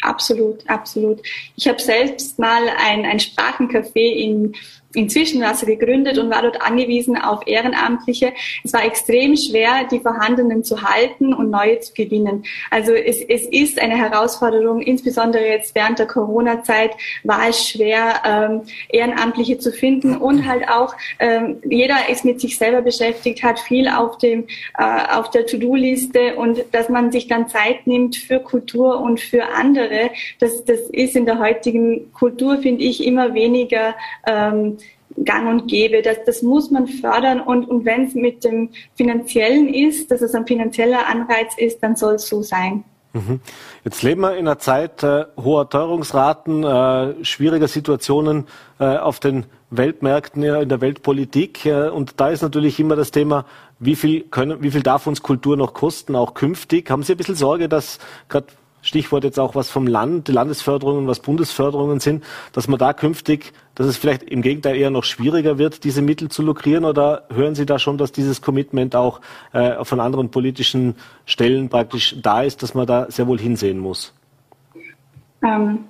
Absolut, 0.00 0.68
absolut. 0.68 1.20
Ich 1.56 1.68
habe 1.68 1.80
selbst 1.80 2.38
mal 2.38 2.62
ein, 2.78 3.04
ein 3.04 3.18
Sprachencafé 3.18 4.12
in 4.12 4.54
inzwischen 4.94 5.24
Zwischenwasser 5.24 5.66
gegründet 5.66 6.18
und 6.18 6.30
war 6.30 6.42
dort 6.42 6.60
angewiesen 6.60 7.16
auf 7.16 7.46
Ehrenamtliche. 7.46 8.32
Es 8.62 8.72
war 8.72 8.84
extrem 8.84 9.36
schwer, 9.36 9.84
die 9.90 10.00
vorhandenen 10.00 10.64
zu 10.64 10.82
halten 10.82 11.32
und 11.34 11.50
neue 11.50 11.80
zu 11.80 11.92
gewinnen. 11.94 12.44
Also 12.70 12.92
es, 12.92 13.20
es 13.20 13.46
ist 13.46 13.80
eine 13.80 13.96
Herausforderung, 13.96 14.80
insbesondere 14.80 15.44
jetzt 15.46 15.74
während 15.74 15.98
der 15.98 16.06
Corona-Zeit 16.06 16.92
war 17.22 17.48
es 17.48 17.68
schwer, 17.68 18.22
ähm, 18.24 18.62
Ehrenamtliche 18.88 19.58
zu 19.58 19.72
finden 19.72 20.16
und 20.16 20.46
halt 20.46 20.68
auch, 20.68 20.94
ähm, 21.18 21.56
jeder 21.68 22.08
ist 22.08 22.24
mit 22.24 22.40
sich 22.40 22.58
selber 22.58 22.82
beschäftigt, 22.82 23.42
hat 23.42 23.58
viel 23.58 23.88
auf, 23.88 24.18
dem, 24.18 24.46
äh, 24.78 25.14
auf 25.16 25.30
der 25.30 25.46
To-Do-Liste 25.46 26.36
und 26.36 26.64
dass 26.72 26.88
man 26.88 27.10
sich 27.10 27.28
dann 27.28 27.48
Zeit 27.48 27.86
nimmt 27.86 28.16
für 28.16 28.40
Kultur 28.40 29.00
und 29.00 29.20
für 29.20 29.44
andere, 29.56 30.10
das, 30.38 30.64
das 30.64 30.80
ist 30.90 31.16
in 31.16 31.24
der 31.26 31.38
heutigen 31.38 32.12
Kultur, 32.12 32.58
finde 32.58 32.84
ich, 32.84 33.04
immer 33.04 33.34
weniger 33.34 33.94
ähm, 34.26 34.78
gang 35.24 35.48
und 35.48 35.68
gäbe. 35.68 36.02
Das, 36.02 36.18
das 36.26 36.42
muss 36.42 36.70
man 36.70 36.86
fördern 36.86 37.40
und, 37.40 37.68
und 37.68 37.84
wenn 37.84 38.06
es 38.06 38.14
mit 38.14 38.44
dem 38.44 38.70
Finanziellen 38.94 39.72
ist, 39.72 40.10
dass 40.10 40.22
es 40.22 40.34
ein 40.34 40.46
finanzieller 40.46 41.06
Anreiz 41.06 41.56
ist, 41.56 41.82
dann 41.82 41.96
soll 41.96 42.14
es 42.14 42.28
so 42.28 42.42
sein. 42.42 42.84
Mhm. 43.14 43.40
Jetzt 43.84 44.02
leben 44.02 44.22
wir 44.22 44.32
in 44.32 44.48
einer 44.48 44.58
Zeit 44.58 45.04
äh, 45.04 45.26
hoher 45.36 45.70
Teuerungsraten, 45.70 46.64
äh, 46.64 47.24
schwieriger 47.24 47.68
Situationen 47.68 48.46
äh, 48.80 48.96
auf 48.96 49.20
den 49.20 49.46
Weltmärkten, 49.70 50.42
in 50.42 50.68
der 50.68 50.80
Weltpolitik. 50.80 51.64
Äh, 51.64 51.90
und 51.90 52.20
da 52.20 52.30
ist 52.30 52.42
natürlich 52.42 52.80
immer 52.80 52.96
das 52.96 53.12
Thema, 53.12 53.46
wie 53.78 53.94
viel, 53.94 54.22
können, 54.22 54.62
wie 54.62 54.70
viel 54.72 54.82
darf 54.82 55.06
uns 55.06 55.22
Kultur 55.22 55.56
noch 55.56 55.74
kosten, 55.74 56.16
auch 56.16 56.34
künftig? 56.34 56.90
Haben 56.90 57.04
Sie 57.04 57.12
ein 57.12 57.16
bisschen 57.16 57.36
Sorge, 57.36 57.68
dass 57.68 58.00
gerade 58.28 58.48
Stichwort 58.84 59.24
jetzt 59.24 59.40
auch 59.40 59.54
was 59.54 59.70
vom 59.70 59.86
Land, 59.86 60.28
Landesförderungen, 60.28 61.06
was 61.06 61.20
Bundesförderungen 61.20 62.00
sind, 62.00 62.22
dass 62.52 62.68
man 62.68 62.78
da 62.78 62.92
künftig, 62.92 63.52
dass 63.74 63.86
es 63.86 63.96
vielleicht 63.96 64.22
im 64.22 64.42
Gegenteil 64.42 64.76
eher 64.76 64.90
noch 64.90 65.04
schwieriger 65.04 65.56
wird, 65.58 65.84
diese 65.84 66.02
Mittel 66.02 66.28
zu 66.28 66.42
lukrieren? 66.42 66.84
Oder 66.84 67.24
hören 67.32 67.54
Sie 67.54 67.64
da 67.64 67.78
schon, 67.78 67.96
dass 67.96 68.12
dieses 68.12 68.42
Commitment 68.42 68.94
auch 68.94 69.20
äh, 69.52 69.82
von 69.84 70.00
anderen 70.00 70.30
politischen 70.30 70.96
Stellen 71.24 71.70
praktisch 71.70 72.14
da 72.20 72.42
ist, 72.42 72.62
dass 72.62 72.74
man 72.74 72.86
da 72.86 73.06
sehr 73.10 73.26
wohl 73.26 73.38
hinsehen 73.38 73.78
muss? 73.78 74.12
Ähm, 75.42 75.84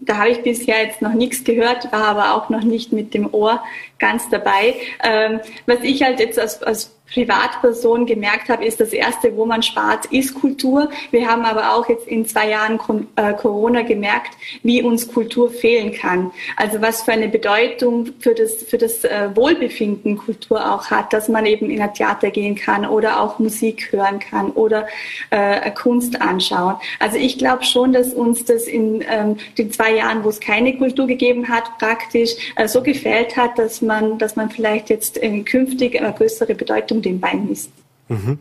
da 0.00 0.18
habe 0.18 0.30
ich 0.30 0.42
bisher 0.42 0.82
jetzt 0.84 1.02
noch 1.02 1.14
nichts 1.14 1.44
gehört, 1.44 1.90
war 1.92 2.04
aber 2.04 2.34
auch 2.34 2.50
noch 2.50 2.62
nicht 2.62 2.92
mit 2.92 3.14
dem 3.14 3.32
Ohr 3.32 3.62
ganz 3.98 4.28
dabei. 4.28 4.74
Ähm, 5.02 5.40
was 5.66 5.78
ich 5.82 6.02
halt 6.02 6.20
jetzt 6.20 6.38
als, 6.38 6.62
als 6.62 6.99
Privatperson 7.12 8.06
gemerkt 8.06 8.48
habe, 8.48 8.64
ist 8.64 8.80
das 8.80 8.92
erste, 8.92 9.36
wo 9.36 9.46
man 9.46 9.62
spart, 9.62 10.06
ist 10.06 10.34
Kultur. 10.34 10.88
Wir 11.10 11.26
haben 11.28 11.42
aber 11.42 11.74
auch 11.74 11.88
jetzt 11.88 12.06
in 12.06 12.26
zwei 12.26 12.50
Jahren 12.50 12.78
äh, 13.16 13.32
Corona 13.34 13.82
gemerkt, 13.82 14.36
wie 14.62 14.82
uns 14.82 15.08
Kultur 15.08 15.50
fehlen 15.50 15.92
kann. 15.92 16.30
Also 16.56 16.80
was 16.80 17.02
für 17.02 17.12
eine 17.12 17.28
Bedeutung 17.28 18.10
für 18.20 18.34
das, 18.34 18.62
für 18.62 18.78
das 18.78 19.04
äh, 19.04 19.30
Wohlbefinden 19.34 20.18
Kultur 20.18 20.72
auch 20.72 20.90
hat, 20.90 21.12
dass 21.12 21.28
man 21.28 21.46
eben 21.46 21.70
in 21.70 21.80
ein 21.80 21.94
Theater 21.94 22.30
gehen 22.30 22.54
kann 22.54 22.86
oder 22.86 23.20
auch 23.20 23.38
Musik 23.38 23.92
hören 23.92 24.18
kann 24.18 24.50
oder 24.50 24.86
äh, 25.30 25.70
Kunst 25.70 26.20
anschauen. 26.20 26.76
Also 26.98 27.16
ich 27.16 27.38
glaube 27.38 27.64
schon, 27.64 27.92
dass 27.92 28.12
uns 28.12 28.44
das 28.44 28.64
in 28.64 29.04
ähm, 29.08 29.36
den 29.58 29.72
zwei 29.72 29.94
Jahren, 29.94 30.24
wo 30.24 30.28
es 30.28 30.40
keine 30.40 30.76
Kultur 30.76 31.06
gegeben 31.06 31.48
hat, 31.48 31.78
praktisch 31.78 32.30
äh, 32.56 32.68
so 32.68 32.82
gefällt 32.82 33.36
hat, 33.36 33.58
dass 33.58 33.82
man, 33.82 34.18
dass 34.18 34.36
man 34.36 34.50
vielleicht 34.50 34.90
jetzt 34.90 35.22
äh, 35.22 35.40
künftig 35.40 36.00
eine 36.00 36.12
größere 36.12 36.54
Bedeutung 36.54 36.99
den 37.00 37.20
Beinen 37.20 37.50
ist. 37.50 37.70
Mhm. 38.08 38.38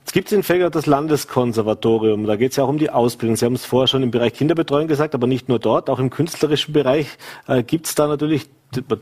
Jetzt 0.00 0.14
gibt 0.14 0.28
es 0.28 0.32
in 0.32 0.42
Feger 0.42 0.70
das 0.70 0.86
Landeskonservatorium. 0.86 2.24
Da 2.26 2.36
geht 2.36 2.52
es 2.52 2.56
ja 2.56 2.64
auch 2.64 2.68
um 2.68 2.78
die 2.78 2.88
Ausbildung. 2.88 3.36
Sie 3.36 3.44
haben 3.44 3.54
es 3.54 3.66
vorher 3.66 3.88
schon 3.88 4.02
im 4.02 4.10
Bereich 4.10 4.32
Kinderbetreuung 4.32 4.88
gesagt, 4.88 5.14
aber 5.14 5.26
nicht 5.26 5.50
nur 5.50 5.58
dort, 5.58 5.90
auch 5.90 5.98
im 5.98 6.08
künstlerischen 6.08 6.72
Bereich 6.72 7.18
äh, 7.46 7.62
gibt 7.62 7.86
es 7.86 7.94
da 7.94 8.06
natürlich 8.06 8.48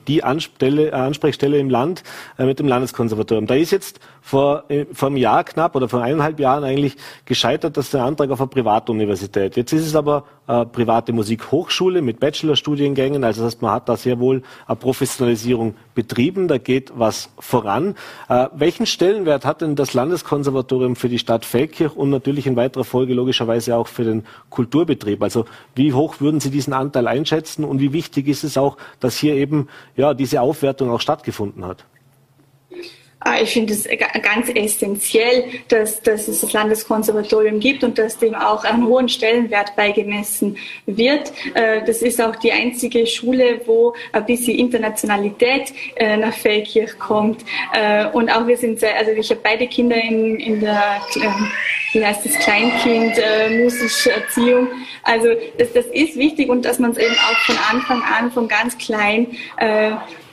die 0.06 0.24
Anstelle, 0.24 0.88
äh, 0.88 0.92
Ansprechstelle 0.92 1.58
im 1.58 1.70
Land 1.70 2.02
äh, 2.38 2.44
mit 2.44 2.58
dem 2.58 2.68
Landeskonservatorium. 2.68 3.46
Da 3.46 3.54
ist 3.54 3.70
jetzt 3.70 4.00
vor, 4.20 4.64
äh, 4.68 4.86
vor 4.92 5.08
einem 5.08 5.16
Jahr 5.16 5.44
knapp 5.44 5.74
oder 5.74 5.88
vor 5.88 6.02
eineinhalb 6.02 6.40
Jahren 6.40 6.64
eigentlich 6.64 6.96
gescheitert, 7.24 7.76
dass 7.76 7.90
der 7.90 8.04
Antrag 8.04 8.30
auf 8.30 8.40
eine 8.40 8.48
Privatuniversität. 8.48 9.56
Jetzt 9.56 9.72
ist 9.72 9.86
es 9.86 9.94
aber 9.94 10.24
eine 10.46 10.66
private 10.66 11.12
Musikhochschule 11.12 12.02
mit 12.02 12.20
Bachelorstudiengängen. 12.20 13.24
Also 13.24 13.42
das 13.42 13.54
heißt, 13.54 13.62
man 13.62 13.72
hat 13.72 13.88
da 13.88 13.96
sehr 13.96 14.20
wohl 14.20 14.42
eine 14.66 14.76
Professionalisierung 14.76 15.74
betrieben. 15.94 16.46
Da 16.46 16.58
geht 16.58 16.92
was 16.94 17.30
voran. 17.38 17.94
Äh, 18.28 18.48
welchen 18.54 18.86
Stellenwert 18.86 19.44
hat 19.44 19.62
denn 19.62 19.74
das 19.74 19.94
Landeskonservatorium 19.94 20.96
für 20.96 21.08
die 21.08 21.18
Stadt 21.18 21.44
Feldkirch 21.44 21.96
und 21.96 22.10
natürlich 22.10 22.46
in 22.46 22.56
weiterer 22.56 22.84
Folge 22.84 23.14
logischerweise 23.14 23.76
auch 23.76 23.88
für 23.88 24.04
den 24.04 24.24
Kulturbetrieb? 24.50 25.22
Also 25.22 25.46
wie 25.74 25.92
hoch 25.92 26.20
würden 26.20 26.40
Sie 26.40 26.50
diesen 26.50 26.72
Anteil 26.74 27.08
einschätzen 27.08 27.64
und 27.64 27.80
wie 27.80 27.92
wichtig 27.92 28.28
ist 28.28 28.44
es 28.44 28.58
auch, 28.58 28.76
dass 29.00 29.16
hier 29.16 29.34
eben 29.34 29.46
eben 29.46 29.68
ja, 29.96 30.14
diese 30.14 30.40
Aufwertung 30.40 30.90
auch 30.90 31.00
stattgefunden 31.00 31.64
hat? 31.64 31.84
Ah, 33.26 33.40
ich 33.42 33.50
finde 33.50 33.72
es 33.72 33.88
ganz 34.22 34.48
essentiell, 34.54 35.46
dass, 35.66 36.00
dass, 36.00 36.28
es 36.28 36.42
das 36.42 36.52
Landeskonservatorium 36.52 37.58
gibt 37.58 37.82
und 37.82 37.98
dass 37.98 38.18
dem 38.18 38.36
auch 38.36 38.62
einen 38.62 38.86
hohen 38.86 39.08
Stellenwert 39.08 39.74
beigemessen 39.74 40.56
wird. 40.86 41.32
Äh, 41.54 41.84
das 41.84 42.02
ist 42.02 42.22
auch 42.22 42.36
die 42.36 42.52
einzige 42.52 43.04
Schule, 43.04 43.62
wo 43.66 43.94
ein 44.12 44.24
bisschen 44.26 44.56
Internationalität 44.56 45.72
äh, 45.96 46.16
nach 46.16 46.34
Feldkirch 46.34 47.00
kommt. 47.00 47.44
Äh, 47.72 48.06
und 48.10 48.30
auch 48.30 48.46
wir 48.46 48.56
sind 48.56 48.76
also 48.84 49.10
ich 49.10 49.28
habe 49.30 49.40
beide 49.42 49.66
Kinder 49.66 49.96
in, 49.96 50.36
in 50.36 50.60
der, 50.60 51.00
wie 51.92 52.04
heißt 52.04 52.24
das, 52.26 52.34
Kleinkind, 52.38 53.14
musische 53.60 54.12
Erziehung. 54.12 54.68
Also 55.02 55.30
das, 55.58 55.72
das 55.72 55.86
ist 55.86 56.16
wichtig 56.16 56.48
und 56.48 56.64
dass 56.64 56.78
man 56.78 56.92
es 56.92 56.98
eben 56.98 57.14
auch 57.14 57.38
von 57.44 57.56
Anfang 57.72 58.02
an, 58.02 58.30
von 58.30 58.46
ganz 58.46 58.78
klein, 58.78 59.26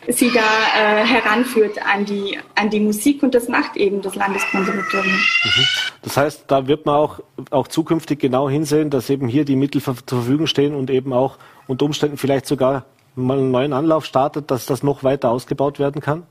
sie 0.07 0.31
da 0.31 0.39
äh, 0.41 1.05
heranführt 1.05 1.77
an 1.85 2.05
die, 2.05 2.37
an 2.55 2.69
die 2.69 2.79
Musik 2.79 3.23
und 3.23 3.33
das 3.33 3.47
macht 3.47 3.77
eben 3.77 4.01
das 4.01 4.15
Landeskonservatorium. 4.15 5.13
Mhm. 5.15 5.67
Das 6.01 6.17
heißt, 6.17 6.45
da 6.47 6.67
wird 6.67 6.85
man 6.85 6.95
auch, 6.95 7.19
auch 7.49 7.67
zukünftig 7.67 8.19
genau 8.19 8.49
hinsehen, 8.49 8.89
dass 8.89 9.09
eben 9.09 9.27
hier 9.27 9.45
die 9.45 9.55
Mittel 9.55 9.81
zur 9.81 9.95
Verfügung 9.95 10.47
stehen 10.47 10.75
und 10.75 10.89
eben 10.89 11.13
auch 11.13 11.37
unter 11.67 11.85
Umständen 11.85 12.17
vielleicht 12.17 12.45
sogar 12.45 12.85
mal 13.15 13.37
einen 13.37 13.51
neuen 13.51 13.73
Anlauf 13.73 14.05
startet, 14.05 14.51
dass 14.51 14.65
das 14.65 14.83
noch 14.83 15.03
weiter 15.03 15.29
ausgebaut 15.29 15.79
werden 15.79 16.01
kann? 16.01 16.23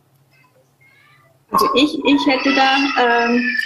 Also 1.51 1.67
ich, 1.75 1.99
ich 2.05 2.27
hätte 2.27 2.55
da, 2.55 2.77
ähm, 3.01 3.57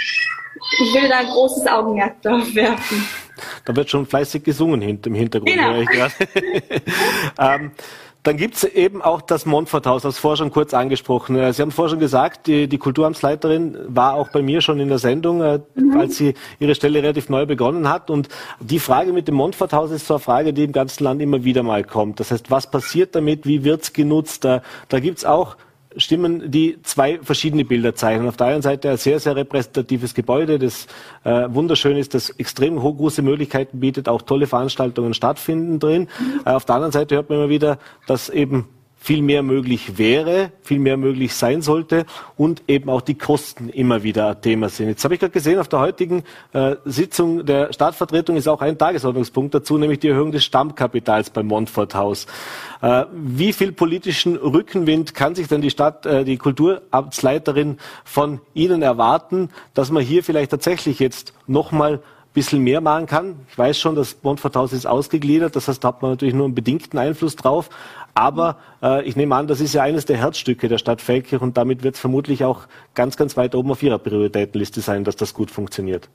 ich 0.81 0.95
will 0.95 1.09
da 1.09 1.19
ein 1.19 1.27
großes 1.27 1.67
Augenmerk 1.67 2.21
drauf 2.23 2.55
werfen. 2.55 3.07
Da 3.65 3.77
wird 3.77 3.91
schon 3.91 4.07
fleißig 4.07 4.45
gesungen 4.45 4.81
im 4.83 5.15
Hintergrund. 5.15 5.53
Genau. 5.53 5.75
ähm, 7.39 7.71
dann 8.27 8.37
gibt 8.37 8.57
es 8.57 8.65
eben 8.65 9.03
auch 9.03 9.21
das 9.21 9.47
Montforthaus, 9.47 10.03
das 10.03 10.19
vorher 10.19 10.37
schon 10.37 10.51
kurz 10.51 10.75
angesprochen. 10.75 11.37
Äh, 11.37 11.53
sie 11.53 11.63
haben 11.63 11.71
vorher 11.71 11.91
schon 11.91 12.01
gesagt, 12.01 12.49
die, 12.49 12.67
die 12.67 12.79
Kulturamtsleiterin 12.79 13.79
war 13.87 14.15
auch 14.15 14.31
bei 14.31 14.43
mir 14.43 14.61
schon 14.63 14.81
in 14.81 14.89
der 14.89 14.99
Sendung, 14.99 15.43
äh, 15.43 15.61
mhm. 15.77 15.97
als 15.97 16.17
sie 16.17 16.35
ihre 16.59 16.75
Stelle 16.75 17.03
relativ 17.03 17.29
neu 17.29 17.47
begonnen 17.47 17.89
hat. 17.89 18.11
Und 18.11 18.29
die 18.59 18.81
Frage 18.81 19.13
mit 19.13 19.29
dem 19.29 19.37
Montforthaus 19.37 19.93
ist 19.93 20.09
so 20.09 20.15
eine 20.15 20.21
Frage, 20.21 20.53
die 20.53 20.65
im 20.65 20.73
ganzen 20.73 21.05
Land 21.05 21.23
immer 21.23 21.45
wieder 21.45 21.63
mal 21.63 21.85
kommt. 21.85 22.19
Das 22.19 22.33
heißt, 22.33 22.51
was 22.51 22.69
passiert 22.69 23.15
damit? 23.15 23.47
Wie 23.47 23.63
wird's 23.63 23.93
genutzt? 23.93 24.45
Da, 24.45 24.63
da 24.89 24.99
gibt's 24.99 25.25
auch 25.25 25.57
Stimmen, 25.97 26.51
die 26.51 26.79
zwei 26.83 27.19
verschiedene 27.23 27.65
Bilder 27.65 27.95
zeichnen. 27.95 28.29
Auf 28.29 28.37
der 28.37 28.49
einen 28.49 28.63
Seite 28.63 28.91
ein 28.91 28.97
sehr, 28.97 29.19
sehr 29.21 29.37
repräsentatives 29.37 30.15
Gebäude, 30.15 30.59
das 30.59 30.87
äh, 31.25 31.49
wunderschön 31.49 31.97
ist, 31.97 32.15
das 32.15 32.31
extrem 32.31 32.77
große 32.77 33.23
Möglichkeiten 33.23 33.81
bietet, 33.81 34.09
auch 34.09 34.23
tolle 34.23 34.47
Veranstaltungen 34.47 35.15
stattfinden 35.15 35.79
drin. 35.79 36.09
Äh, 36.45 36.51
auf 36.51 36.65
der 36.65 36.75
anderen 36.77 36.93
Seite 36.93 37.17
hört 37.17 37.29
man 37.29 37.39
immer 37.39 37.49
wieder, 37.49 37.79
dass 38.07 38.29
eben 38.29 38.69
viel 39.07 39.23
mehr 39.23 39.45
möglich 39.45 39.99
wäre, 39.99 40.51
viel 40.63 40.81
mehr 40.81 40.97
möglich 40.97 41.33
sein 41.33 41.63
sollte 41.63 42.07
und 42.37 42.65
eben 42.67 42.91
auch 42.91 43.01
die 43.01 43.15
Kosten 43.15 43.69
immer 43.69 44.03
wieder 44.03 44.31
ein 44.31 44.43
Thema 44.43 44.69
sind. 44.69 44.89
Jetzt 44.89 45.05
habe 45.05 45.15
ich 45.15 45.21
gerade 45.21 45.33
gesehen, 45.33 45.61
auf 45.61 45.69
der 45.69 45.79
heutigen 45.79 46.25
äh, 46.53 46.75
Sitzung 46.85 47.47
der 47.47 47.73
Stadtvertretung 47.73 48.35
ist 48.35 48.49
auch 48.49 48.61
ein 48.61 48.77
Tagesordnungspunkt 48.77 49.55
dazu, 49.55 49.79
nämlich 49.79 50.01
die 50.01 50.09
Erhöhung 50.09 50.33
des 50.33 50.45
Stammkapitals 50.45 51.31
beim 51.31 51.47
Montfort 51.47 51.95
Haus. 51.95 52.27
Äh, 52.83 53.05
wie 53.13 53.53
viel 53.53 53.71
politischen 53.71 54.35
Rückenwind 54.35 55.15
kann 55.15 55.37
sich 55.37 55.47
denn 55.47 55.61
die 55.61 55.71
Stadt, 55.71 56.05
äh, 56.05 56.25
die 56.25 56.37
Kulturamtsleiterin 56.37 57.79
von 58.03 58.41
Ihnen 58.55 58.83
erwarten, 58.83 59.51
dass 59.75 59.93
man 59.93 60.03
hier 60.03 60.25
vielleicht 60.25 60.51
tatsächlich 60.51 60.99
jetzt 60.99 61.33
nochmal 61.47 62.01
bisschen 62.37 62.63
mehr 62.63 62.83
machen 62.83 63.07
kann. 63.07 63.37
Ich 63.49 63.57
weiß 63.57 63.81
schon, 63.81 63.95
das 63.95 64.19
Montfort 64.23 64.71
ist 64.73 64.87
ausgegliedert, 64.87 65.57
das 65.57 65.69
heißt, 65.69 65.83
da 65.83 65.89
hat 65.89 66.03
man 66.03 66.11
natürlich 66.11 66.35
nur 66.35 66.45
einen 66.45 66.55
bedingten 66.55 66.99
Einfluss 66.99 67.35
drauf. 67.35 67.71
Aber 68.17 68.57
äh, 68.83 69.03
ich 69.05 69.15
nehme 69.15 69.35
an, 69.35 69.47
das 69.47 69.61
ist 69.61 69.75
ja 69.75 69.83
eines 69.83 70.07
der 70.07 70.17
Herzstücke 70.17 70.69
der 70.69 70.79
Stadt 70.79 71.03
Feldkirch 71.03 71.43
und 71.43 71.59
damit 71.59 71.83
wird 71.83 71.97
es 71.97 72.01
vermutlich 72.01 72.45
auch 72.45 72.63
ganz, 72.95 73.19
ganz 73.19 73.37
weit 73.37 73.55
oben 73.55 73.71
auf 73.71 73.83
Ihrer 73.83 73.99
Prioritätenliste 73.99 74.81
sein, 74.81 75.05
dass 75.05 75.17
das 75.17 75.35
gut 75.35 75.51
funktioniert. 75.51 76.09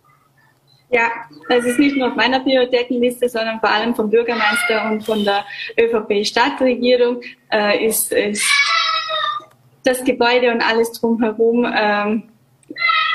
Ja, 0.89 1.09
das 1.47 1.63
ist 1.63 1.77
nicht 1.77 1.95
nur 1.95 2.07
auf 2.07 2.15
meiner 2.15 2.39
Prioritätenliste, 2.39 3.29
sondern 3.29 3.59
vor 3.59 3.69
allem 3.69 3.93
vom 3.93 4.09
Bürgermeister 4.09 4.91
und 4.91 5.05
von 5.05 5.23
der 5.23 5.45
ÖVP-Stadtregierung 5.79 7.21
äh, 7.53 7.85
ist, 7.85 8.11
ist 8.11 8.43
das 9.83 10.03
Gebäude 10.03 10.51
und 10.51 10.67
alles 10.67 10.91
drumherum 10.93 11.71
ähm, 11.71 12.23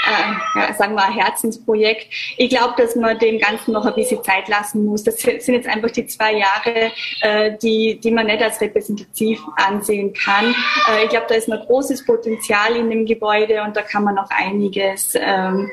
äh, 0.06 0.74
sagen 0.74 0.94
wir, 0.94 1.04
ein 1.04 1.12
Herzensprojekt. 1.12 2.06
Ich 2.36 2.50
glaube, 2.50 2.74
dass 2.76 2.96
man 2.96 3.18
dem 3.18 3.38
Ganzen 3.38 3.72
noch 3.72 3.84
ein 3.84 3.94
bisschen 3.94 4.22
Zeit 4.22 4.48
lassen 4.48 4.84
muss. 4.84 5.04
Das 5.04 5.16
sind 5.16 5.48
jetzt 5.48 5.68
einfach 5.68 5.90
die 5.90 6.06
zwei 6.06 6.34
Jahre, 6.34 6.92
äh, 7.20 7.56
die, 7.60 7.98
die 8.00 8.10
man 8.10 8.26
nicht 8.26 8.42
als 8.42 8.60
repräsentativ 8.60 9.40
ansehen 9.56 10.12
kann. 10.12 10.54
Äh, 10.90 11.04
ich 11.04 11.10
glaube, 11.10 11.26
da 11.28 11.34
ist 11.34 11.48
noch 11.48 11.66
großes 11.66 12.04
Potenzial 12.06 12.76
in 12.76 12.90
dem 12.90 13.06
Gebäude 13.06 13.62
und 13.62 13.76
da 13.76 13.82
kann 13.82 14.04
man 14.04 14.14
noch 14.14 14.30
einiges, 14.30 15.14
ähm, 15.14 15.70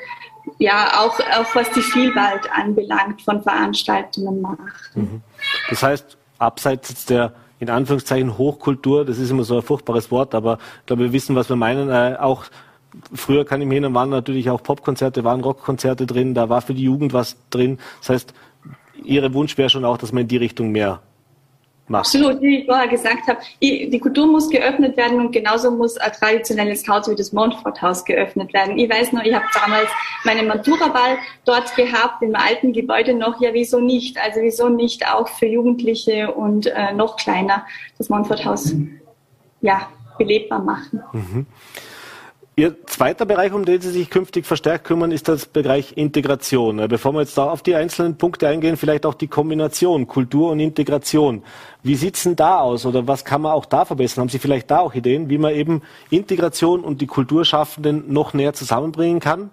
ja, 0.58 1.00
auch, 1.00 1.20
auch 1.20 1.56
was 1.56 1.70
die 1.72 1.82
Vielfalt 1.82 2.50
anbelangt, 2.52 3.22
von 3.22 3.42
Veranstaltungen 3.42 4.42
machen. 4.42 4.70
Mhm. 4.96 5.22
Das 5.70 5.84
heißt, 5.84 6.18
abseits 6.38 7.06
der 7.06 7.34
in 7.60 7.70
Anführungszeichen 7.70 8.38
Hochkultur, 8.38 9.06
das 9.06 9.18
ist 9.18 9.30
immer 9.30 9.44
so 9.44 9.56
ein 9.56 9.62
furchtbares 9.62 10.12
Wort, 10.12 10.36
aber 10.36 10.58
ich 10.82 10.86
glaube, 10.88 11.04
wir 11.04 11.14
wissen, 11.14 11.36
was 11.36 11.48
wir 11.50 11.56
meinen, 11.56 11.90
äh, 11.90 12.18
auch 12.20 12.46
früher 13.14 13.46
kann 13.46 13.62
ich 13.62 13.68
mich 13.68 13.76
erinnern, 13.76 13.94
waren 13.94 14.10
natürlich 14.10 14.50
auch 14.50 14.62
Popkonzerte, 14.62 15.24
waren 15.24 15.42
Rockkonzerte 15.42 16.06
drin, 16.06 16.34
da 16.34 16.50
war 16.50 16.62
für 16.62 16.74
die 16.74 16.84
Jugend 16.84 17.14
was 17.14 17.38
drin. 17.50 17.80
Das 18.00 18.10
heißt, 18.10 18.34
Ihre 19.04 19.34
Wunsch 19.34 19.58
wäre 19.58 19.70
schon 19.70 19.86
auch, 19.86 19.98
dass 19.98 20.12
man 20.12 20.22
in 20.22 20.28
die 20.28 20.38
Richtung 20.38 20.72
mehr 20.72 21.02
macht. 21.88 22.06
Absolut, 22.06 22.42
wie 22.42 22.60
ich 22.60 22.66
vorher 22.66 22.88
gesagt 22.88 23.28
habe, 23.28 23.40
die 23.62 24.00
Kultur 24.00 24.28
muss 24.28 24.50
geöffnet 24.50 24.96
werden 24.98 25.20
und 25.20 25.32
genauso 25.32 25.72
muss 25.72 25.98
ein 25.98 26.12
traditionelles 26.12 26.88
Haus 26.88 27.10
wie 27.10 27.16
das 27.16 27.34
Montfort-Haus 27.34 28.06
geöffnet 28.06 28.54
werden. 28.54 28.78
Ich 28.78 28.90
weiß 28.90 29.12
noch, 29.12 29.24
ich 29.24 29.34
habe 29.34 29.46
damals 29.54 29.90
meine 30.24 30.44
Matura-Ball 30.44 31.18
dort 31.46 31.76
gehabt, 31.76 32.22
im 32.22 32.36
alten 32.36 32.74
Gebäude 32.74 33.14
noch, 33.14 33.42
ja 33.42 33.54
wieso 33.54 33.80
nicht? 33.80 34.18
Also 34.18 34.42
wieso 34.42 34.70
nicht 34.70 35.08
auch 35.08 35.28
für 35.28 35.48
Jugendliche 35.48 36.32
und 36.32 36.68
äh, 36.68 36.94
noch 36.94 37.18
kleiner 37.18 37.66
das 37.98 38.10
Montfort-Haus 38.10 38.76
ja, 39.62 39.88
belebbar 40.18 40.62
machen. 40.62 41.04
Mhm. 41.12 41.46
Ihr 42.56 42.86
zweiter 42.86 43.26
Bereich, 43.26 43.52
um 43.52 43.66
den 43.66 43.82
Sie 43.82 43.90
sich 43.90 44.12
künftig 44.12 44.46
verstärkt 44.46 44.86
kümmern, 44.86 45.12
ist 45.12 45.28
das 45.28 45.48
Bereich 45.48 45.98
Integration. 45.98 46.78
Äh, 46.78 46.88
bevor 46.88 47.12
wir 47.14 47.22
jetzt 47.22 47.36
da 47.36 47.50
auf 47.50 47.64
die 47.64 47.74
einzelnen 47.74 48.18
Punkte 48.18 48.48
eingehen, 48.48 48.78
vielleicht 48.78 49.08
auch 49.08 49.16
die 49.16 49.28
Kombination 49.28 50.06
Kultur 50.06 50.52
und 50.52 50.60
Integration. 50.60 51.42
Wie 51.82 51.96
sieht's 51.96 52.24
denn 52.24 52.36
da 52.36 52.60
aus 52.60 52.86
oder 52.86 53.08
was 53.08 53.26
kann 53.26 53.42
man 53.42 53.54
auch 53.54 53.66
da 53.66 53.86
verbessern? 53.86 54.22
Haben 54.22 54.30
Sie 54.30 54.38
vielleicht 54.38 54.70
da 54.70 54.80
auch 54.80 54.94
Ideen, 54.94 55.30
wie 55.30 55.40
man 55.40 55.56
eben 55.56 55.82
Integration 56.12 56.84
und 56.84 57.02
die 57.02 57.08
Kulturschaffenden 57.08 58.14
noch 58.14 58.36
näher 58.36 58.54
zusammenbringen 58.54 59.20
kann? 59.20 59.50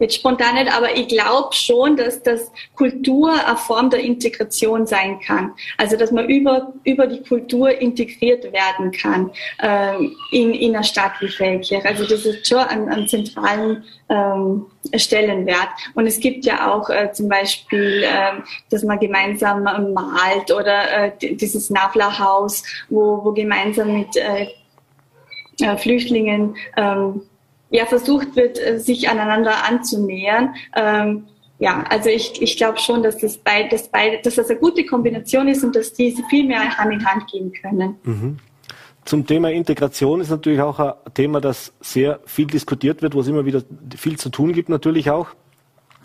Jetzt 0.00 0.14
spontan 0.14 0.54
nicht, 0.54 0.74
aber 0.74 0.96
ich 0.96 1.08
glaube 1.08 1.52
schon, 1.52 1.94
dass 1.94 2.22
das 2.22 2.50
Kultur 2.74 3.32
eine 3.32 3.56
Form 3.58 3.90
der 3.90 4.00
Integration 4.00 4.86
sein 4.86 5.20
kann. 5.20 5.52
Also 5.76 5.96
dass 5.98 6.10
man 6.10 6.26
über, 6.26 6.72
über 6.84 7.06
die 7.06 7.22
Kultur 7.22 7.70
integriert 7.70 8.50
werden 8.50 8.92
kann 8.92 9.30
ähm, 9.62 10.16
in, 10.32 10.54
in 10.54 10.74
einer 10.74 10.84
Stadt 10.84 11.12
wie 11.20 11.28
Feldkirch. 11.28 11.84
Also 11.84 12.06
das 12.06 12.24
ist 12.24 12.48
schon 12.48 12.60
ein, 12.60 12.88
ein 12.88 13.08
zentralen 13.08 13.84
ähm, 14.08 14.66
Stellenwert. 14.96 15.68
Und 15.94 16.06
es 16.06 16.18
gibt 16.18 16.46
ja 16.46 16.72
auch 16.72 16.88
äh, 16.88 17.12
zum 17.12 17.28
Beispiel, 17.28 18.02
äh, 18.02 18.40
dass 18.70 18.82
man 18.82 18.98
gemeinsam 18.98 19.64
malt 19.64 20.50
oder 20.50 21.12
äh, 21.12 21.12
dieses 21.20 21.68
Navla-Haus, 21.68 22.62
wo, 22.88 23.22
wo 23.22 23.32
gemeinsam 23.32 23.92
mit 23.98 24.16
äh, 24.16 24.48
äh 25.60 25.76
Flüchtlingen 25.76 26.56
ähm, 26.78 27.20
ja 27.70 27.86
versucht 27.86 28.36
wird, 28.36 28.58
äh, 28.58 28.78
sich 28.78 29.08
aneinander 29.08 29.64
anzunähern. 29.64 30.54
Ähm, 30.76 31.24
ja, 31.58 31.84
also 31.88 32.08
ich, 32.08 32.40
ich 32.40 32.56
glaube 32.56 32.78
schon, 32.78 33.02
dass 33.02 33.18
das, 33.18 33.36
beid, 33.36 33.72
dass, 33.72 33.88
beid, 33.88 34.24
dass 34.24 34.36
das 34.36 34.48
eine 34.48 34.58
gute 34.58 34.84
Kombination 34.86 35.46
ist 35.46 35.62
und 35.62 35.76
dass 35.76 35.92
die 35.92 36.16
viel 36.30 36.46
mehr 36.46 36.76
Hand 36.76 36.92
in 36.92 37.04
Hand 37.04 37.30
gehen 37.30 37.52
können. 37.52 37.96
Mhm. 38.02 38.38
Zum 39.04 39.26
Thema 39.26 39.50
Integration 39.50 40.20
ist 40.20 40.30
natürlich 40.30 40.60
auch 40.60 40.78
ein 40.78 40.92
Thema, 41.14 41.40
das 41.40 41.72
sehr 41.80 42.20
viel 42.26 42.46
diskutiert 42.46 43.02
wird, 43.02 43.14
wo 43.14 43.20
es 43.20 43.28
immer 43.28 43.44
wieder 43.44 43.62
viel 43.96 44.18
zu 44.18 44.30
tun 44.30 44.52
gibt 44.52 44.68
natürlich 44.68 45.10
auch. 45.10 45.28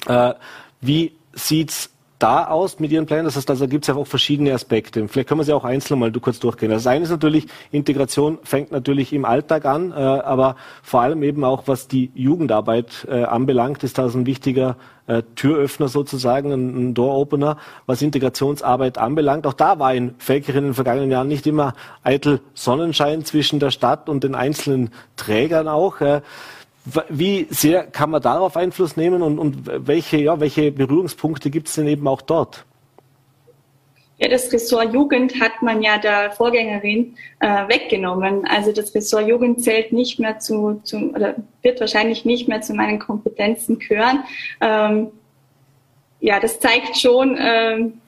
Äh, 0.07 0.33
wie 0.81 1.13
sieht's 1.33 1.89
da 2.19 2.47
aus 2.47 2.79
mit 2.79 2.91
Ihren 2.91 3.05
Plänen? 3.05 3.25
Das 3.25 3.35
heißt, 3.35 3.49
also 3.49 3.67
gibt 3.67 3.83
es 3.83 3.87
ja 3.87 3.95
auch 3.95 4.07
verschiedene 4.07 4.53
Aspekte. 4.53 5.07
Vielleicht 5.07 5.27
können 5.27 5.39
wir 5.39 5.45
sie 5.45 5.53
auch 5.53 5.63
einzeln 5.63 5.99
mal 5.99 6.11
kurz 6.11 6.39
durchgehen. 6.39 6.71
Also 6.71 6.83
das 6.83 6.93
eine 6.93 7.03
ist 7.03 7.11
natürlich, 7.11 7.47
Integration 7.71 8.39
fängt 8.43 8.71
natürlich 8.71 9.13
im 9.13 9.25
Alltag 9.25 9.65
an, 9.65 9.91
äh, 9.91 9.95
aber 9.95 10.55
vor 10.81 11.01
allem 11.01 11.23
eben 11.23 11.43
auch, 11.43 11.63
was 11.67 11.87
die 11.87 12.11
Jugendarbeit 12.13 13.07
äh, 13.09 13.23
anbelangt, 13.23 13.83
ist 13.83 13.97
das 13.97 14.15
ein 14.15 14.25
wichtiger 14.25 14.77
äh, 15.07 15.23
Türöffner 15.35 15.87
sozusagen, 15.87 16.51
ein, 16.51 16.89
ein 16.89 16.93
Door-Opener, 16.93 17.57
was 17.85 18.01
Integrationsarbeit 18.01 18.97
anbelangt. 18.97 19.45
Auch 19.45 19.53
da 19.53 19.79
war 19.79 19.93
in 19.93 20.15
Felkirch 20.17 20.57
in 20.57 20.63
den 20.63 20.73
vergangenen 20.73 21.11
Jahren 21.11 21.27
nicht 21.27 21.45
immer 21.45 21.73
eitel 22.03 22.41
Sonnenschein 22.53 23.25
zwischen 23.25 23.59
der 23.59 23.71
Stadt 23.71 24.09
und 24.09 24.23
den 24.23 24.35
einzelnen 24.35 24.91
Trägern 25.15 25.67
auch. 25.67 25.97
Wie 27.09 27.47
sehr 27.49 27.87
kann 27.87 28.11
man 28.11 28.21
darauf 28.21 28.55
Einfluss 28.57 28.95
nehmen 28.95 29.23
und, 29.23 29.39
und 29.39 29.87
welche, 29.87 30.17
ja, 30.17 30.39
welche 30.39 30.71
Berührungspunkte 30.71 31.49
gibt 31.49 31.67
es 31.67 31.75
denn 31.75 31.87
eben 31.87 32.07
auch 32.07 32.21
dort? 32.21 32.65
Ja, 34.17 34.29
das 34.29 34.51
Ressort 34.53 34.93
Jugend 34.93 35.41
hat 35.41 35.61
man 35.61 35.81
ja 35.81 35.97
der 35.97 36.31
Vorgängerin 36.31 37.17
äh, 37.39 37.67
weggenommen. 37.67 38.47
Also 38.47 38.71
das 38.71 38.95
Ressort 38.95 39.27
Jugend 39.27 39.61
zählt 39.61 39.91
nicht 39.91 40.19
mehr 40.19 40.39
zu, 40.39 40.79
zu 40.83 41.11
oder 41.13 41.35
wird 41.63 41.81
wahrscheinlich 41.81 42.23
nicht 42.23 42.47
mehr 42.47 42.61
zu 42.61 42.73
meinen 42.73 42.99
Kompetenzen 42.99 43.79
gehören. 43.79 44.23
Ähm, 44.61 45.07
ja, 46.21 46.39
das 46.39 46.59
zeigt 46.59 46.97
schon, 46.97 47.35
ähm, 47.37 47.99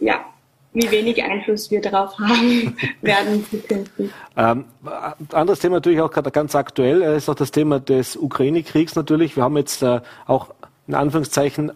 ja, 0.00 0.26
wie 0.74 0.90
wenig 0.90 1.22
Einfluss 1.22 1.70
wir 1.70 1.80
darauf 1.80 2.18
haben 2.18 2.76
werden 3.00 3.44
zukünftig. 3.48 4.10
Ähm, 4.36 4.64
anderes 5.32 5.60
Thema 5.60 5.76
natürlich 5.76 6.00
auch 6.00 6.10
gerade 6.10 6.30
ganz 6.30 6.54
aktuell 6.54 7.00
äh, 7.02 7.16
ist 7.16 7.28
auch 7.28 7.34
das 7.36 7.52
Thema 7.52 7.80
des 7.80 8.16
Ukraine-Kriegs 8.16 8.96
natürlich. 8.96 9.36
Wir 9.36 9.44
haben 9.44 9.56
jetzt 9.56 9.82
äh, 9.82 10.00
auch 10.26 10.48
in 10.86 10.94
Anführungszeichen 10.94 11.70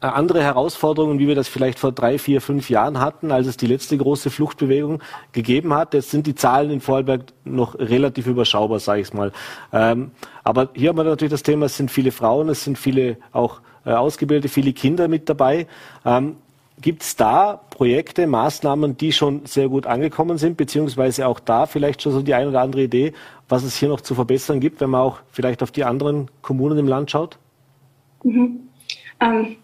äh, 0.00 0.06
andere 0.06 0.42
Herausforderungen, 0.42 1.20
wie 1.20 1.28
wir 1.28 1.36
das 1.36 1.46
vielleicht 1.46 1.78
vor 1.78 1.92
drei, 1.92 2.18
vier, 2.18 2.40
fünf 2.40 2.68
Jahren 2.68 3.00
hatten, 3.00 3.30
als 3.30 3.46
es 3.46 3.56
die 3.56 3.68
letzte 3.68 3.96
große 3.96 4.30
Fluchtbewegung 4.30 5.00
gegeben 5.30 5.72
hat. 5.72 5.94
Jetzt 5.94 6.10
sind 6.10 6.26
die 6.26 6.34
Zahlen 6.34 6.70
in 6.70 6.80
Vorarlberg 6.80 7.22
noch 7.44 7.78
relativ 7.78 8.26
überschaubar, 8.26 8.80
sage 8.80 9.00
ich 9.00 9.14
mal. 9.14 9.32
Ähm, 9.72 10.10
aber 10.42 10.70
hier 10.74 10.88
haben 10.88 10.96
wir 10.96 11.04
natürlich 11.04 11.30
das 11.30 11.44
Thema, 11.44 11.66
es 11.66 11.76
sind 11.76 11.90
viele 11.90 12.10
Frauen, 12.10 12.48
es 12.48 12.64
sind 12.64 12.76
viele 12.78 13.16
auch 13.30 13.60
äh, 13.86 13.92
ausgebildete, 13.92 14.48
viele 14.48 14.72
Kinder 14.72 15.08
mit 15.08 15.28
dabei. 15.28 15.68
Ähm, 16.04 16.36
Gibt 16.80 17.02
es 17.02 17.16
da 17.16 17.60
Projekte, 17.70 18.26
Maßnahmen, 18.26 18.96
die 18.96 19.12
schon 19.12 19.46
sehr 19.46 19.68
gut 19.68 19.86
angekommen 19.86 20.38
sind, 20.38 20.56
beziehungsweise 20.56 21.26
auch 21.28 21.38
da 21.38 21.66
vielleicht 21.66 22.02
schon 22.02 22.12
so 22.12 22.20
die 22.20 22.34
ein 22.34 22.48
oder 22.48 22.60
andere 22.60 22.82
Idee, 22.82 23.12
was 23.48 23.62
es 23.62 23.76
hier 23.76 23.88
noch 23.88 24.00
zu 24.00 24.14
verbessern 24.14 24.60
gibt, 24.60 24.80
wenn 24.80 24.90
man 24.90 25.00
auch 25.00 25.20
vielleicht 25.30 25.62
auf 25.62 25.70
die 25.70 25.84
anderen 25.84 26.30
Kommunen 26.42 26.78
im 26.78 26.88
Land 26.88 27.10
schaut? 27.10 27.38
Mhm. 28.24 28.60
Ähm, 29.20 29.56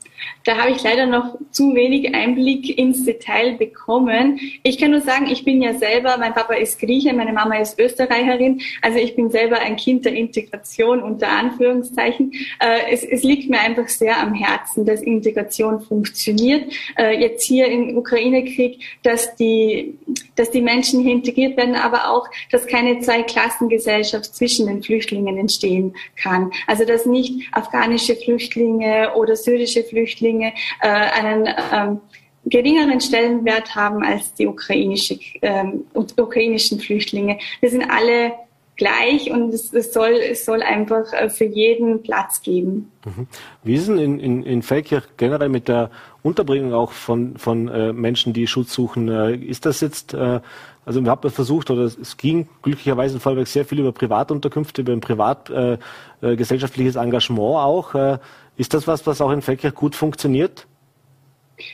da 0.45 0.57
habe 0.57 0.71
ich 0.71 0.83
leider 0.83 1.07
noch 1.07 1.37
zu 1.51 1.75
wenig 1.75 2.15
Einblick 2.15 2.79
ins 2.79 3.05
Detail 3.05 3.57
bekommen. 3.57 4.41
Ich 4.63 4.79
kann 4.79 4.91
nur 4.91 5.01
sagen, 5.01 5.27
ich 5.31 5.45
bin 5.45 5.61
ja 5.63 5.75
selber, 5.75 6.17
mein 6.19 6.35
Papa 6.35 6.55
ist 6.55 6.79
Grieche, 6.81 7.13
meine 7.13 7.33
Mama 7.33 7.57
ist 7.57 7.79
Österreicherin. 7.79 8.61
Also 8.81 8.99
ich 8.99 9.17
bin 9.17 9.31
selber 9.31 9.61
ein 9.61 9.77
Kind 9.77 10.05
der 10.05 10.15
Integration 10.15 11.03
unter 11.03 11.29
Anführungszeichen. 11.29 12.33
Äh, 12.59 12.91
es, 12.91 13.05
es 13.05 13.23
liegt 13.23 13.51
mir 13.51 13.61
einfach 13.61 13.89
sehr 13.89 14.19
am 14.19 14.35
Herzen, 14.35 14.87
dass 14.87 15.03
Integration 15.03 15.81
funktioniert. 15.81 16.73
Äh, 16.99 17.21
jetzt 17.21 17.45
hier 17.45 17.67
im 17.67 17.97
Ukraine-Krieg, 17.97 18.81
dass 19.03 19.37
die, 19.37 19.99
dass 20.37 20.51
die 20.51 20.63
Menschen 20.63 21.01
hier 21.01 21.13
integriert 21.13 21.57
werden, 21.57 21.75
aber 21.75 22.11
auch, 22.11 22.29
dass 22.51 22.67
keine 22.67 23.01
Zweiklassengesellschaft 23.01 24.35
zwischen 24.35 24.67
den 24.67 24.83
Flüchtlingen 24.83 25.37
entstehen 25.37 25.95
kann. 26.17 26.51
Also 26.67 26.85
dass 26.85 27.05
nicht 27.05 27.49
afghanische 27.53 28.17
Flüchtlinge 28.17 29.15
oder 29.15 29.37
syrische 29.37 29.85
Flüchtlinge 29.85 30.10
Flüchtlinge 30.11 30.53
äh, 30.81 30.89
einen 30.89 31.49
ähm, 31.73 32.01
geringeren 32.47 33.01
Stellenwert 33.01 33.75
haben 33.75 34.03
als 34.03 34.35
die 34.35 34.47
ukrainische, 34.47 35.19
ähm, 35.43 35.85
ukrainischen 35.95 36.81
Flüchtlinge. 36.81 37.39
Wir 37.61 37.71
sind 37.71 37.91
alle 37.91 38.33
gleich 38.77 39.31
und 39.31 39.53
es, 39.53 39.73
es, 39.75 39.93
soll, 39.93 40.13
es 40.13 40.47
soll 40.47 40.63
einfach 40.63 41.13
äh, 41.13 41.29
für 41.29 41.45
jeden 41.45 42.03
Platz 42.03 42.41
geben. 42.41 42.91
Mhm. 43.05 43.27
Wie 43.63 43.75
ist 43.75 43.89
denn 43.89 43.99
in, 43.99 44.19
in, 44.19 44.43
in 44.43 44.63
Feldkirch 44.63 45.05
generell 45.19 45.51
mit 45.51 45.69
der 45.69 45.91
Unterbringung 46.23 46.73
auch 46.73 46.93
von, 46.93 47.37
von 47.37 47.69
äh, 47.69 47.93
Menschen, 47.93 48.33
die 48.33 48.47
Schutz 48.47 48.73
suchen? 48.73 49.09
Äh, 49.09 49.35
ist 49.35 49.67
das 49.67 49.83
jetzt, 49.83 50.15
äh, 50.15 50.41
also 50.87 51.05
wir 51.05 51.11
haben 51.11 51.31
versucht, 51.31 51.71
oder 51.71 51.83
es 51.83 52.17
ging 52.17 52.49
glücklicherweise 52.63 53.17
in 53.17 53.21
Vollberg 53.21 53.49
sehr 53.49 53.67
viel 53.67 53.81
über 53.81 53.93
Privatunterkünfte, 53.93 54.81
über 54.81 54.95
ein 54.95 55.03
privatgesellschaftliches 55.03 56.97
äh, 56.97 56.99
äh, 56.99 57.03
Engagement 57.03 57.57
auch. 57.57 58.19
Ist 58.61 58.75
das 58.75 58.87
was, 58.87 59.07
was 59.07 59.23
auch 59.23 59.31
in 59.31 59.41
Feldkirch 59.41 59.75
gut 59.75 59.97
funktioniert? 59.97 60.67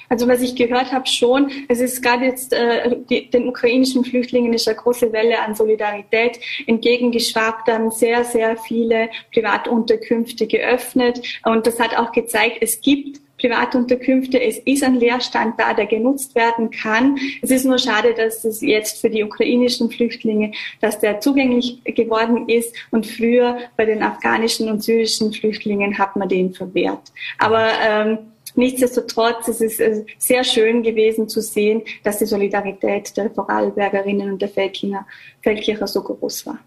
Also 0.08 0.28
was 0.28 0.40
ich 0.40 0.54
gehört 0.54 0.92
habe 0.92 1.06
schon, 1.06 1.50
es 1.68 1.80
ist 1.80 2.00
gerade 2.02 2.24
jetzt 2.24 2.52
äh, 2.52 2.96
die, 3.10 3.28
den 3.28 3.48
ukrainischen 3.48 4.04
Flüchtlingen 4.04 4.52
ist 4.52 4.68
eine 4.68 4.76
große 4.76 5.12
Welle 5.12 5.40
an 5.40 5.54
Solidarität 5.54 6.38
entgegengeschwappt, 6.66 7.68
dann 7.68 7.90
sehr, 7.90 8.24
sehr 8.24 8.56
viele 8.56 9.10
Privatunterkünfte 9.32 10.46
geöffnet 10.46 11.20
und 11.44 11.66
das 11.66 11.78
hat 11.80 11.96
auch 11.96 12.12
gezeigt, 12.12 12.58
es 12.60 12.80
gibt 12.80 13.20
Privatunterkünfte. 13.38 14.40
Es 14.40 14.58
ist 14.58 14.82
ein 14.82 14.94
Leerstand 14.94 15.58
da, 15.58 15.74
der 15.74 15.86
genutzt 15.86 16.34
werden 16.34 16.70
kann. 16.70 17.18
Es 17.42 17.50
ist 17.50 17.64
nur 17.64 17.78
schade, 17.78 18.14
dass 18.14 18.44
es 18.44 18.60
jetzt 18.60 19.00
für 19.00 19.10
die 19.10 19.22
ukrainischen 19.22 19.90
Flüchtlinge, 19.90 20.52
dass 20.80 20.98
der 20.98 21.20
zugänglich 21.20 21.82
geworden 21.84 22.48
ist 22.48 22.74
und 22.90 23.06
früher 23.06 23.58
bei 23.76 23.84
den 23.84 24.02
afghanischen 24.02 24.70
und 24.70 24.82
syrischen 24.82 25.32
Flüchtlingen 25.32 25.98
hat 25.98 26.16
man 26.16 26.28
den 26.28 26.52
verwehrt. 26.54 27.12
Aber 27.38 27.68
ähm, 27.82 28.18
Nichtsdestotrotz 28.56 29.48
ist 29.48 29.60
es 29.60 29.78
äh, 29.80 30.04
sehr 30.16 30.42
schön 30.42 30.82
gewesen 30.82 31.28
zu 31.28 31.42
sehen, 31.42 31.82
dass 32.02 32.18
die 32.18 32.24
Solidarität 32.24 33.14
der 33.16 33.30
Vorarlbergerinnen 33.30 34.32
und 34.32 34.40
der 34.40 34.48
Feldkircher, 34.48 35.06
Feldkircher 35.42 35.86
so 35.86 36.02
groß 36.02 36.46
war. 36.46 36.58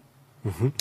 Mhm. 0.44 0.72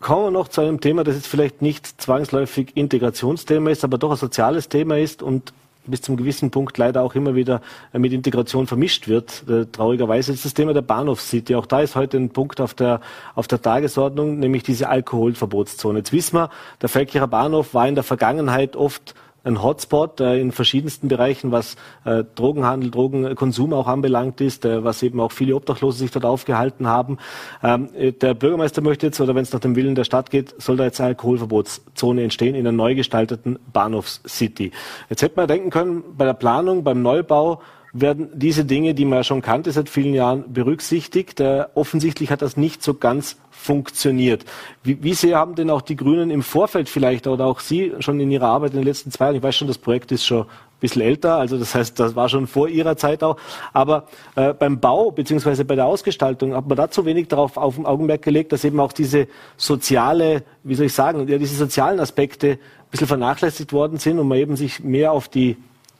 Kommen 0.00 0.24
wir 0.24 0.30
noch 0.30 0.48
zu 0.48 0.60
einem 0.60 0.80
Thema, 0.80 1.04
das 1.04 1.14
jetzt 1.14 1.26
vielleicht 1.26 1.62
nicht 1.62 2.00
zwangsläufig 2.00 2.76
Integrationsthema 2.76 3.70
ist, 3.70 3.84
aber 3.84 3.98
doch 3.98 4.10
ein 4.10 4.16
soziales 4.16 4.68
Thema 4.68 4.98
ist 4.98 5.22
und 5.22 5.52
bis 5.86 6.02
zum 6.02 6.16
gewissen 6.16 6.50
Punkt 6.50 6.76
leider 6.78 7.02
auch 7.02 7.14
immer 7.14 7.34
wieder 7.34 7.60
mit 7.92 8.12
Integration 8.12 8.66
vermischt 8.66 9.08
wird. 9.08 9.44
Äh, 9.48 9.66
traurigerweise 9.66 10.32
ist 10.32 10.44
das 10.44 10.54
Thema 10.54 10.74
der 10.74 10.82
Bahnhofscity. 10.82 11.54
Auch 11.54 11.66
da 11.66 11.80
ist 11.80 11.96
heute 11.96 12.16
ein 12.16 12.30
Punkt 12.30 12.60
auf 12.60 12.74
der, 12.74 13.00
auf 13.34 13.46
der 13.48 13.62
Tagesordnung, 13.62 14.38
nämlich 14.38 14.62
diese 14.62 14.88
Alkoholverbotszone. 14.88 15.98
Jetzt 16.00 16.12
wissen 16.12 16.36
wir, 16.36 16.50
der 16.82 16.88
Feldkircher 16.88 17.28
Bahnhof 17.28 17.74
war 17.74 17.88
in 17.88 17.94
der 17.94 18.04
Vergangenheit 18.04 18.76
oft 18.76 19.14
ein 19.46 19.62
Hotspot 19.62 20.20
äh, 20.20 20.40
in 20.40 20.52
verschiedensten 20.52 21.08
Bereichen, 21.08 21.52
was 21.52 21.76
äh, 22.04 22.24
Drogenhandel, 22.34 22.90
Drogenkonsum 22.90 23.72
auch 23.72 23.86
anbelangt 23.86 24.40
ist, 24.40 24.64
äh, 24.64 24.84
was 24.84 25.02
eben 25.02 25.20
auch 25.20 25.32
viele 25.32 25.54
Obdachlose 25.54 25.98
sich 25.98 26.10
dort 26.10 26.24
aufgehalten 26.24 26.86
haben. 26.88 27.18
Ähm, 27.62 27.88
äh, 27.94 28.12
der 28.12 28.34
Bürgermeister 28.34 28.82
möchte 28.82 29.06
jetzt, 29.06 29.20
oder 29.20 29.34
wenn 29.34 29.42
es 29.42 29.52
nach 29.52 29.60
dem 29.60 29.76
Willen 29.76 29.94
der 29.94 30.04
Stadt 30.04 30.30
geht, 30.30 30.54
soll 30.60 30.76
da 30.76 30.84
jetzt 30.84 31.00
eine 31.00 31.08
Alkoholverbotszone 31.08 32.22
entstehen 32.22 32.54
in 32.54 32.66
einer 32.66 32.76
neu 32.76 32.94
gestalteten 32.94 33.58
Bahnhofscity. 33.72 34.72
Jetzt 35.08 35.22
hätte 35.22 35.36
man 35.36 35.46
denken 35.46 35.70
können, 35.70 36.02
bei 36.16 36.24
der 36.24 36.34
Planung, 36.34 36.82
beim 36.82 37.02
Neubau, 37.02 37.60
werden 38.00 38.28
diese 38.34 38.64
Dinge, 38.64 38.94
die 38.94 39.04
man 39.04 39.18
ja 39.18 39.24
schon 39.24 39.42
kannte 39.42 39.72
seit 39.72 39.88
vielen 39.88 40.14
Jahren, 40.14 40.52
berücksichtigt. 40.52 41.40
Äh, 41.40 41.64
offensichtlich 41.74 42.30
hat 42.30 42.42
das 42.42 42.56
nicht 42.56 42.82
so 42.82 42.94
ganz 42.94 43.36
funktioniert. 43.50 44.44
Wie, 44.82 45.02
wie 45.02 45.14
sehr 45.14 45.38
haben 45.38 45.54
denn 45.54 45.70
auch 45.70 45.82
die 45.82 45.96
Grünen 45.96 46.30
im 46.30 46.42
Vorfeld 46.42 46.88
vielleicht 46.88 47.26
oder 47.26 47.46
auch 47.46 47.60
Sie 47.60 47.92
schon 47.98 48.20
in 48.20 48.30
Ihrer 48.30 48.48
Arbeit 48.48 48.72
in 48.72 48.78
den 48.78 48.86
letzten 48.86 49.10
zwei 49.10 49.26
Jahren, 49.26 49.36
ich 49.36 49.42
weiß 49.42 49.56
schon, 49.56 49.68
das 49.68 49.78
Projekt 49.78 50.12
ist 50.12 50.24
schon 50.24 50.42
ein 50.42 50.80
bisschen 50.80 51.02
älter, 51.02 51.36
also 51.36 51.58
das 51.58 51.74
heißt, 51.74 51.98
das 51.98 52.14
war 52.14 52.28
schon 52.28 52.46
vor 52.46 52.68
Ihrer 52.68 52.96
Zeit 52.96 53.24
auch, 53.24 53.36
aber 53.72 54.06
äh, 54.36 54.52
beim 54.52 54.78
Bau 54.78 55.10
beziehungsweise 55.10 55.64
bei 55.64 55.74
der 55.74 55.86
Ausgestaltung 55.86 56.54
hat 56.54 56.68
man 56.68 56.76
da 56.76 56.90
zu 56.90 57.04
wenig 57.06 57.28
darauf 57.28 57.56
auf 57.56 57.76
den 57.76 57.86
Augenmerk 57.86 58.22
gelegt, 58.22 58.52
dass 58.52 58.62
eben 58.64 58.78
auch 58.78 58.92
diese 58.92 59.26
soziale, 59.56 60.44
wie 60.62 60.74
soll 60.74 60.86
ich 60.86 60.92
sagen, 60.92 61.26
ja, 61.26 61.38
diese 61.38 61.56
sozialen 61.56 61.98
Aspekte 61.98 62.50
ein 62.50 62.90
bisschen 62.90 63.08
vernachlässigt 63.08 63.72
worden 63.72 63.98
sind 63.98 64.18
und 64.18 64.28
man 64.28 64.38
eben 64.38 64.54
sich 64.56 64.84
mehr 64.84 65.12
auf 65.12 65.28
die 65.28 65.56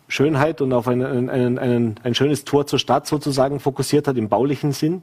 Schönheit 0.08 0.60
und 0.60 0.72
auf 0.72 0.88
einen, 0.88 1.28
einen, 1.28 1.58
einen, 1.58 2.00
ein 2.02 2.14
schönes 2.14 2.44
Tor 2.44 2.66
zur 2.66 2.78
Stadt 2.78 3.06
sozusagen 3.06 3.60
fokussiert 3.60 4.08
hat 4.08 4.16
im 4.16 4.28
baulichen 4.28 4.72
Sinn? 4.72 5.02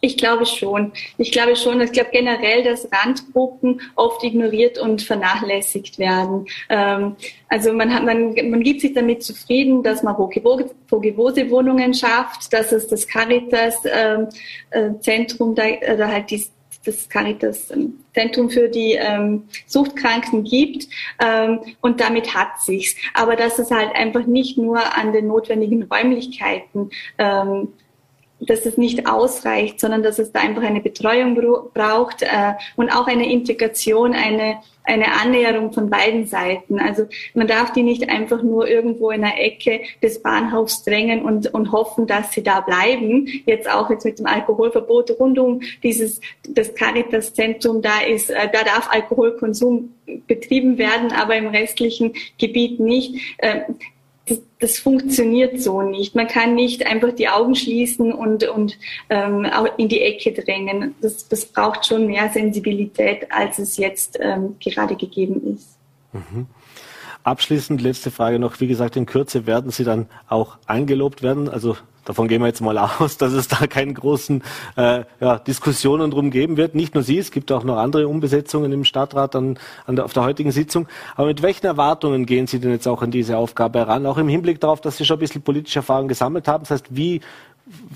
Ich 0.00 0.16
glaube 0.16 0.46
schon. 0.46 0.92
Ich 1.18 1.32
glaube 1.32 1.56
schon. 1.56 1.80
Ich 1.80 1.92
glaube 1.92 2.10
generell, 2.12 2.62
dass 2.64 2.88
Randgruppen 2.92 3.80
oft 3.94 4.22
ignoriert 4.24 4.78
und 4.78 5.02
vernachlässigt 5.02 5.98
werden. 5.98 6.46
Ähm, 6.68 7.16
also 7.48 7.72
man, 7.72 7.94
hat, 7.94 8.04
man, 8.04 8.34
man 8.50 8.62
gibt 8.62 8.80
sich 8.80 8.94
damit 8.94 9.22
zufrieden, 9.22 9.82
dass 9.82 10.02
man 10.02 10.16
Vogevose-Wohnungen 10.16 11.92
schafft, 11.94 12.52
dass 12.52 12.72
es 12.72 12.88
das 12.88 13.06
Caritas-Zentrum 13.06 15.54
ähm, 15.58 15.78
äh, 15.80 15.94
oder 15.94 16.08
halt 16.08 16.30
die, 16.30 16.44
das 16.86 17.08
Caritas 17.08 17.72
Zentrum 18.14 18.50
für 18.50 18.68
die 18.68 18.92
ähm, 18.92 19.44
Suchtkranken 19.66 20.44
gibt 20.44 20.86
ähm, 21.22 21.60
und 21.80 22.00
damit 22.00 22.34
hat 22.34 22.60
sich's. 22.60 22.96
Aber 23.14 23.36
dass 23.36 23.58
es 23.58 23.70
halt 23.70 23.94
einfach 23.94 24.26
nicht 24.26 24.56
nur 24.58 24.78
an 24.96 25.12
den 25.12 25.26
notwendigen 25.26 25.82
Räumlichkeiten 25.84 26.90
ähm, 27.18 27.68
dass 28.40 28.66
es 28.66 28.76
nicht 28.76 29.08
ausreicht, 29.08 29.80
sondern 29.80 30.02
dass 30.02 30.18
es 30.18 30.32
da 30.32 30.40
einfach 30.40 30.62
eine 30.62 30.80
Betreuung 30.80 31.40
braucht 31.72 32.22
äh, 32.22 32.52
und 32.76 32.90
auch 32.90 33.06
eine 33.06 33.30
Integration, 33.30 34.14
eine, 34.14 34.58
eine 34.84 35.12
Annäherung 35.12 35.72
von 35.72 35.88
beiden 35.88 36.26
Seiten. 36.26 36.78
Also 36.78 37.06
man 37.34 37.46
darf 37.46 37.72
die 37.72 37.82
nicht 37.82 38.08
einfach 38.10 38.42
nur 38.42 38.68
irgendwo 38.68 39.10
in 39.10 39.22
der 39.22 39.42
Ecke 39.42 39.80
des 40.02 40.22
Bahnhofs 40.22 40.84
drängen 40.84 41.22
und, 41.22 41.52
und 41.54 41.72
hoffen, 41.72 42.06
dass 42.06 42.32
sie 42.32 42.42
da 42.42 42.60
bleiben. 42.60 43.26
Jetzt 43.46 43.70
auch 43.70 43.88
jetzt 43.88 44.04
mit 44.04 44.18
dem 44.18 44.26
Alkoholverbot 44.26 45.18
rund 45.18 45.38
um 45.38 45.60
dieses 45.82 46.20
das 46.46 46.74
Caritas-Zentrum 46.74 47.80
da 47.80 48.00
ist, 48.06 48.30
äh, 48.30 48.48
da 48.52 48.64
darf 48.64 48.90
Alkoholkonsum 48.90 49.94
betrieben 50.26 50.78
werden, 50.78 51.12
aber 51.12 51.36
im 51.36 51.48
restlichen 51.48 52.12
Gebiet 52.38 52.80
nicht. 52.80 53.14
Äh, 53.38 53.62
das, 54.26 54.40
das 54.58 54.78
funktioniert 54.78 55.60
so 55.60 55.82
nicht. 55.82 56.14
Man 56.14 56.26
kann 56.26 56.54
nicht 56.54 56.84
einfach 56.86 57.12
die 57.12 57.28
Augen 57.28 57.54
schließen 57.54 58.12
und, 58.12 58.44
und 58.48 58.76
ähm, 59.08 59.46
in 59.76 59.88
die 59.88 60.02
Ecke 60.02 60.32
drängen. 60.32 60.94
Das, 61.00 61.28
das 61.28 61.46
braucht 61.46 61.86
schon 61.86 62.06
mehr 62.06 62.28
Sensibilität, 62.30 63.30
als 63.30 63.58
es 63.58 63.76
jetzt 63.76 64.18
ähm, 64.20 64.56
gerade 64.60 64.96
gegeben 64.96 65.54
ist. 65.54 65.76
Mhm. 66.12 66.46
Abschließend 67.26 67.82
letzte 67.82 68.12
Frage 68.12 68.38
noch. 68.38 68.60
Wie 68.60 68.68
gesagt, 68.68 68.94
in 68.94 69.04
Kürze 69.04 69.48
werden 69.48 69.72
Sie 69.72 69.82
dann 69.82 70.06
auch 70.28 70.58
angelobt 70.66 71.24
werden. 71.24 71.48
Also 71.48 71.76
Davon 72.04 72.28
gehen 72.28 72.40
wir 72.40 72.46
jetzt 72.46 72.60
mal 72.60 72.78
aus, 73.00 73.16
dass 73.16 73.32
es 73.32 73.48
da 73.48 73.66
keine 73.66 73.92
großen 73.92 74.44
äh, 74.76 75.02
ja, 75.18 75.40
Diskussionen 75.40 76.12
drum 76.12 76.30
geben 76.30 76.56
wird. 76.56 76.76
Nicht 76.76 76.94
nur 76.94 77.02
Sie, 77.02 77.18
es 77.18 77.32
gibt 77.32 77.50
auch 77.50 77.64
noch 77.64 77.78
andere 77.78 78.06
Umbesetzungen 78.06 78.70
im 78.70 78.84
Stadtrat 78.84 79.34
an, 79.34 79.58
an 79.86 79.96
der, 79.96 80.04
auf 80.04 80.12
der 80.12 80.22
heutigen 80.22 80.52
Sitzung. 80.52 80.86
Aber 81.16 81.26
mit 81.26 81.42
welchen 81.42 81.66
Erwartungen 81.66 82.24
gehen 82.24 82.46
Sie 82.46 82.60
denn 82.60 82.70
jetzt 82.70 82.86
auch 82.86 83.02
an 83.02 83.10
diese 83.10 83.36
Aufgabe 83.36 83.80
heran? 83.80 84.06
Auch 84.06 84.18
im 84.18 84.28
Hinblick 84.28 84.60
darauf, 84.60 84.80
dass 84.80 84.96
Sie 84.96 85.04
schon 85.04 85.16
ein 85.16 85.20
bisschen 85.20 85.42
politische 85.42 85.80
Erfahrung 85.80 86.06
gesammelt 86.06 86.46
haben. 86.46 86.62
Das 86.62 86.70
heißt, 86.70 86.86
wie 86.90 87.22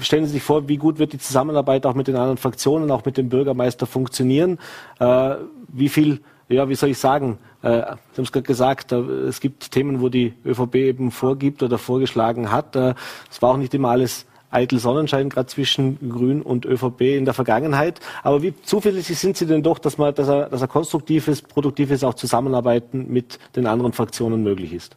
stellen 0.01 0.27
Sie 0.27 0.33
sich 0.33 0.43
vor, 0.43 0.67
wie 0.67 0.77
gut 0.77 0.99
wird 0.99 1.13
die 1.13 1.19
Zusammenarbeit 1.19 1.87
auch 1.87 1.95
mit 1.95 2.09
den 2.09 2.17
anderen 2.17 2.37
Fraktionen, 2.37 2.91
auch 2.91 3.05
mit 3.05 3.17
dem 3.17 3.29
Bürgermeister 3.29 3.87
funktionieren? 3.87 4.59
Äh, 4.99 5.37
wie 5.69 5.89
viel 5.89 6.21
ja, 6.51 6.69
wie 6.69 6.75
soll 6.75 6.91
ich 6.91 6.99
sagen, 6.99 7.39
äh, 7.63 7.69
Sie 7.69 7.79
haben 7.79 7.99
es 8.17 8.33
gerade 8.33 8.47
gesagt, 8.47 8.93
es 8.93 9.41
gibt 9.41 9.71
Themen, 9.71 10.01
wo 10.01 10.09
die 10.09 10.35
ÖVP 10.45 10.75
eben 10.77 11.11
vorgibt 11.11 11.63
oder 11.63 11.79
vorgeschlagen 11.79 12.51
hat. 12.51 12.77
Äh, 12.77 12.95
es 13.31 13.41
war 13.41 13.51
auch 13.51 13.57
nicht 13.57 13.73
immer 13.75 13.91
alles 13.91 14.27
eitel 14.51 14.79
Sonnenschein, 14.79 15.29
gerade 15.29 15.47
zwischen 15.47 16.11
Grün 16.11 16.43
und 16.43 16.67
ÖVP 16.67 17.03
in 17.03 17.25
der 17.25 17.35
Vergangenheit. 17.35 18.01
Aber 18.23 18.43
wie 18.43 18.55
zuverlässig 18.63 19.19
sind 19.19 19.37
Sie 19.37 19.47
denn 19.47 19.63
doch, 19.63 19.79
dass, 19.79 19.97
man, 19.97 20.15
dass, 20.15 20.29
er, 20.29 20.49
dass 20.49 20.61
er 20.61 20.69
konstruktives, 20.69 21.43
produktives 21.43 22.03
auch 22.03 22.15
Zusammenarbeiten 22.15 23.07
mit 23.13 23.39
den 23.55 23.67
anderen 23.67 23.93
Fraktionen 23.93 24.43
möglich 24.43 24.73
ist? 24.73 24.97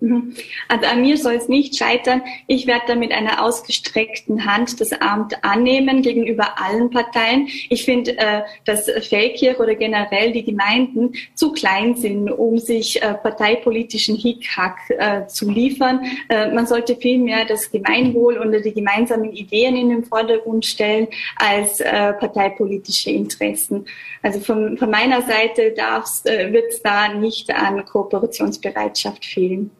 Mhm. 0.00 0.34
Also 0.68 0.86
an 0.86 1.02
mir 1.02 1.18
soll 1.18 1.34
es 1.34 1.48
nicht 1.48 1.76
scheitern. 1.76 2.22
Ich 2.46 2.66
werde 2.66 2.84
da 2.88 2.94
mit 2.94 3.12
einer 3.12 3.44
ausgestreckten 3.44 4.46
Hand 4.46 4.80
das 4.80 4.92
Amt 4.92 5.44
annehmen 5.44 6.00
gegenüber 6.02 6.58
allen 6.58 6.90
Parteien. 6.90 7.48
Ich 7.68 7.84
finde, 7.84 8.16
äh, 8.18 8.42
dass 8.64 8.86
Feldkirch 8.86 9.60
oder 9.60 9.74
generell 9.74 10.32
die 10.32 10.44
Gemeinden 10.44 11.12
zu 11.34 11.52
klein 11.52 11.96
sind, 11.96 12.30
um 12.30 12.58
sich 12.58 13.02
äh, 13.02 13.14
parteipolitischen 13.14 14.16
Hickhack 14.16 14.78
äh, 14.88 15.26
zu 15.26 15.50
liefern. 15.50 16.00
Äh, 16.30 16.50
man 16.52 16.66
sollte 16.66 16.96
vielmehr 16.96 17.44
das 17.44 17.70
Gemeinwohl 17.70 18.38
und 18.38 18.52
die 18.64 18.72
gemeinsamen 18.72 19.32
Ideen 19.32 19.76
in 19.76 19.90
den 19.90 20.04
Vordergrund 20.04 20.64
stellen 20.64 21.08
als 21.36 21.80
äh, 21.80 22.14
parteipolitische 22.14 23.10
Interessen. 23.10 23.84
Also 24.22 24.40
von, 24.40 24.78
von 24.78 24.90
meiner 24.90 25.22
Seite 25.22 25.74
äh, 25.76 26.52
wird 26.52 26.72
es 26.72 26.82
da 26.82 27.12
nicht 27.12 27.50
an 27.54 27.84
Kooperationsbereitschaft 27.84 29.24
fehlen. 29.24 29.70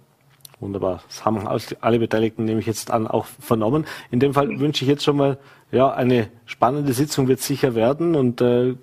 Wunderbar. 0.60 1.02
Das 1.08 1.24
haben 1.24 1.48
alle 1.48 1.98
Beteiligten 1.98 2.44
nämlich 2.44 2.66
jetzt 2.66 2.90
an 2.90 3.06
auch 3.06 3.24
vernommen. 3.24 3.86
In 4.10 4.20
dem 4.20 4.34
Fall 4.34 4.60
wünsche 4.60 4.84
ich 4.84 4.90
jetzt 4.90 5.04
schon 5.04 5.16
mal, 5.16 5.38
ja, 5.72 5.90
eine 5.90 6.28
spannende 6.44 6.92
Sitzung 6.92 7.28
wird 7.28 7.40
sicher 7.40 7.74
werden 7.74 8.14
und 8.14 8.40
äh, 8.42 8.74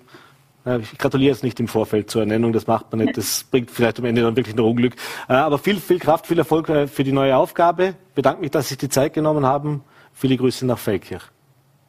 Ich 0.82 0.98
gratuliere 0.98 1.32
jetzt 1.32 1.44
nicht 1.44 1.60
im 1.60 1.68
Vorfeld 1.68 2.10
zur 2.10 2.22
Ernennung, 2.22 2.52
das 2.52 2.66
macht 2.66 2.90
man 2.90 3.04
nicht. 3.04 3.16
Das 3.16 3.44
bringt 3.44 3.70
vielleicht 3.70 4.00
am 4.00 4.04
Ende 4.04 4.22
dann 4.22 4.36
wirklich 4.36 4.56
noch 4.56 4.66
Unglück. 4.66 4.94
Äh, 5.28 5.34
aber 5.34 5.58
viel, 5.58 5.76
viel 5.76 5.98
Kraft, 5.98 6.26
viel 6.26 6.38
Erfolg 6.38 6.68
äh, 6.68 6.86
für 6.88 7.04
die 7.04 7.12
neue 7.12 7.36
Aufgabe. 7.36 7.94
Bedanke 8.14 8.40
mich, 8.40 8.50
dass 8.50 8.66
Sie 8.66 8.70
sich 8.70 8.78
die 8.78 8.88
Zeit 8.88 9.14
genommen 9.14 9.46
haben. 9.46 9.82
Viele 10.12 10.36
Grüße 10.36 10.66
nach 10.66 10.78
Feldkirch. 10.78 11.22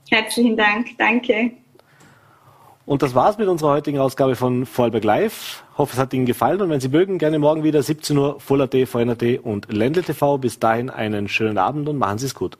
Herzlichen 0.10 0.56
Dank, 0.56 0.98
danke. 0.98 1.52
Und 2.90 3.04
das 3.04 3.14
war's 3.14 3.38
mit 3.38 3.48
unserer 3.48 3.74
heutigen 3.74 4.00
Ausgabe 4.00 4.36
von 4.36 4.66
Vorarlberg 4.66 5.04
Live. 5.04 5.64
Hoffe, 5.78 5.94
es 5.94 6.00
hat 6.00 6.12
Ihnen 6.12 6.26
gefallen 6.26 6.60
und 6.60 6.72
wenn 6.72 6.80
Sie 6.80 6.90
mögen, 6.90 7.20
gerne 7.20 7.38
morgen 7.38 7.62
wieder 7.62 7.84
17 7.84 8.18
Uhr 8.18 8.40
Voll.at, 8.40 8.76
VNAT 8.88 9.42
und 9.44 9.72
Ländle 9.72 10.02
TV. 10.02 10.40
Bis 10.40 10.58
dahin 10.58 10.90
einen 10.90 11.28
schönen 11.28 11.60
Abend 11.60 11.88
und 11.88 12.00
machen 12.00 12.18
Sie 12.18 12.26
es 12.26 12.34
gut. 12.34 12.58